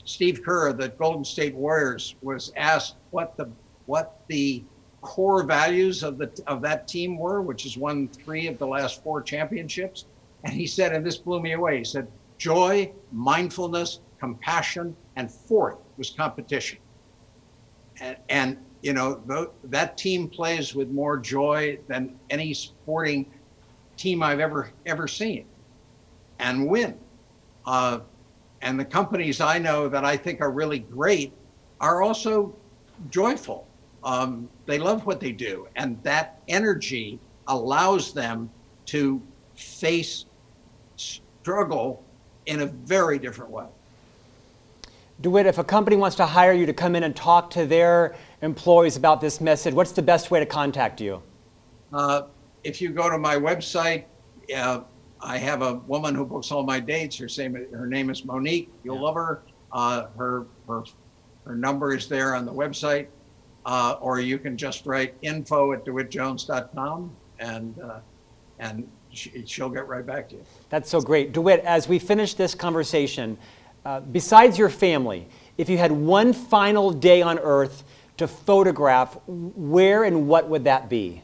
Steve 0.07 0.43
Kerr, 0.43 0.69
of 0.69 0.79
the 0.79 0.89
Golden 0.89 1.25
State 1.25 1.55
Warriors, 1.55 2.15
was 2.23 2.53
asked 2.57 2.97
what 3.11 3.37
the 3.37 3.51
what 3.87 4.21
the 4.29 4.65
core 5.03 5.43
values 5.43 6.03
of 6.03 6.17
the 6.17 6.31
of 6.47 6.63
that 6.63 6.89
team 6.89 7.19
were, 7.19 7.43
which 7.43 7.65
has 7.65 7.77
won 7.77 8.09
three 8.09 8.47
of 8.47 8.59
the 8.59 8.67
last 8.67 9.03
four 9.03 9.21
championships. 9.21 10.07
And 10.45 10.55
he 10.55 10.67
said, 10.67 10.93
and 10.93 11.05
this 11.05 11.17
blew 11.17 11.41
me 11.41 11.53
away. 11.53 11.79
He 11.79 11.85
said, 11.85 12.07
joy, 12.39 12.93
mindfulness, 13.13 14.01
compassion, 14.21 14.97
and 15.17 15.31
fourth 15.31 15.79
was 15.97 16.11
competition. 16.11 16.79
And, 18.01 18.17
and 18.29 18.59
you 18.83 18.93
know 18.93 19.21
the, 19.27 19.51
that 19.65 19.99
team 19.99 20.29
plays 20.29 20.75
with 20.75 20.89
more 20.91 21.19
joy 21.19 21.79
than 21.89 22.17
any 22.31 22.55
sporting 22.55 23.27
team 23.97 24.23
I've 24.23 24.41
ever 24.41 24.71
ever 24.87 25.09
seen, 25.09 25.47
and 26.39 26.69
win. 26.69 26.97
Uh, 27.65 28.01
and 28.63 28.79
the 28.79 28.85
companies 28.85 29.41
I 29.41 29.59
know 29.59 29.89
that 29.89 30.05
I 30.05 30.17
think 30.17 30.41
are 30.41 30.51
really 30.51 30.81
great 30.81 31.33
are 31.81 32.03
also 32.03 32.55
joyful 33.11 33.67
um, 34.07 34.49
they 34.67 34.79
love 34.79 35.05
what 35.05 35.19
they 35.19 35.33
do, 35.33 35.67
and 35.75 36.01
that 36.05 36.41
energy 36.47 37.19
allows 37.49 38.15
them 38.15 38.49
to 38.87 39.21
face 39.57 40.27
struggle 40.97 42.05
in 42.47 42.63
a 42.63 42.67
very 42.67 43.19
different 43.19 43.51
way. 43.51 43.67
DeWitt, 45.21 45.47
if 45.47 45.59
a 45.59 45.65
company 45.65 45.97
wants 45.97 46.15
to 46.17 46.27
hire 46.27 46.53
you 46.53 46.67
to 46.67 46.73
come 46.73 46.95
in 46.95 47.03
and 47.03 47.17
talk 47.17 47.51
to 47.51 47.67
their 47.67 48.15
employees 48.43 48.97
about 48.97 49.21
this 49.21 49.41
message, 49.41 49.75
what's 49.75 49.93
the 49.93 50.03
best 50.03 50.31
way 50.31 50.39
to 50.39 50.47
contact 50.47 51.01
you? 51.01 51.21
Uh, 51.93 52.23
if 52.63 52.81
you 52.81 52.91
go 52.91 53.11
to 53.11 53.19
my 53.19 53.35
website, 53.35 54.05
uh, 54.55 54.83
I 55.21 55.39
have 55.39 55.63
a 55.63 55.75
woman 55.75 56.15
who 56.15 56.25
books 56.27 56.51
all 56.53 56.63
my 56.63 56.81
dates. 56.81 57.17
Her 57.17 57.29
name, 57.39 57.67
her 57.73 57.87
name 57.87 58.11
is 58.11 58.25
Monique. 58.25 58.71
You'll 58.85 58.97
yeah. 58.97 59.03
love 59.03 59.15
her. 59.15 59.43
Uh, 59.73 60.07
her. 60.17 60.47
Her 60.69 60.85
her 61.45 61.55
number 61.55 61.95
is 61.95 62.09
there 62.09 62.35
on 62.35 62.45
the 62.45 62.53
website 62.53 63.07
uh, 63.67 63.97
or 64.01 64.21
you 64.21 64.39
can 64.39 64.57
just 64.57 64.87
write 64.87 65.15
info 65.23 65.73
at 65.73 65.85
dewittjones.com 65.85 67.11
and 67.41 67.79
uh, 67.81 67.99
and 68.59 68.89
she'll 69.11 69.69
get 69.69 69.87
right 69.89 70.07
back 70.07 70.29
to 70.31 70.37
you. 70.37 70.45
That's 70.71 70.89
so 70.89 71.01
great. 71.01 71.33
DeWitt, 71.33 71.61
as 71.61 71.89
we 71.89 71.99
finish 71.99 72.35
this 72.35 72.55
conversation, 72.55 73.37
uh, 73.85 74.01
besides 74.01 74.57
your 74.57 74.71
family, 74.71 75.29
if 75.59 75.69
you 75.69 75.77
had 75.79 75.93
one 75.93 76.33
final 76.33 76.91
day 76.91 77.21
on 77.23 77.39
earth 77.39 77.85
to 78.17 78.27
photograph, 78.27 79.19
where 79.27 80.05
and 80.05 80.27
what 80.27 80.49
would 80.49 80.65
that 80.65 80.89
be? 80.89 81.23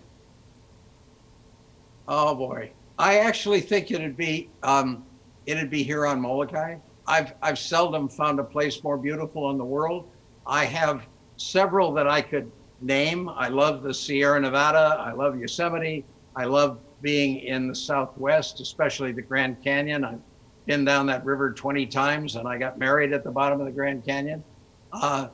Oh 2.09 2.35
boy. 2.35 2.73
I 3.03 3.19
actually 3.19 3.61
think 3.61 3.91
it'd 3.91 4.17
be 4.17 4.49
um, 4.63 5.05
it'd 5.47 5.71
be 5.71 5.83
here 5.83 6.07
on 6.07 6.21
Molokai. 6.21 6.77
I've 7.09 7.35
I've 7.43 7.59
seldom 7.59 8.09
found 8.09 8.39
a 8.39 8.45
place 8.45 8.85
more 8.85 8.97
beautiful 8.97 9.51
in 9.51 9.59
the 9.59 9.65
world. 9.65 10.09
I 10.47 10.67
have 10.67 11.09
several 11.37 11.93
that 11.95 12.07
I 12.07 12.23
could 12.23 12.49
name. 12.81 13.29
I 13.29 13.49
love 13.49 13.83
the 13.83 13.93
Sierra 13.93 14.41
Nevada. 14.41 14.97
I 15.01 15.11
love 15.11 15.37
Yosemite. 15.37 16.05
I 16.37 16.45
love 16.45 16.79
being 17.01 17.41
in 17.41 17.67
the 17.67 17.75
Southwest, 17.75 18.61
especially 18.61 19.11
the 19.11 19.23
Grand 19.23 19.61
Canyon. 19.65 20.05
I've 20.05 20.21
been 20.67 20.85
down 20.85 21.07
that 21.07 21.25
river 21.25 21.53
20 21.53 21.87
times 21.87 22.37
and 22.37 22.47
I 22.47 22.57
got 22.57 22.79
married 22.79 23.13
at 23.13 23.25
the 23.25 23.33
bottom 23.33 23.59
of 23.59 23.67
the 23.67 23.73
Grand 23.73 24.05
Canyon. 24.05 24.45
Uh, 24.93 25.27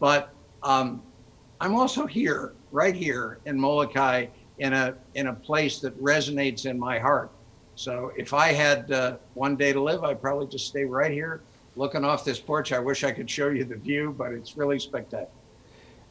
but 0.00 0.34
um, 0.64 1.00
I'm 1.60 1.76
also 1.76 2.04
here, 2.04 2.54
right 2.72 2.96
here 2.96 3.38
in 3.44 3.60
Molokai, 3.60 4.26
in 4.62 4.72
a 4.72 4.94
in 5.14 5.26
a 5.26 5.34
place 5.34 5.80
that 5.80 6.00
resonates 6.00 6.66
in 6.66 6.78
my 6.78 6.98
heart. 6.98 7.30
So 7.74 8.12
if 8.16 8.32
I 8.32 8.52
had 8.52 8.90
uh, 8.92 9.16
one 9.34 9.56
day 9.56 9.72
to 9.72 9.82
live, 9.82 10.04
I'd 10.04 10.22
probably 10.22 10.46
just 10.46 10.68
stay 10.68 10.84
right 10.84 11.10
here, 11.10 11.42
looking 11.74 12.04
off 12.04 12.24
this 12.24 12.38
porch. 12.38 12.72
I 12.72 12.78
wish 12.78 13.02
I 13.02 13.10
could 13.10 13.28
show 13.28 13.48
you 13.48 13.64
the 13.64 13.76
view, 13.76 14.14
but 14.16 14.32
it's 14.32 14.56
really 14.56 14.78
spectacular. 14.78 15.28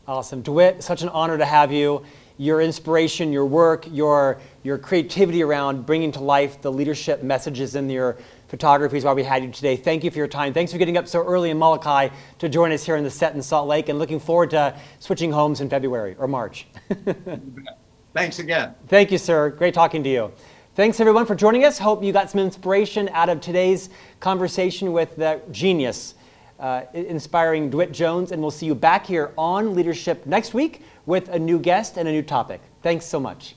Awesome. 0.05 0.41
DeWitt, 0.41 0.83
such 0.83 1.01
an 1.01 1.09
honor 1.09 1.37
to 1.37 1.45
have 1.45 1.71
you. 1.71 2.03
Your 2.37 2.59
inspiration, 2.59 3.31
your 3.31 3.45
work, 3.45 3.85
your, 3.91 4.39
your 4.63 4.79
creativity 4.79 5.43
around 5.43 5.85
bringing 5.85 6.11
to 6.13 6.19
life 6.19 6.59
the 6.59 6.71
leadership 6.71 7.21
messages 7.21 7.75
in 7.75 7.87
your 7.87 8.17
photography 8.47 8.97
is 8.97 9.05
why 9.05 9.13
we 9.13 9.23
had 9.23 9.43
you 9.43 9.51
today. 9.51 9.75
Thank 9.77 10.03
you 10.03 10.09
for 10.09 10.17
your 10.17 10.27
time. 10.27 10.51
Thanks 10.51 10.71
for 10.71 10.79
getting 10.79 10.97
up 10.97 11.07
so 11.07 11.23
early 11.23 11.51
in 11.51 11.57
Molokai 11.59 12.09
to 12.39 12.49
join 12.49 12.71
us 12.71 12.83
here 12.83 12.95
in 12.95 13.03
the 13.03 13.11
set 13.11 13.35
in 13.35 13.41
Salt 13.43 13.67
Lake 13.67 13.89
and 13.89 13.99
looking 13.99 14.19
forward 14.19 14.49
to 14.49 14.77
switching 14.99 15.31
homes 15.31 15.61
in 15.61 15.69
February 15.69 16.15
or 16.17 16.27
March. 16.27 16.65
Thanks 18.13 18.39
again. 18.39 18.75
Thank 18.87 19.11
you, 19.11 19.17
sir. 19.17 19.49
Great 19.49 19.73
talking 19.73 20.03
to 20.03 20.09
you. 20.09 20.31
Thanks 20.75 20.99
everyone 20.99 21.25
for 21.25 21.35
joining 21.35 21.65
us. 21.65 21.77
Hope 21.77 22.03
you 22.03 22.13
got 22.13 22.29
some 22.29 22.39
inspiration 22.39 23.09
out 23.13 23.29
of 23.29 23.41
today's 23.41 23.89
conversation 24.19 24.93
with 24.93 25.15
the 25.15 25.41
genius 25.51 26.15
uh, 26.59 26.83
inspiring 26.93 27.69
DeWitt 27.69 27.91
Jones, 27.91 28.31
and 28.31 28.41
we'll 28.41 28.51
see 28.51 28.67
you 28.67 28.75
back 28.75 29.05
here 29.05 29.33
on 29.37 29.75
Leadership 29.75 30.25
next 30.25 30.53
week 30.53 30.83
with 31.05 31.27
a 31.29 31.39
new 31.39 31.59
guest 31.59 31.97
and 31.97 32.07
a 32.07 32.11
new 32.11 32.21
topic. 32.21 32.61
Thanks 32.83 33.05
so 33.05 33.19
much. 33.19 33.55